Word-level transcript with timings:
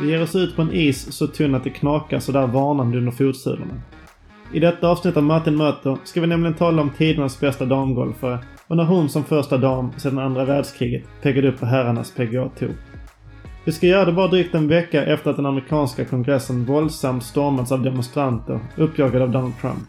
Vi 0.00 0.12
ger 0.12 0.22
oss 0.22 0.36
ut 0.36 0.56
på 0.56 0.62
en 0.62 0.72
is 0.72 1.12
så 1.12 1.26
tunn 1.26 1.54
att 1.54 1.64
det 1.64 1.70
knakar 1.70 2.18
sådär 2.18 2.46
varnande 2.46 2.98
under 2.98 3.12
fotsulorna. 3.12 3.74
I 4.52 4.60
detta 4.60 4.88
avsnitt 4.88 5.16
av 5.16 5.22
Martin 5.22 5.56
möter 5.56 5.98
ska 6.04 6.20
vi 6.20 6.26
nämligen 6.26 6.54
tala 6.54 6.82
om 6.82 6.90
tidernas 6.90 7.40
bästa 7.40 7.64
damgolfare 7.64 8.38
och 8.66 8.76
när 8.76 8.84
hon 8.84 9.08
som 9.08 9.24
första 9.24 9.58
dam 9.58 9.92
sedan 9.96 10.18
andra 10.18 10.44
världskriget 10.44 11.04
pekade 11.22 11.48
upp 11.48 11.60
på 11.60 11.66
herrarnas 11.66 12.14
PGA-tour. 12.16 12.74
Vi 13.66 13.72
ska 13.72 13.86
göra 13.86 14.04
det 14.04 14.12
bara 14.12 14.28
drygt 14.28 14.54
en 14.54 14.68
vecka 14.68 15.04
efter 15.04 15.30
att 15.30 15.36
den 15.36 15.46
amerikanska 15.46 16.04
kongressen 16.04 16.64
våldsamt 16.64 17.24
stormats 17.24 17.72
av 17.72 17.82
demonstranter 17.82 18.60
uppjagade 18.76 19.24
av 19.24 19.30
Donald 19.30 19.58
Trump. 19.60 19.88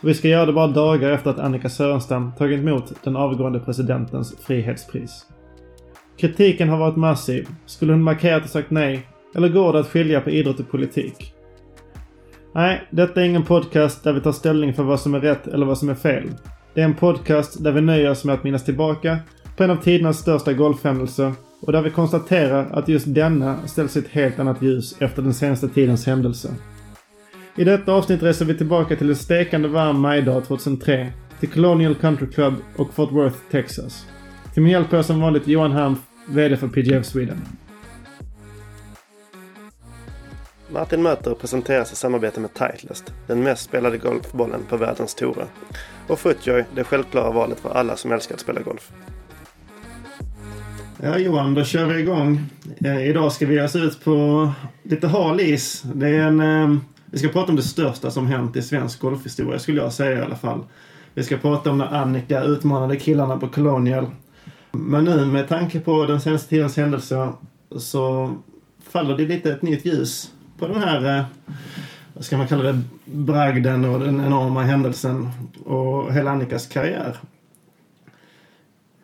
Och 0.00 0.08
vi 0.08 0.14
ska 0.14 0.28
göra 0.28 0.46
det 0.46 0.52
bara 0.52 0.66
dagar 0.66 1.10
efter 1.10 1.30
att 1.30 1.38
Annika 1.38 1.68
Sörenstam 1.68 2.32
tagit 2.38 2.58
emot 2.58 2.92
den 3.04 3.16
avgående 3.16 3.60
presidentens 3.60 4.36
frihetspris. 4.46 5.26
Kritiken 6.16 6.68
har 6.68 6.78
varit 6.78 6.96
massiv. 6.96 7.48
Skulle 7.66 7.92
hon 7.92 8.02
markerat 8.02 8.44
och 8.44 8.50
sagt 8.50 8.70
nej? 8.70 9.08
Eller 9.34 9.48
går 9.48 9.72
det 9.72 9.78
att 9.78 9.88
skilja 9.88 10.20
på 10.20 10.30
idrott 10.30 10.60
och 10.60 10.70
politik? 10.70 11.34
Nej, 12.54 12.88
detta 12.90 13.20
är 13.20 13.24
ingen 13.24 13.44
podcast 13.44 14.04
där 14.04 14.12
vi 14.12 14.20
tar 14.20 14.32
ställning 14.32 14.74
för 14.74 14.82
vad 14.82 15.00
som 15.00 15.14
är 15.14 15.20
rätt 15.20 15.46
eller 15.46 15.66
vad 15.66 15.78
som 15.78 15.88
är 15.88 15.94
fel. 15.94 16.24
Det 16.74 16.80
är 16.80 16.84
en 16.84 16.94
podcast 16.94 17.64
där 17.64 17.72
vi 17.72 17.80
nöjer 17.80 18.10
oss 18.10 18.24
med 18.24 18.34
att 18.34 18.44
minnas 18.44 18.64
tillbaka 18.64 19.18
på 19.56 19.64
en 19.64 19.70
av 19.70 19.76
tidernas 19.76 20.18
största 20.18 20.52
golfhändelser 20.52 21.32
och 21.66 21.72
där 21.72 21.82
vi 21.82 21.90
konstaterar 21.90 22.70
att 22.72 22.88
just 22.88 23.14
denna 23.14 23.66
ställs 23.66 23.96
i 23.96 23.98
ett 23.98 24.08
helt 24.08 24.38
annat 24.38 24.62
ljus 24.62 24.94
efter 24.98 25.22
den 25.22 25.34
senaste 25.34 25.68
tidens 25.68 26.06
händelser. 26.06 26.50
I 27.56 27.64
detta 27.64 27.92
avsnitt 27.92 28.22
reser 28.22 28.44
vi 28.44 28.58
tillbaka 28.58 28.96
till 28.96 29.10
en 29.10 29.16
stekande 29.16 29.68
varm 29.68 30.00
majdag 30.00 30.40
2003, 30.40 31.12
till 31.40 31.48
Colonial 31.48 31.94
Country 31.94 32.26
Club 32.26 32.54
och 32.76 32.94
Fort 32.94 33.12
Worth, 33.12 33.36
Texas. 33.50 34.06
Till 34.54 34.62
min 34.62 34.72
hjälp 34.72 34.92
är 34.92 35.02
som 35.02 35.20
vanligt 35.20 35.48
Johan 35.48 35.72
Hanf, 35.72 35.98
VD 36.28 36.56
för 36.56 36.68
PGF 36.68 37.06
Sweden. 37.06 37.40
Martin 40.68 41.02
möter 41.02 41.34
presenteras 41.34 41.92
i 41.92 41.96
samarbete 41.96 42.40
med 42.40 42.54
Titleist, 42.54 43.12
den 43.26 43.42
mest 43.42 43.62
spelade 43.62 43.98
golfbollen 43.98 44.60
på 44.68 44.76
världens 44.76 45.14
tourer. 45.14 45.46
Och 46.08 46.18
Footjoy, 46.18 46.64
det 46.74 46.84
självklara 46.84 47.30
valet 47.30 47.60
för 47.60 47.70
alla 47.70 47.96
som 47.96 48.12
älskar 48.12 48.34
att 48.34 48.40
spela 48.40 48.60
golf. 48.60 48.92
Ja 51.02 51.18
Johan, 51.18 51.54
då 51.54 51.64
kör 51.64 51.86
vi 51.86 52.00
igång. 52.00 52.40
Eh, 52.84 53.08
idag 53.08 53.32
ska 53.32 53.46
vi 53.46 53.54
ge 53.54 53.62
oss 53.62 53.76
ut 53.76 54.04
på 54.04 54.50
lite 54.82 55.06
hal 55.06 55.40
is. 55.40 55.82
Det 55.94 56.08
är 56.08 56.20
en, 56.20 56.40
eh, 56.40 56.78
vi 57.06 57.18
ska 57.18 57.28
prata 57.28 57.50
om 57.50 57.56
det 57.56 57.62
största 57.62 58.10
som 58.10 58.26
hänt 58.26 58.56
i 58.56 58.62
svensk 58.62 59.00
golfhistoria 59.00 59.58
skulle 59.58 59.82
jag 59.82 59.92
säga 59.92 60.18
i 60.18 60.22
alla 60.22 60.36
fall. 60.36 60.60
Vi 61.14 61.22
ska 61.22 61.36
prata 61.36 61.70
om 61.70 61.78
när 61.78 61.94
Annika 61.94 62.42
utmanade 62.42 62.96
killarna 62.96 63.36
på 63.36 63.48
Colonial. 63.48 64.06
Men 64.72 65.04
nu 65.04 65.24
med 65.24 65.48
tanke 65.48 65.80
på 65.80 66.06
den 66.06 66.20
senaste 66.20 66.48
tidens 66.48 66.76
händelser 66.76 67.32
så 67.76 68.34
faller 68.90 69.16
det 69.16 69.26
lite 69.26 69.52
ett 69.52 69.62
nytt 69.62 69.84
ljus 69.84 70.30
på 70.58 70.68
den 70.68 70.82
här, 70.82 71.18
eh, 71.18 71.24
vad 72.14 72.24
ska 72.24 72.36
man 72.36 72.48
kalla 72.48 72.62
det, 72.62 72.82
bragden 73.04 73.84
och 73.84 74.00
den 74.00 74.20
enorma 74.20 74.62
händelsen 74.62 75.30
och 75.64 76.12
hela 76.12 76.30
Annikas 76.30 76.66
karriär. 76.66 77.16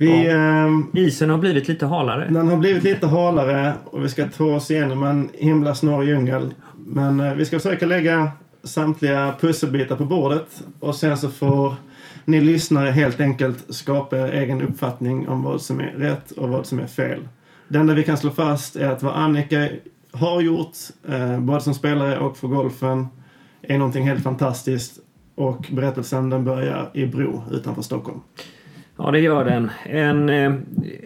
Vi, 0.00 0.26
ja. 0.26 0.66
eh, 0.66 1.02
Isen 1.04 1.30
har 1.30 1.38
blivit 1.38 1.68
lite 1.68 1.86
halare. 1.86 2.28
Den 2.30 2.48
har 2.48 2.56
blivit 2.56 2.82
lite 2.82 3.06
halare 3.06 3.74
och 3.84 4.04
vi 4.04 4.08
ska 4.08 4.28
ta 4.28 4.44
oss 4.44 4.70
igenom 4.70 5.02
en 5.02 5.28
himla 5.34 5.74
snårig 5.74 6.08
djungel. 6.08 6.54
Men 6.76 7.20
eh, 7.20 7.34
vi 7.34 7.44
ska 7.44 7.58
försöka 7.58 7.86
lägga 7.86 8.30
samtliga 8.62 9.34
pusselbitar 9.40 9.96
på 9.96 10.04
bordet 10.04 10.62
och 10.80 10.94
sen 10.94 11.18
så 11.18 11.28
får 11.28 11.74
ni 12.24 12.40
lyssnare 12.40 12.90
helt 12.90 13.20
enkelt 13.20 13.74
skapa 13.74 14.18
er 14.18 14.32
egen 14.32 14.62
uppfattning 14.62 15.28
om 15.28 15.42
vad 15.42 15.62
som 15.62 15.80
är 15.80 15.92
rätt 15.96 16.30
och 16.30 16.48
vad 16.48 16.66
som 16.66 16.78
är 16.78 16.86
fel. 16.86 17.28
Det 17.68 17.78
enda 17.78 17.94
vi 17.94 18.02
kan 18.02 18.16
slå 18.16 18.30
fast 18.30 18.76
är 18.76 18.88
att 18.88 19.02
vad 19.02 19.14
Annika 19.14 19.68
har 20.12 20.40
gjort, 20.40 20.76
eh, 21.08 21.40
både 21.40 21.60
som 21.60 21.74
spelare 21.74 22.18
och 22.18 22.36
för 22.36 22.48
golfen, 22.48 23.06
är 23.62 23.78
någonting 23.78 24.08
helt 24.08 24.22
fantastiskt. 24.22 24.98
Och 25.34 25.66
berättelsen 25.70 26.30
den 26.30 26.44
börjar 26.44 26.90
i 26.94 27.06
Bro 27.06 27.42
utanför 27.50 27.82
Stockholm. 27.82 28.20
Ja, 29.02 29.10
det 29.10 29.20
gör 29.20 29.44
den. 29.44 29.70
En, 29.84 30.28
eh, 30.28 30.54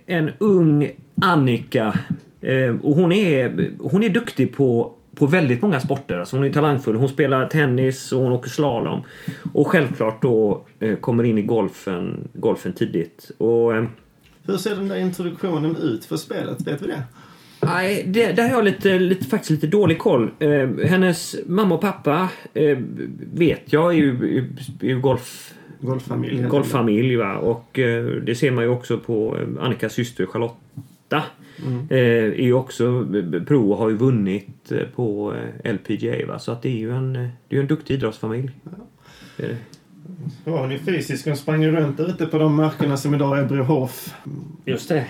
en 0.07 0.31
ung 0.39 0.91
Annika. 1.23 1.99
Eh, 2.41 2.77
och 2.83 2.95
hon 2.95 3.13
är, 3.13 3.71
hon 3.79 4.03
är 4.03 4.09
duktig 4.09 4.57
på, 4.57 4.93
på 5.15 5.27
väldigt 5.27 5.63
många 5.63 5.81
sporter. 5.81 6.19
Alltså 6.19 6.37
hon 6.37 6.47
är 6.47 6.53
talangfull. 6.53 6.97
Hon 6.97 7.09
spelar 7.09 7.47
tennis 7.47 8.13
och 8.13 8.21
hon 8.21 8.33
åker 8.33 8.51
slalom. 8.51 9.03
Och 9.53 9.67
självklart 9.67 10.23
då 10.23 10.65
eh, 10.81 10.97
kommer 10.97 11.25
in 11.25 11.39
i 11.39 11.43
golfen, 11.43 12.29
golfen 12.33 12.73
tidigt. 12.73 13.31
Och, 13.39 13.73
Hur 14.47 14.57
ser 14.57 14.77
den 14.77 14.89
där 14.89 14.97
introduktionen 14.97 15.77
ut 15.77 16.05
för 16.05 16.17
spelet? 16.17 16.67
Vet 16.67 16.83
vi 16.83 16.87
det? 16.87 17.03
Nej, 17.61 18.05
det, 18.07 18.33
där 18.33 18.43
har 18.43 18.51
jag 18.51 18.65
lite, 18.65 18.99
lite, 18.99 19.25
faktiskt 19.25 19.51
lite 19.51 19.67
dålig 19.67 19.99
koll. 19.99 20.31
Hennes 20.85 21.37
mamma 21.47 21.75
och 21.75 21.81
pappa 21.81 22.29
vet 23.35 23.73
jag 23.73 23.93
är 23.93 23.97
ju, 23.97 24.39
är 24.81 24.87
ju 24.87 25.01
golf... 25.01 25.55
Golffamilj. 25.85 26.43
Golffamilj 26.43 27.17
va. 27.17 27.37
Och 27.37 27.79
eh, 27.79 28.05
det 28.05 28.35
ser 28.35 28.51
man 28.51 28.65
ju 28.65 28.71
också 28.71 28.99
på 28.99 29.37
eh, 29.39 29.65
Annikas 29.65 29.93
syster 29.93 30.27
Charlotta. 30.27 31.23
Mm. 31.67 31.87
Eh, 31.91 31.99
är 31.99 32.45
ju 32.45 32.53
också 32.53 33.07
pro 33.47 33.71
och 33.71 33.79
har 33.79 33.89
ju 33.89 33.97
vunnit 33.97 34.73
eh, 34.73 34.79
på 34.95 35.35
LPGA 35.65 36.27
va. 36.27 36.39
Så 36.39 36.53
att 36.53 36.63
det 36.63 36.69
är 36.69 36.79
ju 36.79 36.97
en, 36.97 37.13
det 37.49 37.57
är 37.57 37.61
en 37.61 37.67
duktig 37.67 37.95
idrottsfamilj. 37.95 38.51
Ja. 38.65 38.71
Det 39.37 39.47
är 39.47 39.57
Ja, 40.45 40.61
hon 40.61 40.73
är 40.73 40.79
fysisk. 40.79 41.27
Hon 41.27 41.37
sprang 41.37 41.67
runt 41.67 42.01
ute 42.01 42.27
på 42.27 42.39
de 42.39 42.55
markerna 42.55 42.97
som 42.97 43.15
idag 43.15 43.39
är 43.39 43.45
Brohof. 43.45 44.15
Just 44.65 44.89
det. 44.89 45.07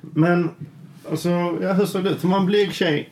Men 0.00 0.50
Alltså, 1.10 1.28
ja, 1.62 1.72
hur 1.72 1.86
såg 1.86 2.04
det 2.04 2.10
ut? 2.10 2.22
Hon 2.22 2.30
var 2.30 2.38
en 2.38 2.46
blyg 2.46 2.72
tjej. 2.72 3.08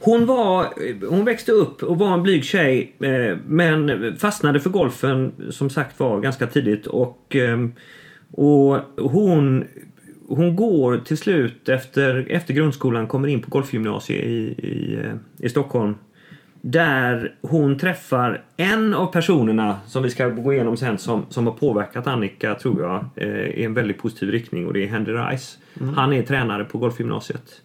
Hon, 0.00 0.26
var, 0.26 0.66
hon 1.08 1.24
växte 1.24 1.52
upp 1.52 1.82
och 1.82 1.98
var 1.98 2.14
en 2.14 2.22
blyg 2.22 2.44
tjej 2.44 2.94
eh, 3.00 3.38
men 3.46 4.16
fastnade 4.18 4.60
för 4.60 4.70
golfen 4.70 5.32
som 5.50 5.70
sagt 5.70 6.00
var 6.00 6.20
ganska 6.20 6.46
tidigt. 6.46 6.86
Och, 6.86 7.36
eh, 7.36 7.58
och 8.30 8.80
hon, 8.96 9.64
hon 10.28 10.56
går 10.56 10.98
till 10.98 11.18
slut 11.18 11.68
efter, 11.68 12.26
efter 12.30 12.54
grundskolan, 12.54 13.06
kommer 13.06 13.28
in 13.28 13.42
på 13.42 13.50
golfgymnasiet 13.50 14.24
i, 14.24 14.54
i, 14.58 14.98
eh, 15.04 15.46
i 15.46 15.48
Stockholm. 15.48 15.94
Där 16.60 17.34
hon 17.40 17.78
träffar 17.78 18.44
en 18.56 18.94
av 18.94 19.06
personerna 19.06 19.78
som 19.86 20.02
vi 20.02 20.10
ska 20.10 20.28
gå 20.28 20.52
igenom 20.52 20.76
sen 20.76 20.98
som, 20.98 21.26
som 21.28 21.46
har 21.46 21.54
påverkat 21.54 22.06
Annika, 22.06 22.54
tror 22.54 22.82
jag, 22.82 23.26
i 23.54 23.64
en 23.64 23.74
väldigt 23.74 23.98
positiv 23.98 24.30
riktning 24.30 24.66
och 24.66 24.72
det 24.72 24.84
är 24.84 24.86
Henry 24.86 25.12
Rice. 25.12 25.58
Mm. 25.80 25.94
Han 25.94 26.12
är 26.12 26.22
tränare 26.22 26.64
på 26.64 26.78
golfgymnasiet. 26.78 27.62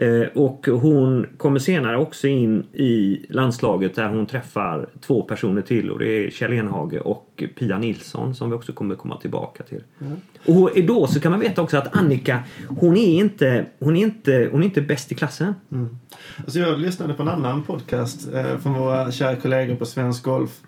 Eh, 0.00 0.26
och 0.34 0.66
hon 0.66 1.26
kommer 1.36 1.58
senare 1.58 1.96
också 1.96 2.28
in 2.28 2.66
i 2.72 3.26
landslaget 3.28 3.94
där 3.94 4.08
hon 4.08 4.26
träffar 4.26 4.88
två 5.00 5.22
personer 5.22 5.62
till 5.62 5.90
och 5.90 5.98
det 5.98 6.06
är 6.06 6.30
Kjell 6.30 6.52
Enhage 6.52 7.00
och 7.04 7.42
Pia 7.58 7.78
Nilsson 7.78 8.34
som 8.34 8.50
vi 8.50 8.56
också 8.56 8.72
kommer 8.72 8.94
komma 8.94 9.16
tillbaka 9.16 9.62
till. 9.62 9.82
Mm. 10.00 10.16
Och 10.46 10.70
då 10.86 11.06
så 11.06 11.20
kan 11.20 11.30
man 11.30 11.40
veta 11.40 11.62
också 11.62 11.76
att 11.76 11.96
Annika, 11.96 12.42
hon 12.68 12.96
är 12.96 13.20
inte, 13.20 13.66
hon 13.78 13.96
är 13.96 14.00
inte, 14.00 14.48
hon 14.52 14.62
är 14.62 14.66
inte 14.66 14.82
bäst 14.82 15.12
i 15.12 15.14
klassen. 15.14 15.54
Mm. 15.72 15.98
Alltså 16.36 16.58
jag 16.58 16.78
lyssnade 16.78 17.14
på 17.14 17.22
en 17.22 17.28
annan 17.28 17.62
podcast 17.62 18.32
eh, 18.34 18.58
från 18.58 18.74
våra 18.74 19.12
kära 19.12 19.36
kollegor 19.36 19.76
på 19.76 19.86
Svensk 19.86 20.24
Golf. 20.24 20.60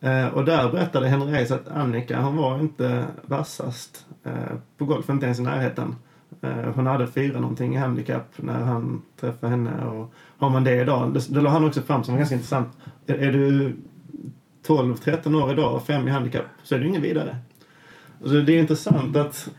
Eh, 0.00 0.26
och 0.26 0.44
där 0.44 0.70
berättade 0.72 1.08
Henrik 1.08 1.50
att 1.50 1.68
Annika, 1.68 2.20
hon 2.20 2.36
var 2.36 2.60
inte 2.60 3.04
vassast 3.22 4.06
eh, 4.24 4.32
på 4.78 4.84
golf, 4.84 5.08
inte 5.10 5.26
ens 5.26 5.38
i 5.38 5.42
närheten. 5.42 5.96
Eh, 6.42 6.74
hon 6.74 6.86
hade 6.86 7.06
fyra 7.06 7.40
någonting 7.40 7.74
i 7.74 7.78
handikapp 7.78 8.32
när 8.36 8.60
han 8.60 9.02
träffade 9.20 9.50
henne. 9.50 9.84
Och 9.84 10.14
har 10.38 10.50
man 10.50 10.64
det 10.64 10.80
idag, 10.80 11.14
det, 11.14 11.34
det 11.34 11.40
la 11.40 11.50
han 11.50 11.64
också 11.64 11.82
fram 11.82 12.04
som 12.04 12.16
ganska 12.16 12.34
intressant. 12.34 12.68
Är, 13.06 13.14
är 13.14 13.32
du 13.32 13.76
12-13 14.66 15.42
år 15.42 15.52
idag 15.52 15.74
och 15.74 15.82
fem 15.82 16.08
i 16.08 16.10
handikapp 16.10 16.44
så 16.62 16.74
är 16.74 16.78
du 16.78 16.88
ingen 16.88 17.02
vidare. 17.02 17.36
Så 18.20 18.28
det 18.28 18.52
är 18.52 18.58
intressant 18.58 19.16
att, 19.16 19.50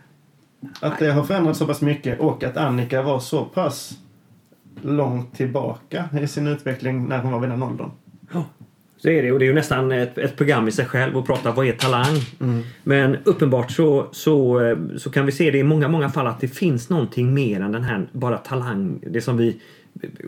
att 0.82 1.00
det 1.00 1.12
har 1.12 1.24
förändrats 1.24 1.60
så 1.60 1.68
pass 1.68 1.82
mycket 1.82 2.20
och 2.20 2.44
att 2.44 2.58
Annika 2.58 3.02
var 3.02 3.20
så 3.20 3.46
pass 3.46 3.98
långt 4.82 5.34
tillbaka 5.34 6.10
i 6.22 6.28
sin 6.28 6.48
utveckling 6.48 7.08
när 7.08 7.20
hon 7.20 7.32
var 7.32 7.40
vid 7.40 7.50
den 7.50 7.64
åldern. 7.64 7.92
Ja. 8.34 8.44
Så 9.02 9.10
är 9.10 9.24
det 9.24 9.32
och 9.32 9.40
det 9.40 9.46
är 9.46 9.48
ju 9.48 9.54
nästan 9.54 9.92
ett, 9.92 10.18
ett 10.18 10.38
program 10.38 10.68
i 10.68 10.72
sig 10.72 10.86
själv 10.86 11.18
att 11.18 11.26
prata 11.26 11.52
vad 11.52 11.68
är 11.68 11.72
talang. 11.72 12.18
Mm. 12.40 12.64
Men 12.84 13.18
uppenbart 13.24 13.72
så, 13.72 14.08
så, 14.12 14.62
så 14.98 15.10
kan 15.10 15.26
vi 15.26 15.32
se 15.32 15.52
det 15.52 15.58
i 15.58 15.64
många, 15.64 15.88
många 15.88 16.10
fall 16.10 16.28
att 16.28 16.40
det 16.40 16.48
finns 16.48 16.90
någonting 16.90 17.34
mer 17.34 17.62
än 17.62 17.72
den 17.72 17.84
här 17.84 18.08
bara 18.12 18.38
talang. 18.38 19.00
Det 19.08 19.22
som 19.22 19.38
vi 19.38 19.62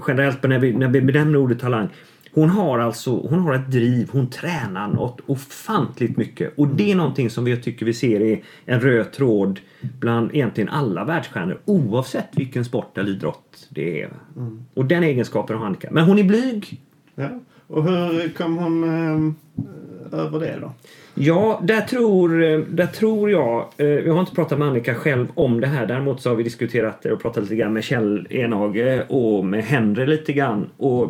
generellt 0.08 0.44
när 0.44 0.60
vi, 0.60 0.74
när 0.74 0.88
vi 0.88 1.02
benämner 1.02 1.38
ordet 1.38 1.60
talang 1.60 1.90
hon 2.34 2.50
har 2.50 2.80
alltså 2.80 3.28
hon 3.28 3.40
har 3.40 3.54
ett 3.54 3.72
driv, 3.72 4.10
hon 4.12 4.30
tränar 4.30 4.88
något 4.88 5.20
ofantligt 5.26 6.18
mycket. 6.18 6.54
Och 6.58 6.68
det 6.68 6.92
är 6.92 6.96
någonting 6.96 7.30
som 7.30 7.44
vi 7.44 7.58
tycker 7.58 7.86
vi 7.86 7.94
ser 7.94 8.22
är 8.22 8.44
en 8.66 8.80
röd 8.80 9.12
tråd 9.12 9.60
bland 10.00 10.36
egentligen 10.36 10.70
alla 10.70 11.06
världsstjärnor 11.06 11.60
oavsett 11.66 12.30
vilken 12.32 12.66
sport 12.66 12.98
eller 12.98 13.12
idrott 13.12 13.68
det 13.70 14.02
är. 14.02 14.10
Mm. 14.36 14.66
Och 14.74 14.86
den 14.86 15.04
egenskapen 15.04 15.58
har 15.58 15.66
Annika. 15.66 15.88
Men 15.92 16.04
hon 16.04 16.20
är 16.20 16.24
blyg. 16.24 16.82
Ja. 17.16 17.40
Och 17.68 17.84
hur 17.84 18.30
kom 18.30 18.58
hon 18.58 18.84
eh, 18.84 20.20
över 20.20 20.40
det 20.40 20.58
då? 20.62 20.72
Ja, 21.16 21.62
där 21.64 21.82
tror, 21.82 22.44
eh, 22.44 22.60
där 22.60 22.88
tror 22.88 23.32
jag... 23.32 23.70
Eh, 23.78 23.88
jag 23.88 24.14
har 24.14 24.20
inte 24.20 24.36
pratat 24.36 24.60
med 24.60 24.68
Annika 24.68 24.96
själv 24.96 25.28
om 25.34 25.62
det 25.62 25.68
här. 25.68 25.86
Däremot 25.86 26.22
så 26.22 26.30
har 26.30 26.36
vi 26.36 26.44
diskuterat 26.44 27.02
det 27.02 27.12
och 27.12 27.22
pratat 27.22 27.44
lite 27.44 27.56
grann 27.56 27.74
med 27.74 27.84
Kjell 27.84 28.28
Enhage 28.30 29.06
och 29.10 29.46
med 29.46 29.64
Henry 29.64 30.06
lite 30.06 30.34
grann. 30.34 30.70
Och, 30.78 31.10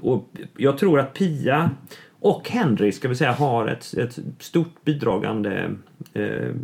och 0.00 0.28
jag 0.56 0.78
tror 0.78 1.00
att 1.00 1.14
Pia 1.14 1.70
och 2.20 2.48
Henry 2.50 2.92
ska 2.92 3.08
vi 3.08 3.14
säga 3.14 3.32
har 3.32 3.68
ett, 3.68 3.94
ett 3.98 4.18
stort 4.38 4.84
bidragande 4.84 5.70
eh, 6.14 6.54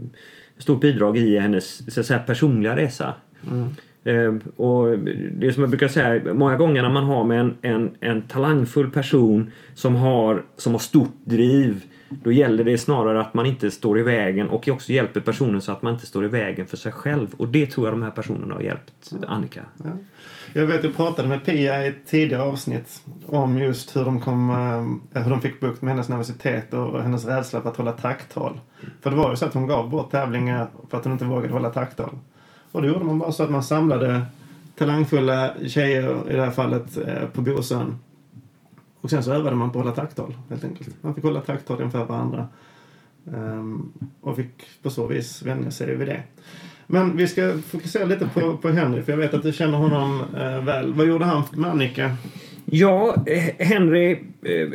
stort 0.59 0.81
bidrag 0.81 1.19
i 1.19 1.39
hennes 1.39 1.95
så 1.95 2.03
säga, 2.03 2.19
personliga 2.19 2.77
resa. 2.77 3.15
Mm. 3.51 3.69
Ehm, 4.05 4.41
och 4.57 4.99
det 4.99 5.47
är 5.47 5.51
som 5.51 5.63
jag 5.63 5.71
brukar 5.71 5.89
säga, 5.89 6.35
många 6.35 6.57
gånger 6.57 6.83
när 6.83 6.91
man 6.91 7.05
har 7.05 7.25
med 7.25 7.41
en, 7.41 7.57
en, 7.63 7.91
en 8.01 8.23
talangfull 8.23 8.91
person 8.91 9.51
som 9.75 9.97
har, 9.97 10.43
som 10.57 10.73
har 10.73 10.79
stort 10.79 11.15
driv 11.25 11.83
då 12.23 12.33
gäller 12.33 12.65
det 12.65 12.79
snarare 12.79 13.21
att 13.21 13.35
man 13.35 13.47
inte 13.47 13.71
står 13.71 13.99
i 13.99 14.03
vägen 14.03 14.49
och 14.49 14.69
också 14.69 14.93
hjälper 14.93 15.21
personen 15.21 15.61
så 15.61 15.73
att 15.73 15.83
man 15.83 15.93
inte 15.93 16.07
står 16.07 16.25
i 16.25 16.29
vägen 16.29 16.67
för 16.67 16.77
sig 16.77 16.93
själv. 16.93 17.35
Och 17.37 17.49
det 17.49 17.67
tror 17.67 17.87
jag 17.87 17.95
de 17.95 18.03
här 18.03 18.11
personerna 18.11 18.55
har 18.55 18.61
hjälpt 18.61 19.13
Annika. 19.27 19.61
Ja. 19.85 19.91
Jag 20.53 20.67
vet, 20.67 20.85
jag 20.85 20.97
pratade 20.97 21.29
med 21.29 21.45
Pia 21.45 21.85
i 21.85 21.89
ett 21.89 22.07
tidigare 22.07 22.43
avsnitt 22.43 23.03
om 23.27 23.59
just 23.59 23.97
hur 23.97 24.05
de, 24.05 24.21
kom, 24.21 24.51
eh, 25.15 25.23
hur 25.23 25.31
de 25.31 25.41
fick 25.41 25.61
bukt 25.61 25.83
med 25.83 25.91
hennes 25.91 26.09
nervositet 26.09 26.75
och 26.75 27.03
hennes 27.03 27.25
rädsla 27.25 27.61
för 27.61 27.69
att 27.69 27.77
hålla 27.77 27.93
tacktal. 27.93 28.61
För 29.01 29.11
det 29.11 29.17
var 29.17 29.31
ju 29.31 29.37
så 29.37 29.45
att 29.45 29.55
hon 29.55 29.67
gav 29.67 29.91
bort 29.91 30.11
tävlingar 30.11 30.69
för 30.91 30.99
att 30.99 31.05
hon 31.05 31.13
inte 31.13 31.25
vågade 31.25 31.53
hålla 31.53 31.71
tacktal. 31.71 32.19
Och 32.73 32.83
då 32.83 32.89
gjorde 32.89 33.05
man 33.05 33.19
bara 33.19 33.33
så 33.33 33.43
att 33.43 33.51
man 33.51 33.63
samlade 33.63 34.23
talangfulla 34.79 35.55
tjejer, 35.67 36.31
i 36.31 36.37
det 36.37 36.45
här 36.45 36.51
fallet, 36.51 36.97
eh, 36.97 37.29
på 37.33 37.41
Bosön 37.41 37.99
och 39.03 39.11
sen 39.11 39.23
så 39.23 39.33
övade 39.33 39.57
man 39.57 39.71
på 39.71 39.79
att 39.79 39.85
hålla 39.85 39.97
takttal 39.97 40.35
helt 40.51 40.65
enkelt. 40.65 41.03
Man 41.03 41.15
fick 41.15 41.25
hålla 41.25 41.41
takttal 41.41 41.83
inför 41.83 42.05
varandra. 42.05 42.49
Um, 43.25 43.93
och 44.21 44.37
fick 44.37 44.83
på 44.83 44.91
så 44.91 45.07
vis 45.07 45.43
vänja 45.43 45.71
sig 45.71 45.97
vid 45.97 46.09
det. 46.09 46.23
Men 46.87 47.17
vi 47.17 47.29
ska 47.29 47.59
fokusera 47.59 48.05
lite 48.05 48.29
på, 48.35 48.57
på 48.57 48.69
Henry, 48.69 49.03
för 49.03 49.13
jag 49.13 49.19
vet 49.19 49.35
att 49.35 49.43
du 49.43 49.53
känner 49.53 49.79
honom 49.79 50.21
uh, 50.21 50.65
väl. 50.65 50.93
Vad 50.93 51.07
gjorde 51.07 51.25
han 51.25 51.43
med 51.53 51.71
Annika? 51.71 52.17
Ja, 52.65 53.15
eh, 53.27 53.67
Henry 53.67 54.13
eh, 54.43 54.69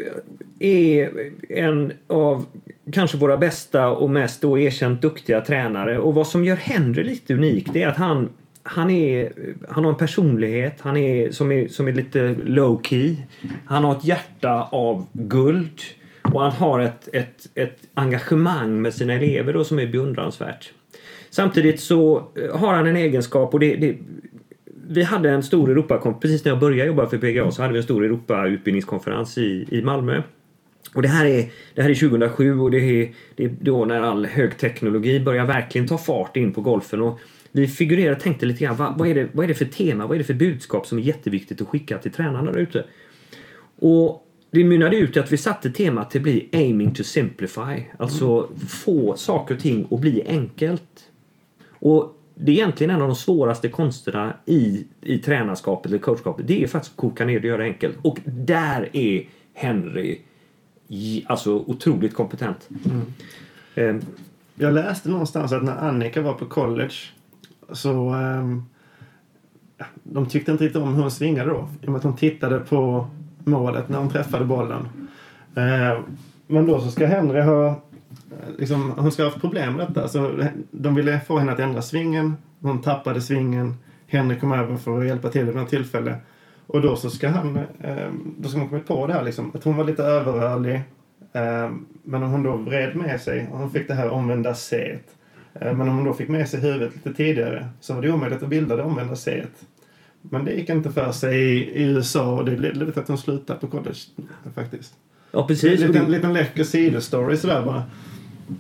är 0.60 1.12
en 1.50 1.94
av 2.08 2.46
kanske 2.92 3.18
våra 3.18 3.38
bästa 3.38 3.90
och 3.90 4.10
mest 4.10 4.42
då 4.42 4.60
erkänt 4.60 5.02
duktiga 5.02 5.42
tränare. 5.42 6.00
Och 6.00 6.14
vad 6.14 6.28
som 6.28 6.44
gör 6.44 6.56
Henry 6.56 7.04
lite 7.04 7.34
unik 7.34 7.70
det 7.74 7.84
är 7.84 7.88
att 7.88 7.98
han 7.98 8.30
han, 8.70 8.90
är, 8.90 9.34
han 9.70 9.84
har 9.84 9.92
en 9.92 9.98
personlighet 9.98 10.82
han 10.82 10.98
är, 10.98 11.32
som, 11.32 11.52
är, 11.52 11.68
som 11.68 11.88
är 11.88 11.94
lite 11.94 12.36
low 12.44 12.82
key. 12.84 13.16
Han 13.66 13.84
har 13.84 13.96
ett 13.96 14.06
hjärta 14.06 14.68
av 14.72 15.06
guld. 15.12 15.82
Och 16.22 16.42
han 16.42 16.52
har 16.52 16.80
ett, 16.80 17.10
ett, 17.14 17.50
ett 17.56 17.78
engagemang 17.94 18.82
med 18.82 18.94
sina 18.94 19.14
elever 19.14 19.54
då 19.54 19.64
som 19.64 19.80
är 19.80 19.88
beundransvärt. 19.88 20.74
Samtidigt 21.30 21.80
så 21.80 22.18
eh, 22.18 22.60
har 22.60 22.74
han 22.74 22.88
en 22.88 22.96
egenskap 22.96 23.54
och 23.54 23.60
det, 23.60 23.76
det 23.76 23.98
vi 24.90 25.04
hade 25.04 25.30
en 25.30 25.44
stor 25.44 25.70
Europakonferens, 25.70 26.22
precis 26.22 26.46
när 26.46 26.52
jag 26.52 26.60
började 26.60 26.88
jobba 26.88 27.08
för 27.08 27.18
PGA 27.18 27.52
så 27.52 27.62
hade 27.62 27.74
vi 27.74 27.80
en 27.80 27.84
stor 27.84 28.06
Europautbildningskonferens 28.06 29.38
i, 29.38 29.68
i 29.72 29.82
Malmö. 29.82 30.22
Och 30.94 31.02
det 31.02 31.08
här, 31.08 31.26
är, 31.26 31.50
det 31.76 31.82
här 31.82 31.90
är 31.90 31.96
2007 31.96 32.60
och 32.60 32.72
det 32.72 32.78
är, 32.78 33.14
det 33.36 33.44
är 33.44 33.52
då 33.60 33.86
när 33.86 34.02
all 34.02 34.26
högteknologi 34.26 35.20
börjar 35.20 35.46
verkligen 35.46 35.88
ta 35.88 35.98
fart 35.98 36.38
in 36.38 36.54
på 36.54 36.62
golfen. 36.62 37.02
Och 37.02 37.20
vi 37.52 37.68
figurerade 37.68 38.16
och 38.16 38.22
tänkte 38.22 38.46
lite 38.46 38.64
grann, 38.64 38.76
vad, 38.76 38.98
vad, 38.98 39.08
är 39.08 39.16
det, 39.16 39.28
vad 39.32 39.44
är 39.44 39.48
det 39.48 39.54
för 39.54 39.66
tema, 39.66 40.08
vad 40.08 40.16
är 40.16 40.20
det 40.20 40.24
för 40.24 40.34
budskap 40.34 40.88
som 40.88 40.98
är 40.98 41.02
jätteviktigt 41.02 41.62
att 41.62 41.68
skicka 41.68 41.98
till 41.98 42.12
tränarna 42.12 42.52
där 42.52 42.60
ute? 42.60 42.86
Och 43.80 44.28
det 44.52 44.64
mynnade 44.64 44.98
ut 44.98 45.16
i 45.16 45.20
att 45.20 45.32
vi 45.32 45.38
satte 45.38 45.72
temat 45.72 46.12
till 46.12 46.22
bli 46.22 46.50
aiming 46.54 46.94
to 46.94 47.04
simplify. 47.04 47.84
Alltså 48.00 48.50
få 48.70 49.16
saker 49.18 49.56
och 49.56 49.62
ting 49.62 49.88
att 49.92 50.00
bli 50.00 50.24
enkelt. 50.28 51.10
Och 51.70 52.14
det 52.36 52.52
är 52.52 52.56
egentligen 52.56 52.96
en 52.96 53.02
av 53.02 53.08
de 53.08 53.16
svåraste 53.16 53.70
konsterna 53.70 54.34
i, 54.46 54.86
i 55.02 55.18
tränarskapet 55.18 55.92
eller 55.92 56.00
coachskapet. 56.00 56.48
Det 56.48 56.64
är 56.64 56.68
faktiskt 56.68 56.94
att 56.94 56.98
koka 56.98 57.26
ner 57.26 57.34
det 57.34 57.40
och 57.40 57.46
göra 57.46 57.58
det 57.58 57.64
enkelt. 57.64 57.98
Och 58.02 58.20
där 58.26 58.90
är 58.94 59.28
Henry 59.54 60.18
alltså 61.26 61.56
otroligt 61.56 62.14
kompetent. 62.14 62.70
Mm. 62.86 63.96
Um, 63.96 64.06
jag 64.56 64.74
läste 64.74 65.10
någonstans 65.10 65.52
att 65.52 65.64
när 65.64 65.78
Annika 65.78 66.22
var 66.22 66.34
på 66.34 66.46
college 66.46 66.96
så 67.72 68.14
um, 68.14 68.66
de 70.04 70.26
tyckte 70.26 70.52
inte 70.52 70.64
riktigt 70.64 70.82
om 70.82 70.94
hur 70.94 71.02
hon 71.02 71.12
svingade 71.12 71.50
då. 71.50 71.70
I 71.82 71.86
och 71.86 71.92
med 71.92 71.98
att 71.98 72.04
hon 72.04 72.16
tittade 72.16 72.60
på 72.60 73.08
målet 73.44 73.90
när 73.90 73.98
hon 73.98 74.10
träffade 74.10 74.46
bollen. 74.46 74.88
Uh, 75.58 76.00
men 76.48 76.66
då 76.66 76.82
så 76.82 76.92
ska 76.92 77.06
Henry 77.06 77.42
ha 77.42 77.82
liksom, 78.58 78.94
hon 78.98 79.12
ska 79.12 79.24
ha 79.24 79.30
haft 79.30 79.42
problem 79.42 79.74
med 79.74 79.88
detta. 79.88 80.08
Så 80.08 80.44
de 80.72 80.96
ville 80.96 81.20
få 81.20 81.38
henne 81.38 81.52
att 81.52 81.60
ändra 81.60 81.82
svingen. 81.82 82.38
Hon 82.60 82.82
tappade 82.82 83.22
svingen. 83.22 83.76
Henry 84.08 84.40
kom 84.40 84.52
över 84.52 84.78
för 84.78 85.00
att 85.00 85.08
hjälpa 85.08 85.30
till 85.30 85.46
vid 85.46 85.56
något 85.56 85.70
tillfälle. 85.70 86.16
Och 86.78 86.84
då 86.84 86.96
så 86.96 87.10
ska 87.10 87.30
han, 87.30 87.58
eh, 87.80 88.12
då 88.38 88.50
ska 88.50 88.60
man 88.60 88.70
kommit 88.70 88.88
på 88.88 89.08
det 89.08 89.14
här 89.14 89.24
liksom, 89.24 89.52
att 89.56 89.64
hon 89.64 89.78
var 89.78 89.84
lite 89.84 90.04
överrörlig. 90.04 90.76
Eh, 91.34 91.72
men 92.04 92.24
om 92.24 92.32
hon 92.32 92.44
då 92.44 92.56
vred 92.56 92.96
med 92.96 93.22
sig 93.22 93.48
och 93.52 93.60
hon 93.60 93.72
fick 93.72 93.88
det 93.88 93.94
här 93.94 94.10
omvända 94.10 94.54
C. 94.54 94.98
Eh, 95.54 95.74
men 95.74 95.90
om 95.90 95.96
hon 95.96 96.06
då 96.06 96.14
fick 96.14 96.30
med 96.30 96.50
sig 96.50 96.60
huvudet 96.60 96.96
lite 96.96 97.14
tidigare 97.14 97.68
så 97.80 97.94
var 97.94 98.02
det 98.02 98.12
omöjligt 98.12 98.44
att 98.44 98.50
bilda 98.50 98.76
det 98.76 98.84
omvända 98.84 99.16
C. 99.16 99.46
Men 100.22 100.46
det 100.46 100.52
gick 100.52 100.70
inte 100.70 100.92
för 100.92 101.12
sig 101.12 101.40
i, 101.40 101.82
i 101.82 101.84
USA 101.84 102.34
och 102.34 102.46
det 102.46 102.58
ledde 102.58 102.92
till 102.92 103.02
att 103.02 103.08
hon 103.08 103.18
slutade 103.18 103.60
på 103.60 103.68
college 103.68 104.00
faktiskt. 104.56 104.94
Ja, 105.32 105.48
precis. 105.48 105.82
En 105.82 105.88
liten, 105.88 106.12
liten 106.12 106.34
läcker 106.34 106.64
sidostory 106.64 107.38
sådär 107.38 107.66
bara. 107.66 107.84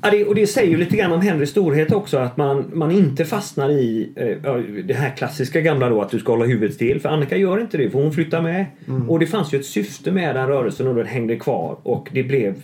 Ja, 0.01 0.11
det, 0.11 0.25
och 0.25 0.35
det 0.35 0.47
säger 0.47 0.71
ju 0.71 0.77
lite 0.77 0.95
grann 0.95 1.11
om 1.11 1.21
Henrys 1.21 1.49
storhet 1.49 1.91
också 1.91 2.17
att 2.17 2.37
man, 2.37 2.65
man 2.73 2.91
inte 2.91 3.25
fastnar 3.25 3.69
i 3.69 4.09
eh, 4.15 4.53
det 4.83 4.93
här 4.93 5.15
klassiska 5.15 5.61
gamla 5.61 5.89
då 5.89 6.01
att 6.01 6.09
du 6.09 6.19
ska 6.19 6.31
hålla 6.31 6.45
huvudet 6.45 6.75
still. 6.75 7.01
För 7.01 7.09
Annika 7.09 7.37
gör 7.37 7.61
inte 7.61 7.77
det 7.77 7.89
för 7.89 7.99
hon 7.99 8.13
flyttar 8.13 8.41
med. 8.41 8.65
Mm. 8.87 9.09
Och 9.09 9.19
det 9.19 9.27
fanns 9.27 9.53
ju 9.53 9.59
ett 9.59 9.65
syfte 9.65 10.11
med 10.11 10.35
den 10.35 10.47
rörelsen 10.47 10.87
och 10.87 10.95
den 10.95 11.05
hängde 11.05 11.35
kvar 11.35 11.77
och 11.83 12.09
det 12.11 12.23
blev 12.23 12.55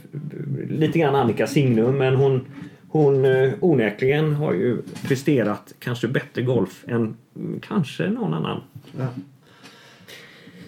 lite 0.69 0.99
grann 0.99 1.15
Annikas 1.15 1.51
signum 1.51 1.97
men 1.97 2.15
hon, 2.15 2.41
hon 2.87 3.25
eh, 3.25 3.51
onekligen 3.59 4.33
har 4.33 4.53
ju 4.53 4.77
presterat 5.07 5.73
kanske 5.79 6.07
bättre 6.07 6.41
golf 6.41 6.83
än 6.87 7.17
kanske 7.61 8.09
någon 8.09 8.33
annan. 8.33 8.61
Ja. 8.97 9.07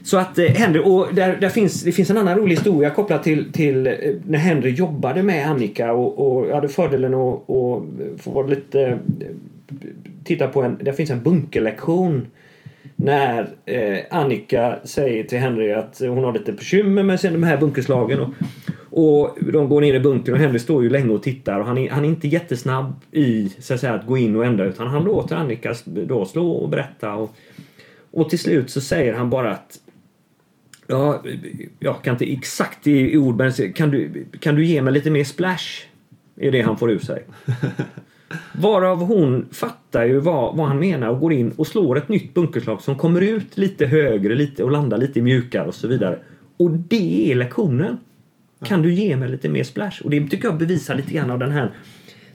Så 0.05 0.17
att 0.17 0.37
eh, 0.37 0.45
Henry, 0.45 0.79
och 0.79 1.07
där, 1.13 1.37
där 1.41 1.49
finns, 1.49 1.83
det 1.83 1.91
finns 1.91 2.09
en 2.09 2.17
annan 2.17 2.37
rolig 2.37 2.55
historia 2.55 2.89
kopplat 2.89 3.23
till, 3.23 3.51
till 3.51 3.87
eh, 3.87 3.93
när 4.27 4.39
Henry 4.39 4.71
jobbade 4.71 5.23
med 5.23 5.49
Annika 5.49 5.93
och, 5.93 6.37
och 6.37 6.47
jag 6.47 6.55
hade 6.55 6.67
fördelen 6.67 7.13
att, 7.13 7.43
och 7.45 7.85
få 8.17 8.31
vara 8.31 8.47
lite 8.47 8.81
eh, 8.81 8.97
titta 10.23 10.47
på 10.47 10.61
en, 10.61 10.77
det 10.81 10.93
finns 10.93 11.09
en 11.09 11.23
bunkerlektion 11.23 12.27
när 12.95 13.49
eh, 13.65 13.97
Annika 14.09 14.79
säger 14.83 15.23
till 15.23 15.39
Henry 15.39 15.71
att 15.71 15.99
hon 15.99 16.23
har 16.23 16.33
lite 16.33 16.51
bekymmer 16.51 17.03
med 17.03 17.19
de 17.21 17.43
här 17.43 17.57
bunkerslagen. 17.57 18.19
Och, 18.19 18.33
och 18.89 19.37
de 19.53 19.69
går 19.69 19.81
ner 19.81 19.93
i 19.93 19.99
bunkern 19.99 20.33
och 20.33 20.41
Henry 20.41 20.59
står 20.59 20.83
ju 20.83 20.89
länge 20.89 21.13
och 21.13 21.23
tittar 21.23 21.59
och 21.59 21.65
han 21.65 21.77
är, 21.77 21.89
han 21.89 22.05
är 22.05 22.09
inte 22.09 22.27
jättesnabb 22.27 22.93
i 23.11 23.49
så 23.59 23.73
att, 23.73 23.79
säga, 23.79 23.93
att 23.93 24.07
gå 24.07 24.17
in 24.17 24.35
och 24.35 24.45
ändra 24.45 24.65
utan 24.65 24.87
han 24.87 25.03
låter 25.03 25.35
Annika 25.35 25.75
då 25.85 26.25
slå 26.25 26.51
och 26.51 26.69
berätta. 26.69 27.13
Och, 27.13 27.35
och 28.11 28.29
till 28.29 28.39
slut 28.39 28.69
så 28.69 28.81
säger 28.81 29.13
han 29.13 29.29
bara 29.29 29.51
att 29.51 29.79
Ja, 30.87 31.23
jag 31.79 32.03
kan 32.03 32.13
inte 32.13 32.33
exakt 32.33 32.87
i 32.87 33.17
ord, 33.17 33.35
men 33.35 33.73
kan 33.73 33.91
du, 33.91 34.25
kan 34.39 34.55
du 34.55 34.65
ge 34.65 34.81
mig 34.81 34.93
lite 34.93 35.11
mer 35.11 35.23
splash? 35.23 35.85
Är 36.37 36.51
det 36.51 36.61
han 36.61 36.77
får 36.77 36.91
ur 36.91 36.99
sig. 36.99 37.23
Varav 38.53 38.97
hon 38.97 39.45
fattar 39.51 40.05
ju 40.05 40.19
vad, 40.19 40.55
vad 40.55 40.67
han 40.67 40.79
menar 40.79 41.07
och 41.07 41.19
går 41.19 41.33
in 41.33 41.51
och 41.51 41.67
slår 41.67 41.97
ett 41.97 42.09
nytt 42.09 42.33
bunkerslag 42.33 42.81
som 42.81 42.95
kommer 42.95 43.21
ut 43.21 43.57
lite 43.57 43.85
högre 43.85 44.35
lite 44.35 44.63
och 44.63 44.71
landar 44.71 44.97
lite 44.97 45.21
mjukare 45.21 45.67
och 45.67 45.75
så 45.75 45.87
vidare. 45.87 46.19
Och 46.57 46.71
det 46.71 47.31
är 47.31 47.35
lektionen. 47.35 47.97
Kan 48.63 48.81
du 48.81 48.93
ge 48.93 49.15
mig 49.15 49.29
lite 49.29 49.49
mer 49.49 49.63
splash? 49.63 50.01
Och 50.03 50.09
det 50.09 50.27
tycker 50.27 50.47
jag 50.47 50.57
bevisar 50.57 50.95
lite 50.95 51.13
grann 51.13 51.31
av 51.31 51.39
den 51.39 51.51
här 51.51 51.71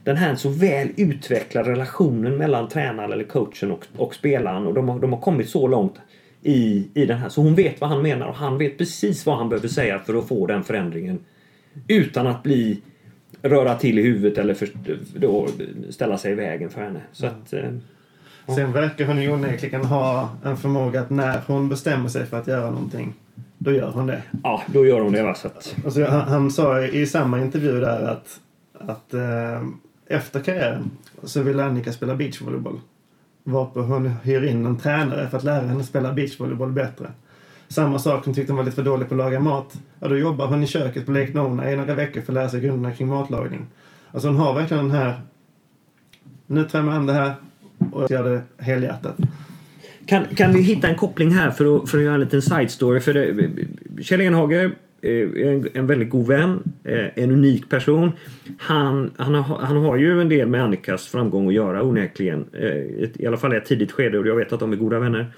den 0.03 0.17
här 0.17 0.35
så 0.35 0.49
väl 0.49 0.89
utvecklade 0.97 1.71
relationen 1.71 2.37
mellan 2.37 2.67
tränaren 2.67 3.11
eller 3.11 3.23
coachen 3.23 3.71
och, 3.71 3.85
och 3.97 4.15
spelaren 4.15 4.67
och 4.67 4.73
de 4.73 4.89
har, 4.89 4.99
de 4.99 5.13
har 5.13 5.19
kommit 5.19 5.49
så 5.49 5.67
långt 5.67 5.93
i, 6.41 6.87
i 6.93 7.05
den 7.05 7.17
här. 7.17 7.29
Så 7.29 7.41
hon 7.41 7.55
vet 7.55 7.81
vad 7.81 7.89
han 7.89 8.01
menar 8.01 8.27
och 8.27 8.35
han 8.35 8.57
vet 8.57 8.77
precis 8.77 9.25
vad 9.25 9.37
han 9.37 9.49
behöver 9.49 9.67
säga 9.67 9.99
för 9.99 10.13
att 10.13 10.27
få 10.27 10.47
den 10.47 10.63
förändringen. 10.63 11.19
Utan 11.87 12.27
att 12.27 12.43
bli 12.43 12.81
röra 13.41 13.75
till 13.75 13.99
i 13.99 14.01
huvudet 14.01 14.37
eller 14.37 14.53
för, 14.53 14.69
då, 15.15 15.47
ställa 15.89 16.17
sig 16.17 16.31
i 16.31 16.35
vägen 16.35 16.69
för 16.69 16.81
henne. 16.81 17.01
Så 17.11 17.25
att, 17.25 17.53
eh, 17.53 17.69
Sen 18.55 18.71
verkar 18.71 19.05
hon 19.05 19.21
ju 19.21 19.31
onekligen 19.31 19.85
ha 19.85 20.29
en 20.43 20.57
förmåga 20.57 21.01
att 21.01 21.09
när 21.09 21.41
hon 21.47 21.69
bestämmer 21.69 22.09
sig 22.09 22.25
för 22.25 22.39
att 22.39 22.47
göra 22.47 22.71
någonting 22.71 23.13
då 23.63 23.71
gör 23.71 23.91
hon 23.91 24.07
det. 24.07 24.21
Ja, 24.43 24.63
då 24.67 24.85
gör 24.85 25.01
hon 25.01 25.13
det 25.13 25.23
va. 25.23 25.35
Så 25.35 25.47
att... 25.47 25.75
Alltså, 25.85 26.05
han, 26.05 26.21
han 26.21 26.51
sa 26.51 26.81
i 26.81 27.07
samma 27.07 27.41
intervju 27.41 27.79
där 27.79 28.01
att, 28.01 28.39
att 28.73 29.13
eh, 29.13 29.61
efter 30.07 30.39
karriären 30.39 30.91
så 31.23 31.41
vill 31.41 31.59
Annika 31.59 31.91
spela 31.91 32.15
beachvolleyboll. 32.15 32.79
Varpå 33.43 33.81
hon 33.81 34.07
hyr 34.23 34.43
in 34.43 34.65
en 34.65 34.77
tränare 34.77 35.29
för 35.29 35.37
att 35.37 35.43
lära 35.43 35.67
henne 35.67 35.83
spela 35.83 36.13
beachvolleyboll 36.13 36.71
bättre. 36.71 37.07
Samma 37.67 37.99
sak, 37.99 38.25
hon 38.25 38.33
tyckte 38.33 38.51
hon 38.51 38.57
var 38.57 38.63
lite 38.63 38.75
för 38.75 38.83
dålig 38.83 39.09
på 39.09 39.13
att 39.13 39.17
laga 39.17 39.39
mat. 39.39 39.73
Ja, 39.99 40.07
då 40.07 40.17
jobbar 40.17 40.47
hon 40.47 40.63
i 40.63 40.67
köket 40.67 41.05
på 41.05 41.11
Lake 41.11 41.33
Nona 41.33 41.71
i 41.71 41.75
några 41.75 41.95
veckor 41.95 42.21
för 42.21 42.31
att 42.31 42.35
lära 42.35 42.49
sig 42.49 42.61
grunderna 42.61 42.95
kring 42.95 43.07
matlagning. 43.07 43.65
Alltså 44.11 44.27
hon 44.27 44.37
har 44.37 44.53
verkligen 44.53 44.87
den 44.87 44.97
här... 44.97 45.21
Nu 46.47 46.63
tar 46.63 46.79
jag 46.79 46.85
mig 46.85 46.95
an 46.95 47.05
det 47.05 47.13
här 47.13 47.33
och 47.91 48.11
gör 48.11 48.23
det 48.23 48.63
helhjärtat. 48.63 49.15
Kan, 50.05 50.25
kan 50.25 50.53
vi 50.53 50.61
hitta 50.61 50.87
en 50.87 50.95
koppling 50.95 51.31
här 51.31 51.51
för 51.51 51.77
att, 51.77 51.89
för 51.89 51.97
att 51.97 52.03
göra 52.03 52.13
en 52.13 52.19
liten 52.19 52.41
side 52.41 52.71
story? 52.71 52.99
För 52.99 53.13
det, 53.13 53.49
Kjell 54.03 54.21
Enhage 54.21 54.71
en, 55.01 55.67
en 55.73 55.87
väldigt 55.87 56.09
god 56.09 56.27
vän, 56.27 56.63
eh, 56.83 57.23
en 57.23 57.31
unik 57.31 57.69
person. 57.69 58.11
Han, 58.57 59.11
han, 59.17 59.35
har, 59.35 59.57
han 59.57 59.77
har 59.77 59.97
ju 59.97 60.21
en 60.21 60.29
del 60.29 60.47
med 60.47 60.63
Annikas 60.63 61.07
framgång 61.07 61.47
att 61.47 61.53
göra 61.53 61.83
onekligen. 61.83 62.45
Eh, 62.53 63.21
I 63.21 63.25
alla 63.27 63.37
fall 63.37 63.53
i 63.53 63.57
ett 63.57 63.65
tidigt 63.65 63.91
skede 63.91 64.19
och 64.19 64.27
jag 64.27 64.35
vet 64.35 64.53
att 64.53 64.59
de 64.59 64.71
är 64.71 64.77
goda 64.77 64.99
vänner. 64.99 65.33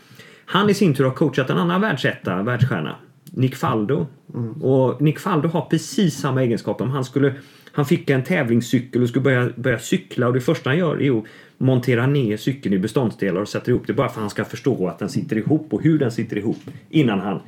Han 0.46 0.70
i 0.70 0.74
sin 0.74 0.94
tur 0.94 1.04
har 1.04 1.12
coachat 1.12 1.50
en 1.50 1.58
annan 1.58 1.82
världsetta, 1.82 2.44
världsstjärna. 2.44 2.96
Nick 3.32 3.56
Faldo. 3.56 4.08
Mm. 4.34 4.52
Och 4.52 5.02
Nick 5.02 5.20
Faldo 5.20 5.50
har 5.50 5.62
precis 5.62 6.18
samma 6.18 6.44
egenskaper. 6.44 6.86
Om 6.86 6.92
han 6.92 7.06
skulle 7.06 7.34
han 7.76 7.86
fick 7.86 8.10
en 8.10 8.24
tävlingscykel 8.24 9.02
och 9.02 9.10
skulle 9.10 9.24
börja, 9.24 9.50
börja 9.56 9.80
cykla 9.80 10.28
och 10.28 10.34
det 10.34 10.42
första 10.42 10.70
han 10.70 10.78
gör 10.78 11.02
är 11.02 11.18
att 11.18 11.24
montera 11.58 12.08
ner 12.08 12.38
cykeln 12.38 12.76
i 12.76 12.80
beståndsdelar 12.80 13.42
och 13.42 13.50
sätter 13.50 13.70
ihop 13.70 13.88
det 13.88 13.94
bara 13.94 14.10
för 14.10 14.16
att 14.16 14.22
han 14.22 14.30
ska 14.30 14.46
förstå 14.46 14.88
att 14.88 15.00
den 15.00 15.10
sitter 15.10 15.38
ihop 15.38 15.74
och 15.74 15.84
hur 15.84 16.00
den 16.00 16.12
sitter 16.12 16.38
ihop 16.38 16.58
innan 16.90 17.20
han 17.20 17.40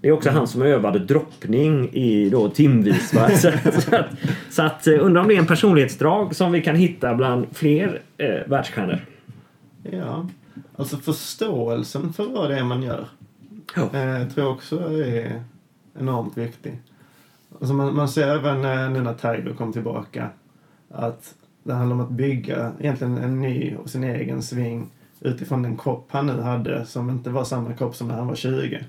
det 0.00 0.08
är 0.08 0.12
också 0.12 0.30
han 0.30 0.46
som 0.46 0.62
övade 0.62 0.98
droppning 0.98 1.88
i 1.92 2.30
då 2.30 2.48
timvis. 2.48 3.10
Så, 3.40 3.48
att, 3.48 4.06
så 4.50 4.62
att 4.62 4.86
eh, 4.86 4.94
undrar 5.00 5.22
om 5.22 5.28
det 5.28 5.34
är 5.34 5.38
en 5.38 5.46
personlighetsdrag 5.46 6.36
som 6.36 6.52
vi 6.52 6.62
kan 6.62 6.76
hitta 6.76 7.14
bland 7.14 7.46
fler 7.52 8.02
eh, 8.18 8.48
världsstjärnor. 8.48 8.98
Ja, 9.82 10.26
alltså 10.76 10.96
förståelsen 10.96 12.12
för 12.12 12.24
vad 12.24 12.50
det 12.50 12.58
är 12.58 12.64
man 12.64 12.82
gör. 12.82 13.06
Ja. 13.76 13.82
Eh, 13.82 14.28
tror 14.28 14.46
jag 14.46 14.52
också 14.52 14.78
är 14.78 15.42
enormt 15.98 16.36
viktig. 16.38 16.80
Alltså 17.52 17.74
man, 17.74 17.94
man 17.94 18.08
ser 18.08 18.28
även 18.28 18.64
eh, 18.64 18.90
nu 18.90 19.00
när 19.00 19.14
Tiger 19.14 19.54
kom 19.54 19.72
tillbaka 19.72 20.28
att 20.88 21.34
det 21.62 21.72
handlar 21.72 21.96
om 21.96 22.02
att 22.02 22.10
bygga 22.10 22.72
egentligen 22.80 23.18
en 23.18 23.40
ny 23.40 23.76
och 23.76 23.90
sin 23.90 24.04
egen 24.04 24.42
sving 24.42 24.90
utifrån 25.20 25.62
den 25.62 25.76
kropp 25.76 26.08
han 26.10 26.26
nu 26.26 26.40
hade 26.40 26.86
som 26.86 27.10
inte 27.10 27.30
var 27.30 27.44
samma 27.44 27.72
kropp 27.72 27.96
som 27.96 28.08
när 28.08 28.14
han 28.14 28.26
var 28.26 28.34
20. 28.34 28.84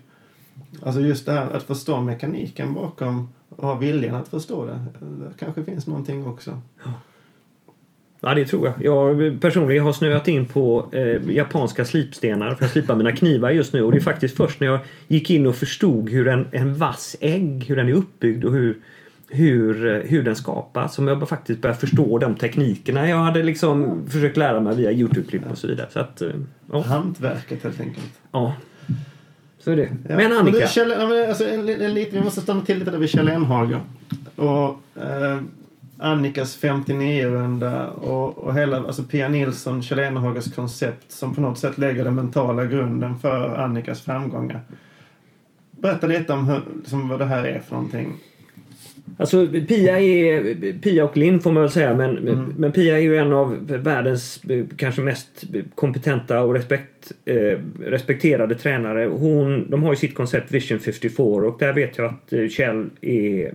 Alltså 0.84 1.01
just 1.01 1.25
det 1.25 1.32
här 1.32 1.51
att 1.51 1.63
förstå 1.63 2.01
mekaniken 2.01 2.74
bakom 2.74 3.30
och 3.50 3.68
ha 3.68 3.75
viljan 3.75 4.15
att 4.15 4.27
förstå 4.27 4.65
det. 4.65 4.86
Det 5.00 5.34
kanske 5.39 5.63
finns 5.63 5.88
någonting 5.88 6.27
också. 6.27 6.62
Ja. 6.86 6.91
Ja, 8.24 8.34
det 8.34 8.46
tror 8.46 8.68
jag. 8.68 8.86
Jag 8.86 9.41
personligen 9.41 9.84
har 9.84 9.94
snöat 9.94 10.27
in 10.27 10.46
på 10.46 10.89
eh, 10.91 11.36
japanska 11.36 11.86
slipstenar 11.86 12.56
för 12.56 12.65
att 12.65 12.72
slipa 12.72 12.96
mina 12.96 13.12
knivar 13.12 13.50
just 13.50 13.74
nu. 13.74 13.84
Och 13.84 13.91
det 13.91 13.98
är 13.98 14.01
faktiskt 14.01 14.38
först 14.38 14.60
när 14.60 14.68
jag 14.68 14.80
gick 15.08 15.30
in 15.30 15.48
och 15.48 15.56
förstod 15.56 16.10
hur 16.10 16.27
en, 16.27 16.48
en 16.51 16.75
vass 16.75 17.15
ägg, 17.20 17.65
hur 17.68 17.75
den 17.75 17.89
är 17.89 17.94
uppbyggd 17.94 18.46
och 18.46 18.53
hur, 18.53 18.77
hur, 19.30 20.03
hur 20.08 20.24
den 20.24 20.36
skapas 20.36 20.96
som 20.96 21.08
jag 21.08 21.30
faktiskt 21.30 21.62
började 21.62 21.80
förstå 21.80 22.18
de 22.18 22.36
teknikerna 22.36 23.10
jag 23.10 23.18
hade 23.18 23.44
liksom 23.44 24.01
försökt 24.10 24.38
lära 24.38 24.60
mig 24.60 24.75
via 24.75 24.91
Youtube-klipp 24.91 25.51
och 25.51 25.58
så 25.58 25.68
vidare. 25.68 25.88
Så 25.91 26.00
att, 26.00 26.22
eh, 26.22 26.30
ja. 26.72 26.82
Hantverket 26.82 27.63
helt 27.63 27.80
enkelt. 27.80 28.20
Ja. 28.32 28.53
Så 29.63 29.72
är 29.72 29.75
det. 29.75 29.89
Ja. 30.10 30.15
Men 30.15 30.34
Annika? 30.34 30.58
Men 30.58 30.68
Kjell, 30.68 30.91
alltså, 30.91 31.48
en, 31.48 31.70
en, 31.70 31.82
en, 31.82 31.94
vi 31.94 32.22
måste 32.24 32.41
stanna 32.41 32.62
till 32.62 32.80
lite 32.80 32.91
där 32.91 32.98
vid 32.98 33.10
Kjell 33.10 33.30
Enhager. 33.30 33.82
Och, 34.36 35.01
eh, 35.01 35.41
Annikas 36.01 36.62
59-runda 36.62 37.88
och, 37.88 38.38
och 38.38 38.56
hela 38.56 38.77
alltså 38.77 39.03
Pia 39.03 39.30
Nilsson, 39.30 39.84
Kjell 39.84 40.00
Enhagers 40.00 40.56
koncept 40.56 41.12
som 41.12 41.36
på 41.36 41.41
något 41.41 41.60
sätt 41.60 41.77
lägger 41.77 42.03
den 42.03 42.15
mentala 42.15 42.65
grunden 42.65 43.20
för 43.20 43.56
Annikas 43.56 44.01
framgångar. 44.01 44.62
Berätta 45.72 46.08
lite 46.08 46.34
om 46.34 46.48
hur, 46.48 46.62
liksom, 46.75 47.10
vad 47.10 47.20
det 47.20 47.25
här 47.25 47.44
är 47.44 47.60
för 47.60 47.75
någonting. 47.75 48.13
Alltså 49.17 49.48
Pia, 49.48 50.00
är, 50.00 50.74
Pia 50.81 51.03
och 51.03 51.17
Linn 51.17 51.39
får 51.39 51.51
man 51.51 51.63
väl 51.63 51.72
säga 51.72 51.96
men, 51.96 52.17
mm. 52.17 52.53
men 52.58 52.72
Pia 52.72 52.98
är 52.98 53.01
ju 53.01 53.17
en 53.17 53.34
av 53.34 53.67
världens 53.67 54.41
kanske 54.77 55.01
mest 55.01 55.43
kompetenta 55.75 56.41
och 56.41 56.53
respekt, 56.53 57.12
eh, 57.25 57.60
respekterade 57.79 58.55
tränare. 58.55 59.05
Hon, 59.05 59.70
de 59.70 59.84
har 59.84 59.91
ju 59.91 59.96
sitt 59.96 60.15
koncept 60.15 60.51
Vision 60.51 60.79
54 60.79 61.25
och 61.25 61.60
där 61.60 61.74
vet 61.74 61.98
jag 61.98 62.05
att 62.05 62.51
Kjell 62.51 62.89
är 63.01 63.46
eh, 63.46 63.51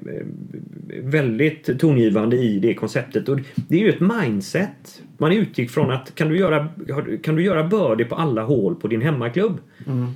väldigt 1.02 1.78
tongivande 1.78 2.36
i 2.36 2.58
det 2.58 2.74
konceptet. 2.74 3.28
Och 3.28 3.38
det 3.54 3.76
är 3.76 3.80
ju 3.80 3.88
ett 3.88 4.22
mindset. 4.22 5.02
Man 5.18 5.32
utgick 5.32 5.70
från 5.70 5.90
att 5.90 6.14
kan 6.14 6.28
du 6.28 6.38
göra, 6.38 6.68
kan 7.22 7.36
du 7.36 7.44
göra 7.44 7.64
birdie 7.64 8.04
på 8.04 8.14
alla 8.14 8.42
hål 8.42 8.74
på 8.74 8.88
din 8.88 9.02
hemmaklubb? 9.02 9.58
Mm. 9.86 10.06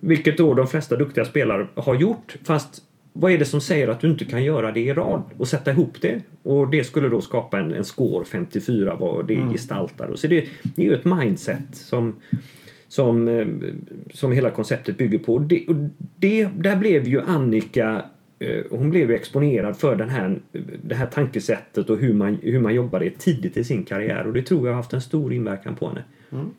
Vilket 0.00 0.38
då 0.38 0.54
de 0.54 0.66
flesta 0.66 0.96
duktiga 0.96 1.24
spelare 1.24 1.66
har 1.74 1.94
gjort 1.94 2.36
fast 2.44 2.82
vad 3.16 3.32
är 3.32 3.38
det 3.38 3.44
som 3.44 3.60
säger 3.60 3.88
att 3.88 4.00
du 4.00 4.10
inte 4.10 4.24
kan 4.24 4.44
göra 4.44 4.72
det 4.72 4.80
i 4.80 4.92
rad 4.92 5.22
och 5.36 5.48
sätta 5.48 5.70
ihop 5.70 6.00
det? 6.00 6.22
Och 6.42 6.70
det 6.70 6.84
skulle 6.84 7.08
då 7.08 7.20
skapa 7.20 7.58
en, 7.58 7.72
en 7.72 7.84
score 7.84 8.24
54 8.24 8.96
vad 9.00 9.26
det 9.26 9.34
mm. 9.34 9.52
gestaltar. 9.52 10.14
Så 10.14 10.26
det, 10.26 10.44
det 10.62 10.82
är 10.82 10.86
ju 10.86 10.94
ett 10.94 11.04
mindset 11.04 11.68
som, 11.72 12.16
som, 12.88 13.28
eh, 13.28 13.46
som 14.12 14.32
hela 14.32 14.50
konceptet 14.50 14.98
bygger 14.98 15.18
på. 15.18 15.38
Det, 15.38 15.66
och 15.68 15.74
det, 16.16 16.44
där 16.44 16.76
blev 16.76 17.08
ju 17.08 17.20
Annika 17.20 18.04
eh, 18.38 18.64
hon 18.70 18.90
blev 18.90 19.10
exponerad 19.10 19.76
för 19.76 19.96
den 19.96 20.08
här, 20.08 20.38
det 20.82 20.94
här 20.94 21.06
tankesättet 21.06 21.90
och 21.90 21.98
hur 21.98 22.14
man, 22.14 22.38
hur 22.42 22.60
man 22.60 22.74
jobbade 22.74 23.10
tidigt 23.10 23.56
i 23.56 23.64
sin 23.64 23.84
karriär 23.84 24.26
och 24.26 24.32
det 24.32 24.42
tror 24.42 24.66
jag 24.66 24.72
har 24.72 24.76
haft 24.76 24.92
en 24.92 25.00
stor 25.00 25.32
inverkan 25.32 25.76
på 25.76 25.88
henne. 25.88 26.04
Mm. 26.32 26.50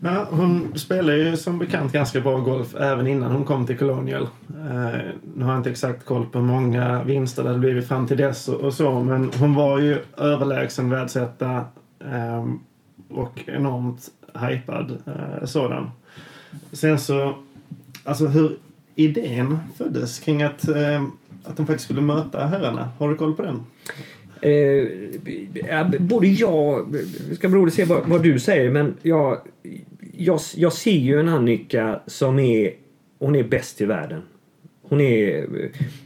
Ja, 0.00 0.26
hon 0.30 0.78
spelade 0.78 1.18
ju 1.18 1.36
som 1.36 1.58
bekant 1.58 1.92
ganska 1.92 2.20
bra 2.20 2.38
golf 2.38 2.74
även 2.74 3.06
innan 3.06 3.32
hon 3.32 3.44
kom 3.44 3.66
till 3.66 3.78
Colonial. 3.78 4.22
Eh, 4.48 5.00
nu 5.34 5.44
har 5.44 5.50
jag 5.50 5.60
inte 5.60 5.70
exakt 5.70 6.04
koll 6.04 6.26
på 6.26 6.38
hur 6.38 6.46
många 6.46 7.02
vinster 7.04 7.42
det 7.42 7.48
hade 7.48 7.60
blivit 7.60 7.88
fram 7.88 8.06
till 8.06 8.16
dess 8.16 8.48
och, 8.48 8.60
och 8.60 8.74
så 8.74 9.00
men 9.00 9.30
hon 9.38 9.54
var 9.54 9.78
ju 9.78 9.98
överlägsen 10.16 10.90
världsetta 10.90 11.64
eh, 12.00 12.46
och 13.08 13.40
enormt 13.46 14.08
hypad 14.34 14.98
eh, 15.06 15.46
sådan. 15.46 15.90
Sen 16.72 16.98
så, 16.98 17.34
alltså 18.04 18.26
hur 18.26 18.56
idén 18.94 19.58
föddes 19.78 20.18
kring 20.18 20.42
att, 20.42 20.68
eh, 20.68 21.02
att 21.44 21.56
de 21.56 21.66
faktiskt 21.66 21.84
skulle 21.84 22.00
möta 22.00 22.46
herrarna. 22.46 22.88
Har 22.98 23.08
du 23.08 23.16
koll 23.16 23.34
på 23.34 23.42
den? 23.42 23.64
Eh, 24.40 26.00
både 26.00 26.26
jag, 26.26 26.92
det 27.28 27.34
ska 27.34 27.48
bli 27.48 27.58
roligt 27.58 27.72
att 27.72 27.76
se 27.76 27.84
vad, 27.84 28.08
vad, 28.08 28.22
du 28.22 28.38
säger, 28.38 28.70
men 28.70 28.94
jag, 29.02 29.38
jag, 30.16 30.40
jag 30.56 30.72
ser 30.72 30.90
ju 30.96 31.20
en 31.20 31.28
Annika 31.28 32.00
som 32.06 32.38
är, 32.38 32.70
hon 33.18 33.36
är 33.36 33.44
bäst 33.44 33.80
i 33.80 33.84
världen. 33.84 34.22
Hon 34.88 35.00
är, 35.00 35.46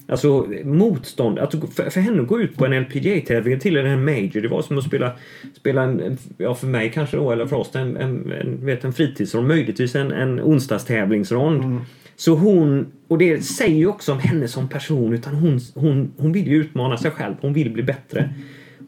alltså 0.07 0.47
motstånd, 0.65 1.39
alltså 1.39 1.61
för, 1.61 1.91
för 1.91 2.01
henne 2.01 2.23
att 2.23 2.29
gå 2.29 2.41
ut 2.41 2.57
på 2.57 2.67
en 2.67 2.83
LPGA-tävling 2.83 3.61
till 3.61 3.77
en 3.77 4.05
major, 4.05 4.41
det 4.41 4.49
var 4.49 4.63
som 4.63 4.79
att 4.79 4.85
spela, 4.85 5.13
spela 5.55 5.83
en, 5.83 6.19
ja 6.37 6.55
för 6.55 6.67
mig 6.67 6.91
kanske 6.91 7.17
då, 7.17 7.31
eller 7.31 7.47
för 7.47 7.57
oss, 7.57 7.77
en, 7.77 7.97
en, 7.97 8.33
en, 8.33 8.67
vet, 8.67 8.85
en 8.85 8.93
fritidsrond, 8.93 9.49
möjligtvis 9.49 9.95
en, 9.95 10.13
en 10.13 10.41
onsdagstävlingsrond. 10.41 11.65
Mm. 11.65 11.81
Så 12.17 12.35
hon, 12.35 12.87
och 13.09 13.19
det 13.19 13.45
säger 13.45 13.77
ju 13.77 13.87
också 13.87 14.13
om 14.13 14.19
henne 14.19 14.49
som 14.49 14.69
person, 14.69 15.13
utan 15.13 15.35
hon, 15.35 15.61
hon, 15.75 16.13
hon 16.17 16.33
vill 16.33 16.47
ju 16.47 16.57
utmana 16.57 16.97
sig 16.97 17.11
själv, 17.11 17.35
hon 17.41 17.53
vill 17.53 17.71
bli 17.71 17.83
bättre. 17.83 18.31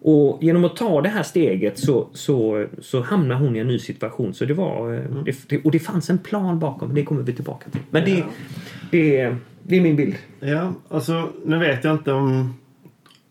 Och 0.05 0.39
genom 0.43 0.65
att 0.65 0.77
ta 0.77 1.01
det 1.01 1.09
här 1.09 1.23
steget 1.23 1.79
så, 1.79 2.09
så, 2.13 2.67
så 2.81 3.01
hamnar 3.03 3.35
hon 3.35 3.57
i 3.57 3.59
en 3.59 3.67
ny 3.67 3.79
situation. 3.79 4.35
Så 4.35 4.45
det 4.45 4.55
var, 4.55 4.95
eh, 4.95 5.05
mm. 5.05 5.25
det, 5.49 5.65
och 5.65 5.71
det 5.71 5.79
fanns 5.79 6.11
en 6.11 6.19
plan 6.19 6.59
bakom, 6.59 6.95
det 6.95 7.05
kommer 7.05 7.23
vi 7.23 7.33
tillbaka 7.33 7.71
till. 7.71 7.81
Men 7.91 8.05
det, 8.05 8.11
ja. 8.11 8.25
det, 8.91 9.37
det 9.63 9.77
är 9.77 9.81
min 9.81 9.97
bild. 9.97 10.15
Ja, 10.41 10.73
alltså 10.89 11.29
nu 11.45 11.59
vet 11.59 11.85
jag 11.85 11.95
inte 11.95 12.13
om 12.13 12.55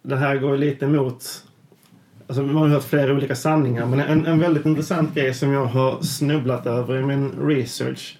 det 0.01 0.15
här 0.15 0.37
går 0.37 0.57
lite 0.57 0.85
emot 0.85 1.23
Alltså, 2.27 2.43
man 2.43 2.55
har 2.55 2.67
hört 2.67 2.83
flera 2.83 3.13
olika 3.13 3.35
sanningar 3.35 3.85
men 3.85 3.99
en, 3.99 4.25
en 4.25 4.39
väldigt 4.39 4.65
intressant 4.65 5.15
grej 5.15 5.33
som 5.33 5.51
jag 5.51 5.65
har 5.65 6.01
snubblat 6.01 6.65
över 6.65 6.99
i 6.99 7.03
min 7.03 7.31
research 7.41 8.17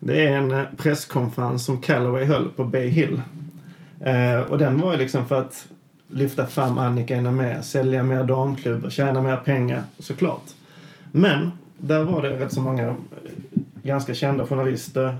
det 0.00 0.26
är 0.26 0.36
en 0.36 0.50
eh, 0.50 0.64
presskonferens 0.76 1.64
som 1.64 1.80
Callaway 1.80 2.24
höll 2.24 2.48
på 2.48 2.64
Bay 2.64 2.88
Hill. 2.88 3.22
Eh, 4.00 4.40
och 4.40 4.58
den 4.58 4.80
var 4.80 4.92
ju 4.92 4.98
liksom 4.98 5.26
för 5.26 5.40
att 5.40 5.66
lyfta 6.08 6.46
fram 6.46 6.78
Annika 6.78 7.16
ännu 7.16 7.30
mer, 7.30 7.62
sälja 7.62 8.02
mer 8.02 8.24
damklubbor, 8.24 8.90
tjäna 8.90 9.22
mer 9.22 9.36
pengar 9.36 9.82
såklart. 9.98 10.54
Men 11.12 11.50
där 11.78 12.04
var 12.04 12.22
det 12.22 12.40
rätt 12.40 12.52
så 12.52 12.60
många 12.60 12.86
eh, 12.86 12.94
ganska 13.82 14.14
kända 14.14 14.46
journalister. 14.46 15.16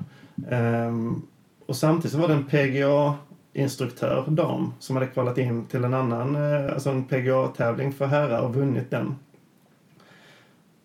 Ehm, 0.51 1.23
och 1.67 1.77
samtidigt 1.77 2.13
så 2.13 2.19
var 2.19 2.29
det 2.29 2.35
en 2.35 2.45
PGA-instruktör, 2.45 4.25
dam, 4.29 4.73
som 4.79 4.97
hade 4.97 5.07
kvalat 5.07 5.39
in 5.39 5.67
till 5.67 5.85
en 5.85 5.95
annan, 5.95 6.37
eh, 6.37 6.73
alltså 6.73 6.91
en 6.91 7.05
PGA-tävling 7.05 7.93
för 7.93 8.07
herrar 8.07 8.41
och 8.41 8.55
vunnit 8.55 8.91
den. 8.91 9.15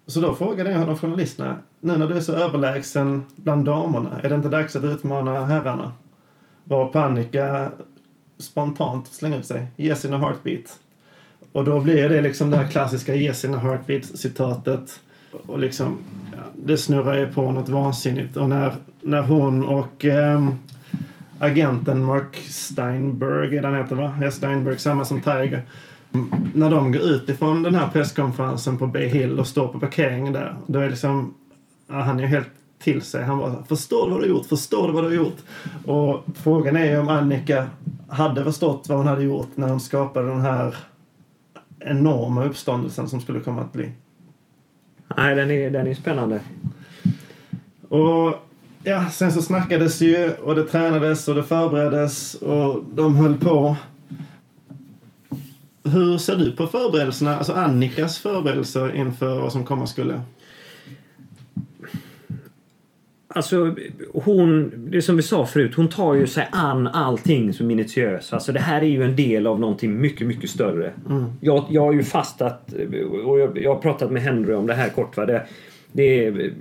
Så 0.07 0.19
då 0.19 0.35
frågade 0.35 0.71
jag 0.71 0.79
honom 0.79 0.97
journalisterna, 0.97 1.57
nu 1.79 1.97
när 1.97 2.07
du 2.07 2.17
är 2.17 2.21
så 2.21 2.33
överlägsen 2.33 3.23
bland 3.35 3.65
damerna, 3.65 4.21
är 4.21 4.29
det 4.29 4.35
inte 4.35 4.49
dags 4.49 4.75
att 4.75 4.83
utmana 4.83 5.45
herrarna? 5.45 5.91
Varpå 6.63 6.99
Annika 6.99 7.71
spontant 8.37 9.07
slänga 9.07 9.37
ut 9.37 9.45
sig. 9.45 9.67
Yes 9.77 10.05
in 10.05 10.13
a 10.13 10.17
heartbeat. 10.17 10.79
Och 11.51 11.65
då 11.65 11.79
blir 11.79 12.09
det 12.09 12.21
liksom 12.21 12.49
det 12.49 12.57
här 12.57 12.67
klassiska 12.67 13.15
Yes 13.15 13.45
in 13.45 13.53
a 13.53 13.57
heartbeat-citatet. 13.57 14.99
Och 15.47 15.59
liksom, 15.59 15.97
ja, 16.31 16.43
det 16.55 16.77
snurrar 16.77 17.17
ju 17.17 17.27
på 17.27 17.51
något 17.51 17.69
vansinnigt. 17.69 18.37
Och 18.37 18.49
när, 18.49 18.73
när 19.01 19.21
hon 19.21 19.65
och 19.65 20.05
eh, 20.05 20.49
agenten 21.39 22.03
Mark 22.03 22.35
Steinberg, 22.35 23.57
är 23.57 23.61
det 23.61 23.67
han 23.67 23.77
heter 23.77 23.95
va? 23.95 24.17
Ja, 24.21 24.31
Steinberg, 24.31 24.79
samma 24.79 25.05
som 25.05 25.21
Tiger. 25.21 25.61
När 26.53 26.69
de 26.69 26.91
går 26.91 27.01
ut 27.01 27.29
ifrån 27.29 27.63
den 27.63 27.75
här 27.75 27.87
presskonferensen 27.87 28.77
på 28.77 28.87
Bay 28.87 29.07
Hill 29.07 29.39
och 29.39 29.47
står 29.47 29.67
på 29.67 29.79
parkeringen 29.79 30.33
där. 30.33 30.55
Då 30.67 30.79
är 30.79 30.89
liksom, 30.89 31.33
ja, 31.87 32.01
han 32.01 32.17
är 32.17 32.23
ju 32.23 32.29
helt 32.29 32.49
till 32.79 33.01
sig. 33.01 33.23
Han 33.23 33.37
bara, 33.37 33.63
förstår 33.63 34.05
du 34.05 34.11
vad 34.11 34.21
du 34.21 34.23
har 34.23 34.37
gjort? 34.37 34.45
Förstår 34.45 34.87
du 34.87 34.93
vad 34.93 35.03
du 35.03 35.07
har 35.07 35.15
gjort? 35.15 35.37
Och 35.85 36.25
frågan 36.35 36.75
är 36.75 36.85
ju 36.85 36.99
om 36.99 37.09
Annika 37.09 37.67
hade 38.13 38.43
förstått 38.43 38.89
vad 38.89 38.97
hon 38.97 39.07
hade 39.07 39.23
gjort 39.23 39.49
när 39.55 39.69
hon 39.69 39.79
skapade 39.79 40.27
den 40.27 40.41
här 40.41 40.75
enorma 41.79 42.45
uppståndelsen 42.45 43.09
som 43.09 43.21
skulle 43.21 43.39
komma 43.39 43.61
att 43.61 43.73
bli. 43.73 43.91
Nej, 45.17 45.35
den 45.35 45.51
är, 45.51 45.69
den 45.69 45.87
är 45.87 45.93
spännande. 45.93 46.39
Och 47.89 48.33
ja, 48.83 49.09
sen 49.09 49.31
så 49.31 49.41
snackades 49.41 50.01
ju 50.01 50.33
och 50.33 50.55
det 50.55 50.63
tränades 50.63 51.27
och 51.27 51.35
det 51.35 51.43
förbereddes 51.43 52.35
och 52.35 52.83
de 52.93 53.15
höll 53.15 53.37
på. 53.37 53.75
Hur 55.83 56.17
ser 56.17 56.35
du 56.35 56.51
på 56.51 56.67
förberedelserna, 56.67 57.37
alltså 57.37 57.53
Annikas 57.53 58.17
förberedelser 58.17 58.95
inför 58.95 59.39
vad 59.39 59.51
som 59.51 59.65
komma 59.65 59.87
skulle? 59.87 60.21
Alltså, 63.35 63.75
hon, 64.13 64.71
det 64.75 65.01
som 65.01 65.17
vi 65.17 65.23
sa 65.23 65.45
förut, 65.45 65.75
hon 65.75 65.89
tar 65.89 66.13
ju 66.13 66.27
sig 66.27 66.47
an 66.51 66.87
allting 66.87 67.53
så 67.53 67.63
minutiöst. 67.63 68.33
Alltså 68.33 68.51
det 68.51 68.59
här 68.59 68.81
är 68.81 68.87
ju 68.87 69.03
en 69.03 69.15
del 69.15 69.47
av 69.47 69.59
någonting 69.59 70.01
mycket, 70.01 70.27
mycket 70.27 70.49
större. 70.49 70.91
Mm. 71.09 71.25
Jag, 71.41 71.65
jag 71.69 71.81
har 71.81 71.93
ju 71.93 72.03
fastat 72.03 72.73
och 73.23 73.39
jag, 73.39 73.57
jag 73.57 73.73
har 73.75 73.81
pratat 73.81 74.11
med 74.11 74.21
Henry 74.21 74.53
om 74.53 74.67
det 74.67 74.73
här 74.73 74.89
kort. 74.89 75.17
Va? 75.17 75.25
Det, 75.25 75.45
det 75.91 76.25
är, 76.25 76.53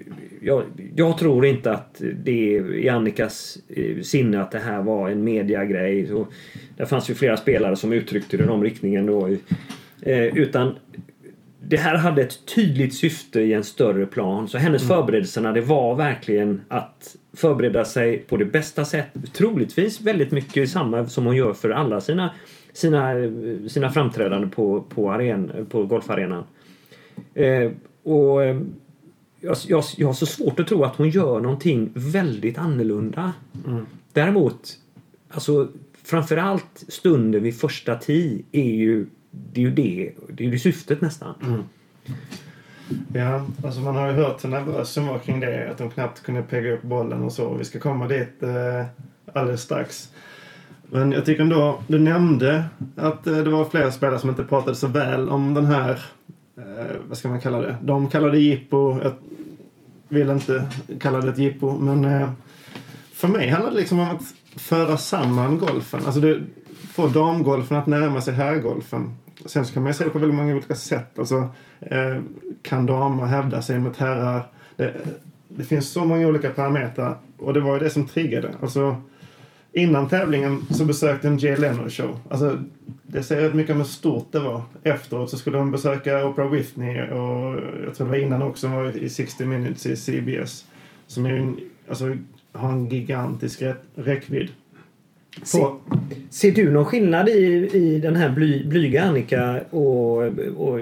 jag, 0.43 0.63
jag 0.97 1.19
tror 1.19 1.47
inte 1.47 1.73
att 1.73 2.03
det 2.25 2.57
är 2.57 2.75
i 2.75 2.89
Annikas 2.89 3.59
eh, 3.69 4.01
sinne 4.03 4.43
att 4.43 4.51
det 4.51 4.59
här 4.59 4.83
var 4.83 5.09
en 5.09 5.25
mediagrej. 5.25 6.11
Det 6.77 6.87
fanns 6.87 7.11
ju 7.11 7.15
flera 7.15 7.37
spelare 7.37 7.77
som 7.77 7.93
uttryckte 7.93 8.37
det 8.37 8.45
i 8.45 8.47
den 8.47 8.63
riktningen 8.63 9.07
då. 9.07 9.29
Eh, 10.03 10.39
utan 10.39 10.75
det 11.69 11.77
här 11.77 11.97
hade 11.97 12.23
ett 12.23 12.47
tydligt 12.55 12.95
syfte 12.95 13.41
i 13.41 13.53
en 13.53 13.65
större 13.65 14.07
plan. 14.07 14.49
Så 14.49 14.59
hennes 14.59 14.83
mm. 14.83 14.97
förberedelserna 14.97 15.53
det 15.53 15.61
var 15.61 15.95
verkligen 15.95 16.61
att 16.69 17.17
förbereda 17.33 17.85
sig 17.85 18.19
på 18.19 18.37
det 18.37 18.45
bästa 18.45 18.85
sättet. 18.85 19.33
Troligtvis 19.33 20.01
väldigt 20.01 20.31
mycket 20.31 20.71
samma 20.71 21.07
som 21.09 21.27
hon 21.27 21.37
gör 21.37 21.53
för 21.53 21.71
alla 21.71 22.01
sina, 22.01 22.31
sina, 22.73 23.15
sina 23.69 23.91
framträdanden 23.91 24.51
på, 24.51 24.81
på, 24.81 25.13
aren, 25.13 25.67
på 25.71 25.87
golfarenan. 25.87 26.45
Eh, 27.35 27.71
och 28.03 28.45
eh, 28.45 28.61
jag, 29.41 29.57
jag, 29.69 29.85
jag 29.97 30.07
har 30.07 30.15
så 30.15 30.27
svårt 30.27 30.61
att 30.61 30.67
tro 30.67 30.85
att 30.85 30.97
hon 30.97 31.11
gör 31.11 31.41
någonting 31.41 31.91
väldigt 31.95 32.59
annorlunda. 32.59 33.33
Mm. 33.67 33.87
Däremot, 34.13 34.79
alltså 35.29 35.69
framförallt 36.03 36.85
stunden 36.89 37.43
vid 37.43 37.61
första 37.61 37.95
tee 37.95 38.43
är 38.53 38.73
ju 38.73 39.07
det 39.33 39.61
är 39.61 39.65
ju 39.65 39.71
det, 39.71 40.13
det 40.29 40.45
är 40.45 40.49
ju 40.49 40.59
syftet 40.59 41.01
nästan. 41.01 41.35
Mm. 41.43 41.63
Ja, 43.15 43.47
alltså 43.65 43.81
man 43.81 43.97
har 43.97 44.07
ju 44.07 44.13
hört 44.13 44.45
hur 44.45 44.49
nervös 44.49 44.97
hon 44.97 45.07
var 45.07 45.19
kring 45.19 45.41
det. 45.41 45.71
Att 45.71 45.79
hon 45.79 45.91
knappt 45.91 46.23
kunde 46.23 46.43
pegga 46.43 46.73
upp 46.73 46.83
bollen 46.83 47.23
och 47.23 47.33
så. 47.33 47.55
Vi 47.55 47.65
ska 47.65 47.81
komma 47.81 48.09
dit 48.09 48.43
eh, 48.43 48.85
alldeles 49.33 49.63
strax. 49.63 50.09
Men 50.91 51.13
jag 51.13 51.25
tycker 51.25 51.43
ändå, 51.43 51.83
du 51.87 51.99
nämnde 51.99 52.65
att 52.97 53.27
eh, 53.27 53.37
det 53.37 53.51
var 53.51 53.65
flera 53.65 53.93
spelare 53.93 54.19
som 54.19 54.31
inte 54.31 54.45
pratade 54.45 54.77
så 54.77 54.87
väl 54.87 55.29
om 55.29 55.55
den 55.55 55.67
här, 55.67 55.91
eh, 56.57 56.97
vad 57.09 57.19
ska 57.19 57.29
man 57.29 57.41
kalla 57.41 57.61
det? 57.61 57.77
De 57.83 58.09
kallade 58.09 58.33
det 58.33 58.41
jippo. 58.41 59.01
Jag 59.03 59.13
vill 60.09 60.31
inte 60.31 60.69
kalla 61.01 61.21
det 61.21 61.29
ett 61.29 61.39
jippo. 61.39 61.79
Men 61.79 62.05
eh, 62.05 62.31
för 63.13 63.29
mig 63.29 63.49
handlar 63.49 63.71
det 63.71 63.77
liksom 63.77 63.99
om 63.99 64.11
att 64.11 64.23
föra 64.57 64.97
samman 64.97 65.59
golfen. 65.59 66.01
Alltså 66.07 66.21
det, 66.21 66.41
få 66.93 67.09
damgolfen 67.09 67.77
att 67.77 67.87
närma 67.87 68.21
sig 68.21 68.35
herrgolfen. 68.35 69.17
Sen 69.47 69.67
så 69.67 69.75
kan 69.75 69.83
man 69.83 69.91
ju 69.93 69.95
se 69.95 70.05
det 70.05 70.11
på 70.11 70.19
väldigt 70.19 70.37
många 70.37 70.55
olika 70.55 70.75
sätt. 70.75 71.19
Alltså, 71.19 71.49
eh, 71.81 72.17
kan 72.63 72.87
damer 72.87 73.25
hävda 73.25 73.63
sig 73.63 73.79
mot 73.79 73.97
herrar? 73.97 74.43
Det, 74.77 74.95
det, 75.49 75.65
finns 75.65 75.89
så 75.89 76.05
många 76.05 76.27
olika 76.27 76.51
parametrar. 76.51 77.17
Och 77.39 77.55
det 77.55 77.61
var 77.61 77.75
ju 77.75 77.81
det 77.81 77.91
som 77.91 78.07
triggade. 78.07 78.55
Alltså, 78.63 78.97
innan 79.73 80.09
tävlingen 80.09 80.63
så 80.71 80.85
besökte 80.85 81.29
en 81.29 81.39
Jay 81.39 81.57
Leno 81.57 81.89
show. 81.89 82.19
Alltså, 82.31 82.59
det 83.03 83.23
säger 83.23 83.43
rätt 83.43 83.55
mycket 83.55 83.73
om 83.73 83.79
hur 83.79 83.85
stort 83.85 84.33
det 84.33 84.41
var. 84.41 84.63
Efteråt 84.83 85.31
så 85.31 85.39
skulle 85.39 85.59
hon 85.59 85.71
besöka 85.71 86.27
Oprah 86.27 86.51
Whitney 86.51 87.11
och 87.11 87.61
jag 87.85 87.95
tror 87.95 88.07
det 88.07 88.11
var 88.11 88.19
innan 88.19 88.43
också, 88.43 88.67
hon 88.67 88.77
var 88.77 88.97
i 88.97 89.09
60 89.09 89.45
minutes 89.45 89.87
i 89.87 89.97
CBS. 89.97 90.65
Som 91.07 91.27
är 91.27 91.31
en, 91.31 91.61
alltså, 91.89 92.17
har 92.53 92.73
en 92.73 92.89
gigantisk 92.89 93.63
räckvidd. 93.95 94.49
Se, 95.43 95.59
ser 96.31 96.53
du 96.53 96.71
någon 96.71 96.85
skillnad 96.85 97.29
i, 97.29 97.71
i 97.73 97.99
den 97.99 98.17
här 98.17 98.31
bly, 98.31 98.65
blyga 98.69 99.05
Annika 99.05 99.61
och, 99.71 100.17
och 100.57 100.81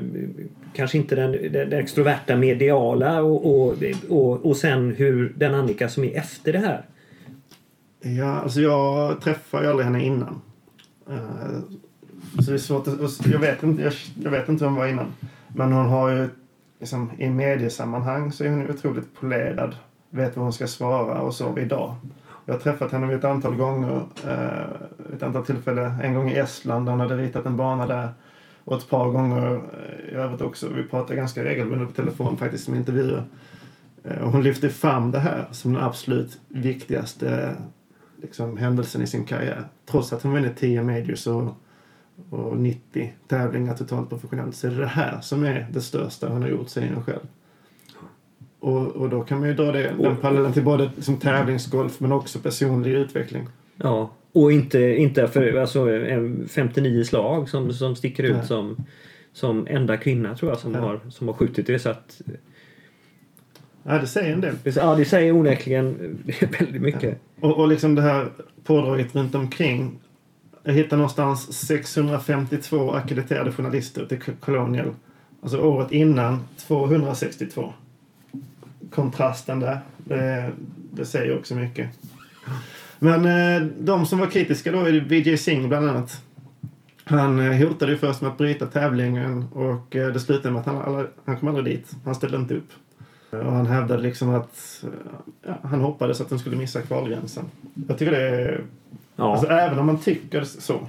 kanske 0.72 0.98
inte 0.98 1.14
den, 1.14 1.52
den, 1.52 1.72
extroverta 1.72 2.36
mediala 2.36 3.22
och, 3.22 3.60
och, 3.60 3.76
och, 4.08 4.46
och 4.46 4.56
sen 4.56 4.94
hur 4.94 5.32
den 5.36 5.54
Annika 5.54 5.88
som 5.88 6.04
är 6.04 6.16
efter 6.16 6.52
det 6.52 6.58
här? 6.58 6.84
Ja, 8.00 8.40
alltså 8.40 8.60
jag 8.60 9.20
träffade 9.20 9.64
ju 9.64 9.70
aldrig 9.70 9.86
henne 9.86 10.04
innan. 10.04 10.40
Uh, 11.10 11.60
så 12.38 12.50
det 12.50 12.56
är 12.56 12.58
svårt 12.58 12.88
att, 12.88 13.26
jag, 13.26 13.38
vet 13.38 13.62
inte, 13.62 13.82
jag, 13.82 13.92
jag, 14.22 14.30
vet 14.30 14.48
inte 14.48 14.64
vem 14.64 14.72
hon 14.72 14.80
var 14.80 14.88
innan. 14.88 15.12
Men 15.48 15.72
hon 15.72 15.86
har 15.86 16.10
ju 16.10 16.28
liksom, 16.80 17.10
i 17.18 17.30
mediesammanhang 17.30 18.32
så 18.32 18.44
är 18.44 18.48
hon 18.48 18.70
otroligt 18.70 19.14
polerad. 19.20 19.74
Vet 20.10 20.36
vad 20.36 20.44
hon 20.44 20.52
ska 20.52 20.66
svara 20.66 21.20
och 21.20 21.34
så 21.34 21.58
idag. 21.58 21.94
Jag 22.50 22.54
har 22.54 22.60
träffat 22.60 22.92
henne 22.92 23.06
vid 23.06 23.16
ett 23.16 23.24
antal 23.24 23.56
gånger. 23.56 24.02
Eh, 24.26 25.14
ett 25.14 25.22
antal 25.22 25.46
tillfällen. 25.46 26.00
En 26.00 26.14
gång 26.14 26.30
i 26.30 26.36
Estland 26.36 26.86
där 26.86 26.90
hon 26.90 27.00
hade 27.00 27.16
ritat 27.16 27.46
en 27.46 27.56
bana 27.56 27.86
där. 27.86 28.08
Och 28.64 28.76
ett 28.76 28.88
par 28.88 29.10
gånger 29.10 29.54
eh, 29.54 30.12
i 30.12 30.14
övrigt 30.14 30.40
också. 30.40 30.68
Vi 30.68 30.82
pratar 30.82 31.14
ganska 31.14 31.44
regelbundet 31.44 31.88
på 31.88 31.94
telefon 31.94 32.36
faktiskt 32.36 32.68
med 32.68 32.78
intervjuer. 32.78 33.24
Eh, 34.04 34.18
och 34.18 34.32
hon 34.32 34.42
lyfte 34.42 34.68
fram 34.68 35.10
det 35.10 35.18
här 35.18 35.46
som 35.50 35.72
den 35.72 35.82
absolut 35.82 36.40
viktigaste 36.48 37.54
liksom, 38.22 38.56
händelsen 38.56 39.02
i 39.02 39.06
sin 39.06 39.24
karriär. 39.24 39.64
Trots 39.90 40.12
att 40.12 40.22
hon 40.22 40.32
vunnit 40.32 40.56
10 40.56 40.82
majors 40.82 41.26
och, 41.26 41.54
och 42.30 42.56
90 42.56 43.14
tävlingar 43.28 43.74
totalt 43.74 44.08
professionellt 44.08 44.54
så 44.54 44.66
är 44.66 44.70
det 44.70 44.76
det 44.76 44.86
här 44.86 45.20
som 45.20 45.44
är 45.44 45.66
det 45.72 45.80
största 45.80 46.28
hon 46.28 46.42
har 46.42 46.48
gjort, 46.48 46.68
säger 46.68 46.94
hon 46.94 47.04
själv. 47.04 47.26
Och, 48.60 48.86
och 48.86 49.08
då 49.08 49.20
kan 49.20 49.38
man 49.38 49.48
ju 49.48 49.54
dra 49.54 49.72
det, 49.72 49.94
den 49.98 50.16
parallellen 50.16 50.52
till 50.52 50.64
både 50.64 50.90
liksom, 50.96 51.16
tävlingsgolf 51.16 52.00
men 52.00 52.12
också 52.12 52.38
personlig 52.38 52.90
utveckling. 52.90 53.48
Ja, 53.76 54.10
och 54.32 54.52
inte, 54.52 54.78
inte 54.78 55.28
för 55.28 55.54
alltså, 55.54 55.86
59 56.48 57.04
slag 57.04 57.48
som, 57.48 57.72
som 57.72 57.96
sticker 57.96 58.22
ut 58.22 58.44
som, 58.46 58.76
som 59.32 59.66
enda 59.70 59.96
kvinna 59.96 60.36
tror 60.36 60.50
jag 60.50 60.58
som, 60.58 60.74
har, 60.74 61.00
som 61.10 61.28
har 61.28 61.34
skjutit 61.34 61.66
det. 61.66 61.78
Så 61.78 61.90
att, 61.90 62.20
Ja, 63.82 63.98
det 63.98 64.06
säger 64.06 64.32
en 64.32 64.40
del. 64.40 64.54
Ja, 64.64 64.94
det 64.94 65.04
säger 65.04 65.32
onekligen 65.32 66.18
väldigt 66.58 66.82
mycket. 66.82 67.18
Ja. 67.40 67.48
Och, 67.48 67.58
och 67.58 67.68
liksom 67.68 67.94
det 67.94 68.02
här 68.02 68.28
pådraget 68.64 69.14
runt 69.14 69.34
omkring. 69.34 69.98
Jag 70.62 70.72
hittade 70.72 70.96
någonstans 70.96 71.52
652 71.52 72.92
akkrediterade 72.92 73.52
journalister 73.52 74.06
till 74.06 74.18
Colonial. 74.40 74.94
Alltså 75.42 75.60
året 75.60 75.92
innan 75.92 76.38
262 76.56 77.72
kontrasten 78.90 79.60
där. 79.60 79.80
Det, 79.96 80.50
det 80.92 81.04
säger 81.04 81.38
också 81.38 81.54
mycket. 81.54 81.88
Men 82.98 83.24
eh, 83.24 83.68
de 83.78 84.06
som 84.06 84.18
var 84.18 84.26
kritiska 84.26 84.72
då 84.72 84.78
är 84.78 84.92
Vijay 84.92 85.36
Singh 85.36 85.68
bland 85.68 85.88
annat. 85.88 86.22
Han 87.04 87.40
eh, 87.40 87.68
hotade 87.68 87.92
ju 87.92 87.98
först 87.98 88.20
med 88.20 88.30
att 88.30 88.38
bryta 88.38 88.66
tävlingen 88.66 89.44
och 89.52 89.96
eh, 89.96 90.12
det 90.12 90.20
slutade 90.20 90.50
med 90.50 90.60
att 90.60 90.66
han, 90.66 91.06
han 91.24 91.36
kom 91.36 91.48
aldrig 91.48 91.64
dit. 91.64 91.96
Han 92.04 92.14
ställde 92.14 92.36
inte 92.36 92.54
upp. 92.54 92.70
Och 93.30 93.52
han 93.52 93.66
hävdade 93.66 94.02
liksom 94.02 94.34
att 94.34 94.84
ja, 95.46 95.58
han 95.62 95.80
hoppades 95.80 96.20
att 96.20 96.28
den 96.28 96.38
skulle 96.38 96.56
missa 96.56 96.82
kvalgränsen. 96.82 97.44
Jag 97.88 97.98
tycker 97.98 98.12
det 98.12 98.28
är... 98.28 98.64
Ja. 99.16 99.32
Alltså, 99.32 99.48
även 99.48 99.78
om 99.78 99.86
man 99.86 99.98
tycker 99.98 100.44
så 100.44 100.80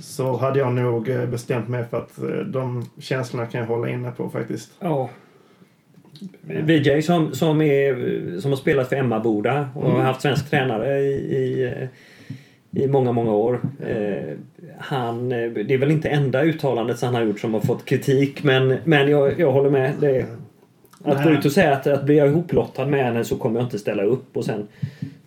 så 0.00 0.36
hade 0.36 0.58
jag 0.58 0.72
nog 0.72 1.04
bestämt 1.04 1.68
mig 1.68 1.84
för 1.84 1.96
att 1.98 2.18
de 2.52 2.84
känslorna 2.98 3.46
kan 3.46 3.60
jag 3.60 3.68
hålla 3.68 3.88
inne 3.88 4.10
på 4.10 4.30
faktiskt. 4.30 4.70
Ja, 4.80 5.10
VJ 6.42 7.02
som, 7.02 7.34
som, 7.34 7.62
är, 7.62 8.40
som 8.40 8.50
har 8.50 8.56
spelat 8.56 8.88
för 8.88 8.96
Emmaboda 8.96 9.68
och 9.74 9.84
mm. 9.84 9.96
har 9.96 10.02
haft 10.02 10.20
svensk 10.20 10.50
tränare 10.50 11.00
i, 11.00 11.12
i, 11.12 11.88
i 12.70 12.86
många, 12.86 13.12
många 13.12 13.32
år. 13.32 13.60
Eh, 13.86 14.36
han, 14.78 15.28
det 15.28 15.74
är 15.74 15.78
väl 15.78 15.90
inte 15.90 16.08
enda 16.08 16.42
uttalandet 16.42 17.02
han 17.02 17.14
har 17.14 17.22
gjort 17.22 17.40
som 17.40 17.54
har 17.54 17.60
fått 17.60 17.84
kritik 17.84 18.42
men, 18.42 18.76
men 18.84 19.10
jag, 19.10 19.40
jag 19.40 19.52
håller 19.52 19.70
med. 19.70 19.92
Det, 20.00 20.26
Att 21.04 21.16
Nej. 21.16 21.24
gå 21.24 21.30
ut 21.30 21.44
och 21.44 21.52
säga 21.52 21.72
att, 21.72 21.86
att 21.86 22.04
blir 22.04 22.16
jag 22.16 22.28
ihoplottad 22.28 22.86
med 22.86 23.04
henne 23.04 23.24
så 23.24 23.36
kommer 23.36 23.60
jag 23.60 23.66
inte 23.66 23.78
ställa 23.78 24.02
upp 24.02 24.36
och 24.36 24.44
sen, 24.44 24.68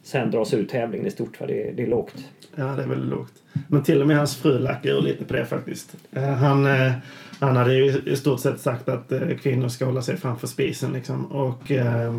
sen 0.03 0.31
dras 0.31 0.53
ut 0.53 0.69
tävlingen 0.69 1.07
i 1.07 1.11
stort. 1.11 1.37
För 1.37 1.47
det, 1.47 1.71
det 1.75 1.83
är 1.83 1.87
lågt. 1.87 2.15
Ja, 2.55 2.63
det 2.63 2.83
är 2.83 2.87
väldigt 2.87 3.09
lågt. 3.09 3.33
Men 3.67 3.83
till 3.83 4.01
och 4.01 4.07
med 4.07 4.17
hans 4.17 4.37
fru 4.37 4.59
lackar 4.59 4.89
ur 4.89 5.01
lite 5.01 5.25
på 5.25 5.33
det 5.33 5.45
faktiskt. 5.45 5.95
Eh, 6.11 6.23
Han, 6.23 6.65
eh, 6.65 6.91
han 7.39 7.55
hade 7.55 7.73
ju 7.73 8.01
i 8.05 8.15
stort 8.15 8.39
sett 8.39 8.59
sagt 8.61 8.89
att 8.89 9.11
eh, 9.11 9.19
kvinnor 9.41 9.67
ska 9.67 9.85
hålla 9.85 10.01
sig 10.01 10.17
framför 10.17 10.47
spisen 10.47 10.93
liksom. 10.93 11.25
Och 11.25 11.71
eh, 11.71 12.13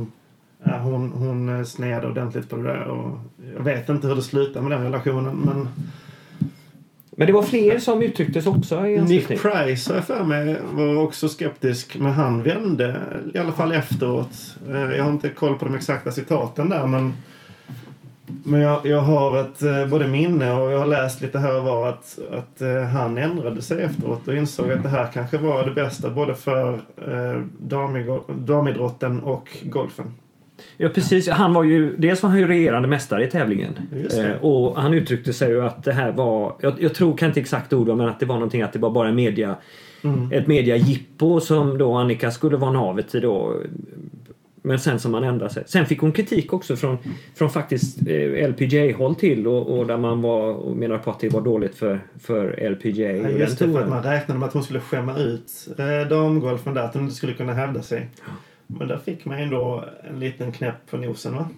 hon, 0.83 1.13
hon 1.13 1.59
eh, 1.59 1.65
sned 1.65 2.05
ordentligt 2.05 2.51
på 2.51 2.57
det 2.57 2.63
där. 2.63 2.85
Och 2.85 3.19
jag 3.57 3.65
vet 3.65 3.89
inte 3.89 4.07
hur 4.09 4.17
det 4.17 4.23
slutar 4.23 4.61
med 4.61 4.71
den 4.71 4.83
relationen 4.83 5.37
men 5.37 5.69
Men 7.11 7.27
det 7.27 7.33
var 7.33 7.43
fler 7.43 7.79
som 7.79 8.03
uttryckte 8.03 8.43
sig 8.43 8.53
också 8.53 8.87
i 8.87 9.01
Nick. 9.01 9.29
Price 9.29 9.91
har 9.91 9.97
jag 9.97 10.05
för 10.07 10.25
mig 10.25 10.57
var 10.73 10.97
också 10.97 11.29
skeptisk 11.29 11.97
men 11.99 12.13
han 12.13 12.43
vände 12.43 13.01
i 13.35 13.39
alla 13.39 13.53
fall 13.53 13.73
efteråt. 13.73 14.57
Eh, 14.71 14.97
Jag 14.97 15.05
har 15.05 15.11
inte 15.11 15.29
koll 15.29 15.59
på 15.59 15.65
de 15.65 15.75
exakta 15.75 16.11
citaten 16.11 16.69
där 16.69 16.87
men 16.87 17.13
men 18.45 18.61
jag, 18.61 18.87
jag 18.87 19.01
har 19.01 19.41
ett 19.41 19.63
eh, 19.63 19.87
både 19.87 20.09
minne 20.09 20.53
och 20.53 20.73
jag 20.73 20.79
har 20.79 20.87
läst 20.87 21.21
lite 21.23 21.39
här 21.39 21.59
och 21.59 21.65
var 21.65 21.89
att, 21.89 22.19
att 22.33 22.61
eh, 22.61 22.83
han 22.83 23.19
ändrade 23.19 23.63
sig 23.63 23.83
efteråt 23.83 24.29
och 24.29 24.35
insåg 24.37 24.73
att 24.73 24.83
det 24.83 24.89
här 24.89 25.07
kanske 25.13 25.39
var 25.39 25.65
det 25.65 25.71
bästa 25.71 26.11
både 26.11 26.35
för 26.35 26.75
eh, 26.97 27.41
damig- 27.59 28.21
damidrotten 28.39 29.21
och 29.21 29.49
golfen. 29.63 30.07
Ja 30.77 30.89
precis, 30.89 31.29
han 31.29 31.55
var 31.55 31.65
ju, 31.65 31.97
dels 31.97 32.23
var 32.23 32.31
han 32.31 32.39
ju 32.39 32.47
regerande 32.49 32.89
mästare 32.89 33.25
i 33.25 33.31
tävlingen. 33.31 33.73
Eh, 34.19 34.43
och 34.45 34.81
han 34.83 34.95
uttryckte 34.95 35.33
sig 35.33 35.51
ju 35.51 35.63
att 35.63 35.85
det 35.85 35.93
här 35.93 36.13
var, 36.13 36.55
jag, 36.61 36.75
jag 36.79 36.95
tror 36.95 37.17
kan 37.17 37.29
inte 37.29 37.41
exakt 37.41 37.73
ord 37.73 37.89
men 37.89 38.09
att 38.09 38.21
det 38.21 38.27
var 38.27 38.35
någonting 38.35 38.63
att 38.63 38.73
det 38.73 38.79
var 38.79 38.91
bara 38.91 39.13
media, 39.13 39.57
Mm. 40.03 40.33
ett 40.33 40.47
mediajippo 40.47 41.41
som 41.41 41.79
då 41.79 41.95
Annika 41.95 42.31
skulle 42.31 42.57
vara 42.57 42.73
navet 42.73 43.15
i 43.15 43.21
då. 43.21 43.55
Men 44.67 44.79
sen 44.79 45.01
som 45.01 45.13
man 45.13 45.25
ändrade 45.25 45.53
sig. 45.53 45.63
Sen 45.67 45.87
fick 45.87 46.01
hon 46.01 46.13
kritik 46.13 46.53
också 46.53 46.77
från, 46.77 46.99
från 47.35 47.51
faktiskt 47.51 47.99
eh, 48.09 48.49
LPGA-håll 48.49 49.15
till 49.15 49.47
och, 49.47 49.79
och 49.79 49.87
där 49.87 49.97
man 49.97 50.23
var 50.23 50.53
och 50.53 50.77
menar 50.77 50.99
på 50.99 51.11
att 51.11 51.21
det 51.21 51.29
var 51.29 51.41
dåligt 51.41 51.75
för, 51.75 52.01
för 52.21 52.71
LPGA. 52.71 53.13
Ja, 53.13 53.29
just 53.29 53.59
det, 53.59 53.73
för 53.73 53.83
att 53.83 53.89
man 53.89 54.03
räknade 54.03 54.41
med 54.41 54.47
att 54.47 54.53
hon 54.53 54.65
skulle 54.65 54.81
skämma 54.81 55.19
ut 55.19 55.69
eh, 55.79 56.09
damgolfen 56.09 56.75
där, 56.75 56.83
att 56.83 56.95
hon 56.95 57.03
inte 57.03 57.15
skulle 57.15 57.33
kunna 57.33 57.53
hävda 57.53 57.83
sig. 57.83 58.09
Men 58.67 58.89
där 58.89 58.99
fick 58.99 59.25
man 59.25 59.39
ändå 59.39 59.85
en 60.11 60.21
liten 60.21 60.53
knäpp 60.53 60.91
på 60.91 60.97
nosen 60.97 61.35
va? 61.35 61.49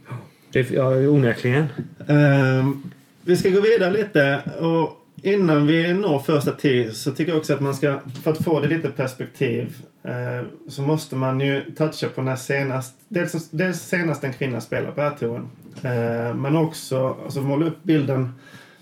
Det, 0.53 0.71
ja, 0.71 0.89
onekligen. 0.91 1.67
Ehm, 2.09 2.83
vi 3.23 3.37
ska 3.37 3.51
gå 3.51 3.61
vidare 3.61 3.93
lite 3.93 4.43
och 4.61 4.98
innan 5.23 5.67
vi 5.67 5.95
når 5.95 6.19
första 6.19 6.53
tee 6.53 6.93
så 6.93 7.13
tycker 7.13 7.33
jag 7.33 7.39
också 7.39 7.55
att 7.55 7.61
man 7.61 7.75
ska, 7.75 8.01
för 8.23 8.31
att 8.31 8.45
få 8.45 8.61
det 8.61 8.69
lite 8.69 8.89
perspektiv, 8.89 9.77
eh, 10.03 10.47
så 10.69 10.83
måste 10.83 11.17
man 11.17 11.41
ju 11.41 11.75
toucha 11.77 12.09
på 12.09 12.23
när 12.23 12.37
senast, 12.37 12.95
dels, 13.09 13.51
dels 13.51 13.81
senast 13.81 14.25
en 14.25 14.33
kvinna 14.33 14.61
spelar 14.61 14.91
på 14.91 15.01
R-touren, 15.01 15.49
eh, 15.83 16.35
men 16.35 16.57
också 16.57 17.17
alltså, 17.25 17.41
måla 17.41 17.67
upp 17.67 17.83
bilden 17.83 18.33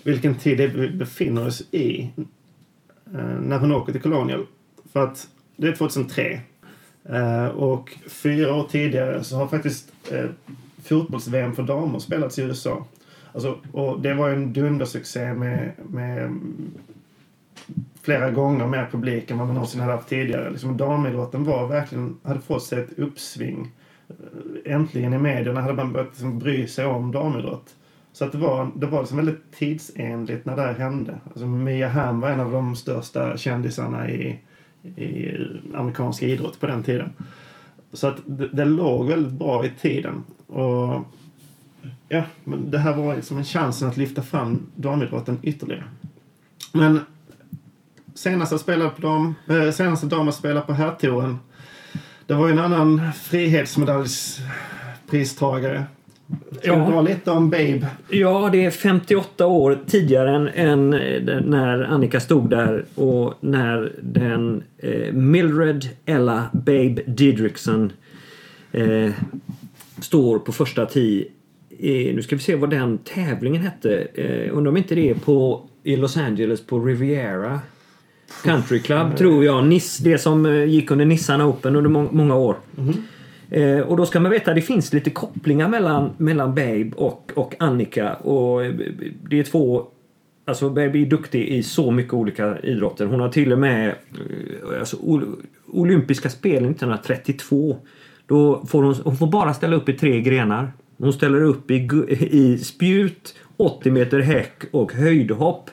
vilken 0.02 0.34
tid 0.34 0.58
det 0.58 0.66
vi 0.66 0.88
befinner 0.88 1.46
oss 1.46 1.62
i 1.70 2.10
eh, 3.14 3.40
när 3.40 3.58
hon 3.58 3.72
åker 3.72 3.92
till 3.92 4.02
Colonial. 4.02 4.46
För 4.92 5.04
att 5.04 5.28
det 5.56 5.68
är 5.68 5.72
2003. 5.72 6.40
Eh, 7.08 7.46
och 7.46 7.98
fyra 8.08 8.54
år 8.54 8.66
tidigare 8.70 9.24
så 9.24 9.36
har 9.36 9.46
faktiskt 9.46 9.92
eh, 10.10 10.30
fotbolls-VM 10.84 11.54
för 11.54 11.62
damer 11.62 11.98
spelats 11.98 12.38
i 12.38 12.42
USA. 12.42 12.84
Alltså, 13.36 13.58
och 13.72 14.00
det 14.00 14.14
var 14.14 14.28
ju 14.28 14.34
en 14.34 14.52
dundersuccé 14.52 15.34
med, 15.34 15.72
med 15.88 16.40
flera 18.02 18.30
gånger 18.30 18.66
mer 18.66 18.88
publik 18.92 19.30
än 19.30 19.38
vad 19.38 19.46
man 19.46 19.54
någonsin 19.54 19.80
hade 19.80 19.92
haft 19.92 20.08
tidigare. 20.08 20.50
Liksom, 20.50 20.76
damidrotten 20.76 21.44
var 21.44 21.68
verkligen, 21.68 22.16
hade 22.22 22.40
fått 22.40 22.62
sig 22.62 22.78
ett 22.82 22.98
uppsving. 22.98 23.72
Eh, 24.08 24.72
äntligen 24.74 25.12
i 25.12 25.18
medierna 25.18 25.60
hade 25.60 25.74
man 25.74 25.92
börjat 25.92 26.08
liksom 26.08 26.38
bry 26.38 26.66
sig 26.66 26.86
om 26.86 27.12
damidrott. 27.12 27.74
Så 28.12 28.24
att 28.24 28.32
det 28.32 28.38
var, 28.38 28.70
det 28.76 28.86
var 28.86 29.00
liksom 29.00 29.16
väldigt 29.16 29.52
tidsenligt 29.52 30.44
när 30.44 30.56
det 30.56 30.62
här 30.62 30.74
hände. 30.74 31.18
Alltså 31.24 31.46
Mia 31.46 31.88
Hamm 31.88 32.20
var 32.20 32.30
en 32.30 32.40
av 32.40 32.52
de 32.52 32.76
största 32.76 33.36
kändisarna 33.36 34.10
i, 34.10 34.38
i 34.82 35.36
amerikansk 35.74 36.22
idrott 36.22 36.60
på 36.60 36.66
den 36.66 36.82
tiden. 36.82 37.12
Så 37.92 38.06
att 38.06 38.16
det, 38.26 38.48
det 38.48 38.64
låg 38.64 39.06
väldigt 39.06 39.32
bra 39.32 39.66
i 39.66 39.70
tiden. 39.70 40.24
Och 40.46 41.04
ja, 42.08 42.22
men 42.44 42.70
det 42.70 42.78
här 42.78 42.96
var 42.96 43.16
liksom 43.16 43.38
en 43.38 43.44
chansen 43.44 43.88
att 43.88 43.96
lyfta 43.96 44.22
fram 44.22 44.66
damidrotten 44.76 45.38
ytterligare. 45.42 45.84
Men 46.72 47.00
senaste 48.14 48.58
spelade 48.58 48.90
på 48.90 49.02
dam, 49.02 49.34
eh, 49.48 49.70
senaste 49.70 50.06
damen 50.06 50.32
spelade 50.32 50.66
på 50.66 50.72
herrtouren. 50.72 51.38
Det 52.26 52.34
var 52.34 52.46
ju 52.46 52.52
en 52.52 52.58
annan 52.58 53.12
frihetsmedaljspristagare. 53.12 55.84
Ska 56.58 56.66
Ja. 56.68 56.90
dra 56.90 57.00
lite 57.00 57.30
om 57.30 57.50
Babe? 57.50 57.86
Ja, 58.08 58.48
det 58.52 58.64
är 58.64 58.70
58 58.70 59.46
år 59.46 59.78
tidigare 59.86 60.36
än, 60.36 60.48
än 60.48 60.94
eh, 60.94 61.40
när 61.40 61.82
Annika 61.82 62.20
stod 62.20 62.50
där 62.50 62.84
och 62.94 63.34
när 63.40 63.92
den 64.02 64.62
eh, 64.78 65.12
Mildred 65.12 65.88
Ella 66.06 66.44
Babe 66.52 67.02
Didrikson 67.06 67.92
eh, 68.72 69.10
står 70.00 70.38
på 70.38 70.52
första 70.52 70.86
tee. 70.86 71.24
Eh, 71.80 72.14
nu 72.14 72.22
ska 72.22 72.36
vi 72.36 72.42
se 72.42 72.54
vad 72.54 72.70
den 72.70 72.98
tävlingen 72.98 73.62
hette. 73.62 74.06
Eh, 74.14 74.56
undrar 74.56 74.70
om 74.70 74.76
inte 74.76 74.94
det 74.94 75.10
är 75.10 75.14
på, 75.14 75.68
i 75.82 75.96
Los 75.96 76.16
Angeles 76.16 76.66
på 76.66 76.78
Riviera 76.80 77.60
Country 78.44 78.78
Club 78.80 79.16
tror 79.16 79.44
jag. 79.44 79.66
Nis, 79.66 79.98
det 79.98 80.18
som 80.18 80.46
eh, 80.46 80.64
gick 80.64 80.90
under 80.90 81.04
Nissan 81.04 81.42
Open 81.42 81.76
under 81.76 81.90
må- 81.90 82.08
många 82.12 82.36
år. 82.36 82.56
Eh, 83.50 83.80
och 83.80 83.96
då 83.96 84.06
ska 84.06 84.20
man 84.20 84.30
veta 84.32 84.50
att 84.50 84.56
det 84.56 84.62
finns 84.62 84.92
lite 84.92 85.10
kopplingar 85.10 85.68
mellan, 85.68 86.10
mellan 86.16 86.54
Babe 86.54 86.90
och, 86.96 87.32
och 87.34 87.54
Annika. 87.58 88.14
Och 88.14 88.64
eh, 88.64 88.74
det 89.30 89.38
är 89.38 89.42
två... 89.44 89.86
Alltså 90.48 90.68
Babe 90.70 90.98
är 90.98 91.06
duktig 91.06 91.48
i 91.48 91.62
så 91.62 91.90
mycket 91.90 92.12
olika 92.14 92.58
idrotter. 92.58 93.06
Hon 93.06 93.20
har 93.20 93.28
till 93.28 93.52
och 93.52 93.58
med 93.58 93.94
alltså, 94.80 94.96
ol- 94.96 95.36
olympiska 95.66 96.30
spelen 96.30 96.70
1932. 96.70 97.76
Då 98.26 98.64
får 98.66 98.82
hon, 98.82 98.94
hon 99.04 99.16
får 99.16 99.26
bara 99.26 99.54
ställa 99.54 99.76
upp 99.76 99.88
i 99.88 99.92
tre 99.92 100.20
grenar. 100.20 100.72
Hon 100.98 101.12
ställer 101.12 101.42
upp 101.42 101.70
i, 101.70 101.88
i 102.30 102.58
spjut, 102.58 103.34
80 103.56 103.90
meter 103.90 104.20
häck 104.20 104.62
och 104.70 104.92
höjdhopp. 104.92 105.70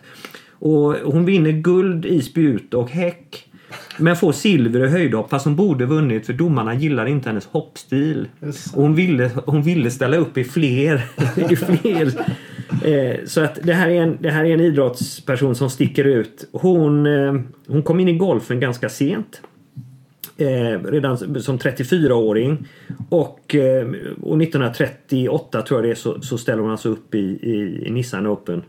Och 0.52 0.94
hon 0.94 1.26
vinner 1.26 1.52
guld 1.52 2.06
i 2.06 2.22
spjut 2.22 2.74
och 2.74 2.90
häck. 2.90 3.50
Men 3.98 4.16
får 4.16 4.32
silver 4.32 4.86
i 4.86 4.88
höjdhopp 4.88 5.30
fast 5.30 5.46
hon 5.46 5.56
borde 5.56 5.86
vunnit 5.86 6.26
för 6.26 6.34
domarna 6.34 6.74
gillar 6.74 7.06
inte 7.06 7.30
hennes 7.30 7.46
hoppstil. 7.46 8.28
Och 8.74 8.82
hon 8.82 8.96
ville, 8.96 9.32
hon 9.46 9.62
ville 9.62 9.92
ställa 9.92 10.18
upp 10.18 10.38
i 10.38 10.44
fler. 10.44 11.06
i 11.50 11.56
fler. 11.56 12.12
Eh, 12.86 13.26
så 13.26 13.42
att 13.42 13.60
det 13.64 13.74
här, 13.74 13.90
är 13.90 14.02
en, 14.02 14.18
det 14.22 14.32
här 14.32 14.46
är 14.46 14.54
en 14.54 14.60
idrottsperson 14.60 15.56
som 15.56 15.70
sticker 15.70 16.06
ut. 16.06 16.50
Hon, 16.52 17.06
eh, 17.06 17.34
hon 17.68 17.84
kom 17.84 18.00
in 18.00 18.08
i 18.08 18.14
golfen 18.14 18.60
ganska 18.60 18.90
sent. 18.90 19.42
Eh, 20.38 20.80
redan 20.84 21.18
som 21.18 21.58
34-åring. 21.58 22.68
Och, 23.10 23.56
eh, 23.56 23.88
och 24.22 24.42
1938 24.42 25.62
tror 25.62 25.80
jag 25.80 25.90
det 25.90 25.92
är 25.92 25.96
så, 25.96 26.22
så 26.22 26.38
ställer 26.38 26.62
hon 26.62 26.72
alltså 26.72 26.90
upp 26.90 27.16
i, 27.16 27.20
i, 27.20 27.84
i 27.88 27.92
Nissan 27.92 28.28
Open. 28.28 28.64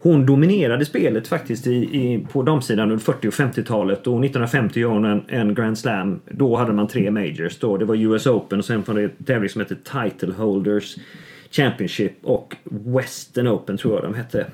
Hon 0.00 0.26
dominerade 0.26 0.84
spelet 0.84 1.28
faktiskt 1.28 1.66
i, 1.66 1.74
i, 1.74 2.26
på 2.32 2.42
damsidan 2.42 2.90
under 2.90 3.04
40 3.04 3.28
och 3.28 3.34
50-talet 3.34 4.06
och 4.06 4.24
1950 4.24 4.80
gör 4.80 4.88
hon 4.88 5.04
en, 5.04 5.22
en 5.28 5.54
Grand 5.54 5.78
Slam. 5.78 6.20
Då 6.30 6.56
hade 6.56 6.72
man 6.72 6.88
tre 6.88 7.10
majors. 7.10 7.58
Då. 7.58 7.76
Det 7.76 7.84
var 7.84 7.94
US 7.94 8.26
Open 8.26 8.58
och 8.58 8.64
sen 8.64 8.82
var 8.86 8.94
det 8.94 9.02
en 9.02 9.24
tävling 9.24 9.50
som 9.50 9.60
hette 9.60 9.74
Title 9.74 10.34
Holders 10.34 10.96
Championship 11.50 12.12
och 12.22 12.56
Western 12.64 13.48
Open 13.48 13.76
tror 13.76 13.94
jag 13.94 14.02
de 14.02 14.14
hette. 14.14 14.46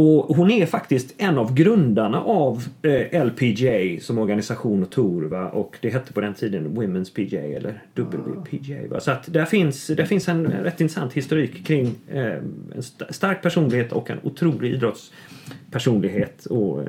Och 0.00 0.36
hon 0.36 0.50
är 0.50 0.66
faktiskt 0.66 1.14
en 1.18 1.38
av 1.38 1.54
grundarna 1.54 2.20
av 2.20 2.64
eh, 2.82 3.24
LPGA 3.24 4.00
som 4.00 4.18
organisation 4.18 4.82
och 4.82 4.90
tour. 4.90 5.22
Va? 5.24 5.48
Och 5.48 5.76
det 5.80 5.90
hette 5.90 6.12
på 6.12 6.20
den 6.20 6.34
tiden 6.34 6.76
Women's 6.76 7.14
PGA 7.14 7.40
eller 7.40 7.82
WPGA. 7.94 8.88
Va? 8.90 9.00
Så 9.00 9.10
att 9.10 9.32
där 9.32 9.44
finns, 9.44 9.86
där 9.86 10.04
finns 10.04 10.28
en 10.28 10.46
rätt 10.46 10.80
intressant 10.80 11.12
historik 11.12 11.66
kring 11.66 11.94
eh, 12.08 12.22
en 12.24 12.78
st- 12.78 13.04
stark 13.12 13.42
personlighet 13.42 13.92
och 13.92 14.10
en 14.10 14.18
otrolig 14.22 14.72
idrottspersonlighet. 14.74 16.46
Och, 16.46 16.82
eh, 16.82 16.88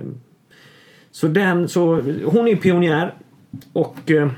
så, 1.11 1.27
den, 1.27 1.67
så 1.67 2.01
hon 2.25 2.47
är 2.47 2.55
pionjär 2.55 3.13
och 3.73 4.11
eh, 4.11 4.31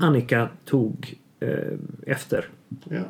Annika 0.00 0.48
tog 0.64 1.14
eh, 1.40 1.48
efter. 2.06 2.44
Ja. 2.88 3.02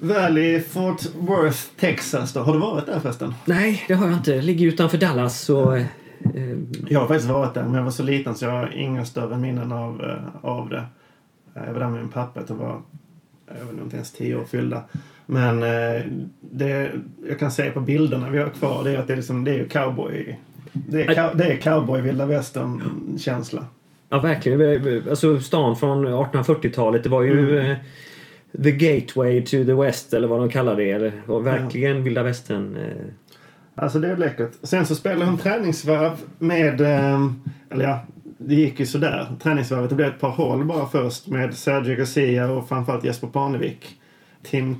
Valley, 0.00 0.60
Fort 0.60 1.02
Worth, 1.18 1.58
Texas 1.80 2.32
då. 2.32 2.40
Har 2.40 2.52
du 2.52 2.58
varit 2.58 2.86
där 2.86 3.00
förresten? 3.00 3.34
Nej, 3.44 3.84
det 3.88 3.94
har 3.94 4.06
jag 4.06 4.16
inte. 4.16 4.42
Ligger 4.42 4.66
utanför 4.66 4.98
Dallas. 4.98 5.40
Så, 5.40 5.74
eh, 5.74 5.84
Jag 6.88 7.00
har 7.00 7.08
faktiskt 7.08 7.30
varit 7.30 7.54
där, 7.54 7.62
men 7.62 7.74
jag 7.74 7.82
var 7.82 7.90
så 7.90 8.02
liten 8.02 8.34
så 8.34 8.44
jag 8.44 8.52
har 8.52 8.76
inga 8.76 9.04
större 9.04 9.36
minnen 9.36 9.72
av, 9.72 10.04
eh, 10.04 10.50
av 10.50 10.68
det. 10.68 10.84
Jag 11.54 11.72
var 11.72 11.80
där 11.80 11.88
med 11.88 12.00
min 12.00 12.08
pappa, 12.08 12.40
det 12.46 12.54
var 12.54 12.82
jag 13.46 13.66
vet 13.72 13.82
inte 13.82 13.96
ens 13.96 14.12
tio 14.12 14.36
år 14.36 14.44
fyllda. 14.44 14.82
Men 15.26 15.62
eh, 15.62 16.02
det 16.40 16.90
jag 17.28 17.38
kan 17.38 17.50
säga 17.50 17.72
på 17.72 17.80
bilderna 17.80 18.30
vi 18.30 18.38
har 18.38 18.48
kvar 18.48 18.84
det 18.84 18.90
är 18.90 18.98
att 18.98 19.06
det 19.06 19.12
är, 19.12 19.16
liksom, 19.16 19.44
det 19.44 19.60
är 19.60 19.68
cowboy. 19.68 20.38
Det 20.72 21.02
är, 21.02 21.34
det 21.34 21.44
är 21.44 21.56
cowboy 21.56 22.00
vilda 22.00 22.26
västern 22.26 22.82
känsla. 23.18 23.64
Ja, 24.08 24.20
verkligen. 24.20 25.08
Alltså 25.08 25.40
stan 25.40 25.76
från 25.76 26.06
1840-talet, 26.06 27.02
det 27.02 27.08
var 27.08 27.22
ju 27.22 27.60
mm. 27.60 27.76
The 28.62 28.72
Gateway 28.72 29.42
to 29.42 29.50
the 29.50 29.74
West 29.74 30.14
eller 30.14 30.28
vad 30.28 30.40
de 30.40 30.48
kallar 30.48 30.76
det. 30.76 30.90
Eller, 30.90 31.40
verkligen 31.40 31.96
ja. 31.96 32.02
vilda 32.02 32.22
västern. 32.22 32.76
Eh. 32.76 33.06
Alltså 33.74 33.98
det 33.98 34.08
är 34.08 34.16
läckert. 34.16 34.50
Sen 34.62 34.86
så 34.86 34.94
spelade 34.94 35.30
hon 35.30 35.38
träningsvarv 35.38 36.12
med, 36.38 36.80
eh, 36.80 37.30
eller 37.70 37.84
ja, 37.84 38.00
det 38.38 38.54
gick 38.54 38.80
ju 38.80 38.86
sådär. 38.86 39.26
Träningsvarvet, 39.42 39.90
det 39.90 39.96
blev 39.96 40.08
ett 40.08 40.20
par 40.20 40.30
hål 40.30 40.64
bara 40.64 40.86
först 40.86 41.26
med 41.26 41.54
Sergio 41.54 41.96
Garcia 41.96 42.50
och 42.50 42.68
framförallt 42.68 43.04
Jesper 43.04 43.26
Parnevik. 43.28 44.00
Tim 44.42 44.76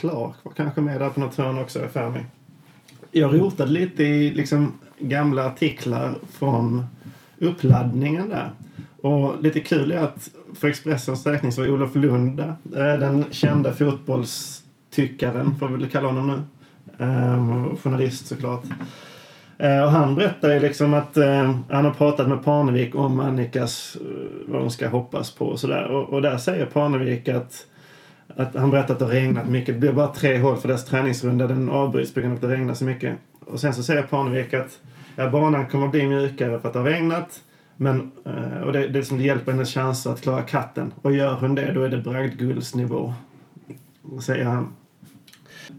Clark 0.00 0.34
var 0.42 0.52
kanske 0.52 0.80
med 0.80 1.00
där 1.00 1.10
på 1.10 1.20
något 1.20 1.34
hörn 1.34 1.58
också, 1.58 1.88
för 1.92 2.10
mig. 2.10 2.26
Jag 3.10 3.34
rotade 3.34 3.70
lite 3.70 4.02
i 4.04 4.30
liksom 4.30 4.72
gamla 4.98 5.46
artiklar 5.46 6.14
från 6.32 6.86
uppladdningen 7.38 8.28
där. 8.28 8.50
Och 9.02 9.42
lite 9.42 9.60
kul 9.60 9.92
är 9.92 9.98
att 9.98 10.30
för 10.54 10.68
Expressens 10.68 11.26
räkning 11.26 11.52
så 11.52 11.60
var 11.60 11.68
Olof 11.68 11.94
Lund 11.94 12.36
där. 12.36 12.98
Den 12.98 13.24
kända 13.30 13.72
fotbollstyckaren, 13.72 15.54
får 15.54 15.68
vi 15.68 15.76
väl 15.76 15.88
kalla 15.88 16.06
honom 16.06 16.26
nu. 16.26 16.42
Ehm, 17.04 17.76
journalist 17.76 18.26
såklart. 18.26 18.64
Ehm, 19.58 19.82
och 19.82 19.90
han 19.90 20.14
berättar 20.14 20.52
ju 20.54 20.60
liksom 20.60 20.94
att 20.94 21.16
eh, 21.16 21.56
han 21.70 21.84
har 21.84 21.90
pratat 21.90 22.28
med 22.28 22.44
Parnevik 22.44 22.94
om 22.94 23.20
Annikas, 23.20 23.96
eh, 24.00 24.52
vad 24.52 24.60
hon 24.60 24.70
ska 24.70 24.88
hoppas 24.88 25.30
på 25.30 25.46
och 25.46 25.60
sådär. 25.60 25.84
Och, 25.84 26.08
och 26.08 26.22
där 26.22 26.36
säger 26.38 26.66
Parnevik 26.66 27.28
att, 27.28 27.66
att 28.36 28.54
han 28.54 28.70
berättar 28.70 28.94
att 28.94 28.98
det 28.98 29.04
har 29.04 29.12
regnat 29.12 29.48
mycket. 29.48 29.74
Det 29.74 29.80
blir 29.80 29.92
bara 29.92 30.08
tre 30.08 30.38
hål 30.38 30.56
för 30.56 30.68
deras 30.68 30.84
träningsrunda. 30.84 31.46
Den 31.46 31.70
avbryts 31.70 32.14
på 32.14 32.20
grund 32.20 32.32
av 32.32 32.36
att 32.36 32.42
det 32.42 32.56
regnar 32.56 32.74
så 32.74 32.84
mycket. 32.84 33.16
Och 33.46 33.60
sen 33.60 33.74
så 33.74 33.82
säger 33.82 34.02
Parnevik 34.02 34.54
att 34.54 34.78
ja, 35.16 35.30
banan 35.30 35.66
kommer 35.66 35.84
att 35.86 35.92
bli 35.92 36.08
mjukare 36.08 36.60
för 36.60 36.68
att 36.68 36.72
det 36.74 36.80
har 36.80 36.86
regnat. 36.86 37.40
Men, 37.82 38.12
eh, 38.24 38.62
och 38.62 38.72
det, 38.72 38.88
det, 38.88 39.04
som 39.04 39.18
det 39.18 39.24
hjälper 39.24 39.52
hennes 39.52 39.74
chanser 39.74 40.10
att 40.10 40.20
klara 40.20 40.42
katten. 40.42 40.92
Och 41.02 41.12
gör 41.12 41.34
hon 41.34 41.54
det, 41.54 41.72
då 41.72 41.82
är 41.82 41.88
det 41.88 41.98
bragdguldsnivå. 41.98 43.14
Säger 44.20 44.44
han. 44.44 44.68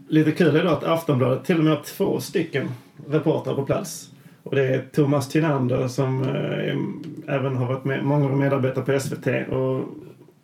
Lite 0.08 0.32
kul 0.32 0.56
är 0.56 0.64
då 0.64 0.70
att 0.70 0.84
Aftonbladet 0.84 1.44
till 1.44 1.58
och 1.58 1.64
med 1.64 1.76
har 1.76 1.82
två 1.82 2.20
stycken 2.20 2.68
reportrar 3.08 3.54
på 3.54 3.62
plats. 3.62 4.10
Och 4.42 4.54
det 4.54 4.74
är 4.74 4.84
Thomas 4.92 5.28
Tinander 5.28 5.88
som 5.88 6.22
eh, 6.22 7.34
även 7.34 7.56
har 7.56 7.66
varit 7.66 7.84
med, 7.84 8.04
många 8.04 8.28
medarbetare 8.28 8.84
på 8.84 9.00
SVT 9.00 9.48
och 9.48 9.84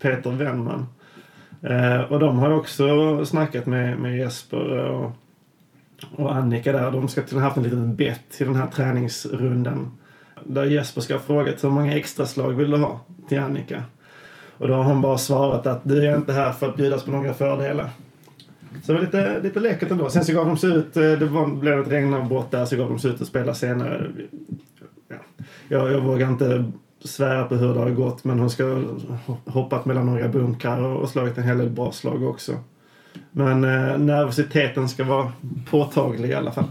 Peter 0.03 0.31
Wennman. 0.31 0.87
Eh, 1.63 2.01
och 2.01 2.21
de 2.21 2.39
har 2.39 2.51
också 2.51 3.25
snackat 3.25 3.67
med, 3.67 3.99
med 3.99 4.19
Jesper 4.19 4.79
eh, 4.79 4.85
och, 4.85 5.13
och 6.17 6.35
Annika 6.35 6.73
där. 6.73 6.91
De 6.91 7.09
ska 7.09 7.23
till 7.23 7.37
ha 7.37 7.45
haft 7.45 7.57
en 7.57 7.63
liten 7.63 7.97
bett 7.97 8.41
i 8.41 8.45
den 8.45 8.57
här 8.57 8.67
träningsrundan. 8.67 9.91
Där 10.45 10.65
Jesper 10.65 11.01
ska 11.01 11.15
ha 11.15 11.21
frågat 11.21 11.65
hur 11.65 11.71
många 11.71 11.97
extra 11.97 12.27
slag 12.27 12.51
vill 12.53 12.71
du 12.71 12.77
ha 12.77 13.01
till 13.29 13.41
Annika? 13.41 13.83
Och 14.59 14.69
då 14.69 14.75
har 14.75 14.85
hon 14.85 15.01
bara 15.01 15.19
svarat 15.19 15.67
att 15.67 15.81
du 15.83 16.07
är 16.07 16.17
inte 16.17 16.33
här 16.33 16.53
för 16.53 16.69
att 16.69 16.77
bjudas 16.77 17.05
på 17.05 17.11
några 17.11 17.35
fördelar. 17.35 17.91
Så 18.83 18.93
det 18.93 18.99
var 18.99 19.01
lite, 19.01 19.41
lite 19.43 19.61
läckert 19.61 19.91
ändå. 19.91 20.11
Sen 20.11 20.25
så 20.25 20.33
gav 20.33 20.47
de 20.47 20.57
sig 20.57 20.71
ut, 20.71 20.97
eh, 20.97 21.03
det 21.03 21.27
var, 21.27 21.47
blev 21.47 21.81
ett 21.81 21.89
regnavbrott 21.89 22.51
där, 22.51 22.65
så 22.65 22.77
gav 22.77 22.89
de 22.89 22.99
sig 22.99 23.11
ut 23.11 23.21
och 23.21 23.27
spela 23.27 23.55
senare. 23.55 24.11
Ja. 25.09 25.17
Jag, 25.69 25.93
jag 25.93 26.01
vågar 26.01 26.29
inte 26.29 26.73
svära 27.05 27.45
på 27.45 27.55
hur 27.55 27.75
det 27.75 27.81
har 27.81 27.91
gått 27.91 28.25
men 28.25 28.39
hon 28.39 28.51
ska 28.51 28.65
ha 29.27 29.37
hoppat 29.47 29.85
mellan 29.85 30.07
några 30.07 30.29
bunkrar 30.29 30.81
och 30.81 31.09
slagit 31.09 31.39
en 31.39 31.45
hel 31.45 31.59
del 31.59 31.71
bra 31.71 31.93
slag 31.93 32.23
också. 32.23 32.53
Men 33.31 33.65
eh, 33.65 33.99
nervositeten 33.99 34.89
ska 34.89 35.05
vara 35.05 35.33
påtaglig 35.71 36.31
i 36.31 36.35
alla 36.35 36.53
fall. 36.53 36.69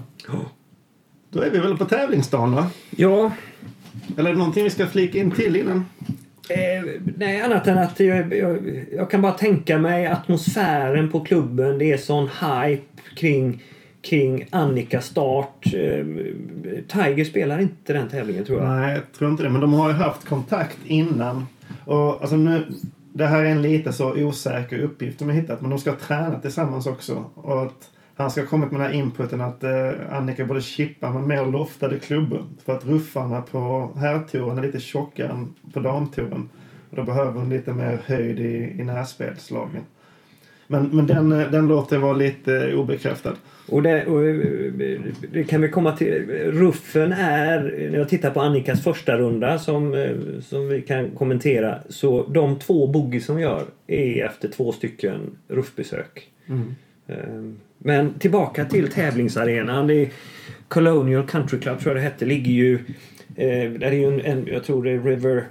Då 1.29 1.41
är 1.41 1.49
vi 1.49 1.59
väl 1.59 1.77
på 1.77 1.85
tävlingsdagen 1.85 2.55
va? 2.55 2.67
Ja. 2.89 3.31
Eller 4.17 4.33
någonting 4.33 4.63
vi 4.63 4.69
ska 4.69 4.87
flika 4.87 5.17
in 5.17 5.31
till 5.31 5.55
innan? 5.55 5.85
Eh, 6.49 6.91
nej, 7.17 7.41
annat 7.41 7.67
än 7.67 7.77
att 7.77 7.99
jag, 7.99 8.33
jag, 8.33 8.85
jag, 8.93 9.11
kan 9.11 9.21
bara 9.21 9.31
tänka 9.31 9.77
mig 9.77 10.07
atmosfären 10.07 11.11
på 11.11 11.19
klubben. 11.19 11.77
Det 11.77 11.91
är 11.91 11.97
sån 11.97 12.27
hype 12.27 13.01
kring, 13.15 13.63
kring 14.01 14.47
Annikas 14.49 15.05
start. 15.05 15.65
Eh, 15.65 16.05
Tiger 16.87 17.25
spelar 17.25 17.59
inte 17.59 17.93
den 17.93 18.09
tävlingen 18.09 18.45
tror 18.45 18.59
jag. 18.59 18.69
Nej, 18.69 18.93
jag 18.93 19.11
tror 19.17 19.31
inte 19.31 19.43
det. 19.43 19.49
Men 19.49 19.61
de 19.61 19.73
har 19.73 19.89
ju 19.89 19.95
haft 19.95 20.25
kontakt 20.25 20.77
innan. 20.85 21.45
Och 21.85 22.21
alltså 22.21 22.35
nu, 22.35 22.65
det 23.13 23.25
här 23.25 23.45
är 23.45 23.49
en 23.49 23.61
lite 23.61 23.93
så 23.93 24.13
osäker 24.13 24.79
uppgift 24.79 25.19
de 25.19 25.25
har 25.25 25.35
hittat. 25.35 25.61
Men 25.61 25.69
de 25.69 25.79
ska 25.79 25.95
träna 25.95 26.39
tillsammans 26.39 26.87
också. 26.87 27.25
Och 27.35 27.63
att 27.63 27.89
han 28.23 28.31
ska 28.31 28.41
ha 28.41 28.47
kommit 28.47 28.71
med 28.71 28.81
den 28.81 28.87
här 28.87 28.95
inputen 28.95 29.41
att 29.41 29.63
eh, 29.63 29.91
Annika 30.11 30.45
borde 30.45 30.61
chippa 30.61 31.11
med 31.11 31.23
mer 31.23 31.51
loftade 31.51 31.99
klubbor. 31.99 32.45
För 32.65 32.73
att 32.73 32.85
ruffarna 32.85 33.41
på 33.41 33.91
herrtouren 33.95 34.57
är 34.57 34.61
lite 34.61 34.79
tjockare 34.79 35.27
än 35.27 35.53
på 35.73 35.79
damtouren. 35.79 36.49
Och 36.89 36.95
då 36.95 37.03
behöver 37.03 37.31
hon 37.31 37.49
lite 37.49 37.73
mer 37.73 37.99
höjd 38.05 38.39
i, 38.39 38.75
i 38.79 38.83
närspelslagen. 38.83 39.81
Men, 40.67 40.89
men 40.93 41.07
den, 41.07 41.29
den 41.29 41.67
låter 41.67 41.97
vara 41.97 42.13
lite 42.13 42.73
obekräftad. 42.75 43.35
Och 43.67 43.83
det, 43.83 44.05
och 44.05 44.21
det, 45.31 45.43
kan 45.43 45.61
vi 45.61 45.69
komma 45.69 45.91
till. 45.91 46.25
Ruffen 46.51 47.11
är, 47.11 47.89
när 47.91 47.97
jag 47.97 48.09
tittar 48.09 48.31
på 48.31 48.41
Annikas 48.41 48.83
första 48.83 49.17
runda 49.17 49.59
som, 49.59 49.93
eh, 49.93 50.15
som 50.41 50.67
vi 50.67 50.81
kan 50.81 51.09
kommentera. 51.11 51.79
Så 51.89 52.27
de 52.27 52.59
två 52.59 52.87
bogey 52.87 53.19
som 53.19 53.39
gör 53.39 53.63
är 53.87 54.25
efter 54.25 54.47
två 54.47 54.71
stycken 54.71 55.37
ruffbesök. 55.47 56.29
Mm. 56.47 56.75
Ehm, 57.09 57.59
men 57.77 58.13
tillbaka 58.19 58.65
till 58.65 58.91
tävlingsarenan. 58.91 59.87
Det 59.87 59.93
är 59.93 60.09
Colonial 60.67 61.27
Country 61.27 61.59
Club 61.59 61.79
tror 61.79 61.95
jag 61.95 62.03
det 62.03 62.09
hette. 62.09 62.25
Ligger 62.25 62.51
ju... 62.51 62.75
Eh, 63.35 63.71
där 63.71 63.87
är 63.87 63.91
ju 63.91 64.05
en, 64.05 64.21
en, 64.21 64.47
jag 64.47 64.63
tror 64.63 64.83
det 64.83 64.91
är 64.91 64.99
River 64.99 65.47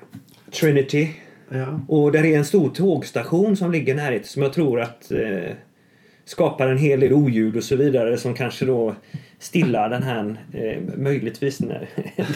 Trinity. 0.61 1.09
Ja. 1.49 1.81
Och 1.89 2.13
där 2.13 2.25
är 2.25 2.39
en 2.39 2.45
stor 2.45 2.71
tågstation 2.71 3.57
som 3.57 3.73
ligger 3.73 3.95
närheten 3.95 4.29
som 4.29 4.43
jag 4.43 4.53
tror 4.53 4.81
att 4.81 5.11
eh, 5.11 5.53
skapar 6.25 6.69
en 6.69 6.79
hel 6.79 7.01
del 7.01 7.13
oljud 7.13 7.57
och 7.57 7.65
så 7.65 7.77
vidare 7.77 8.17
som 8.17 8.35
kanske 8.35 8.65
då 8.65 8.95
stillar 9.39 9.91
den 9.91 10.03
här, 10.03 10.37
eh, 10.53 10.97
möjligtvis 10.97 11.61
en 11.61 11.69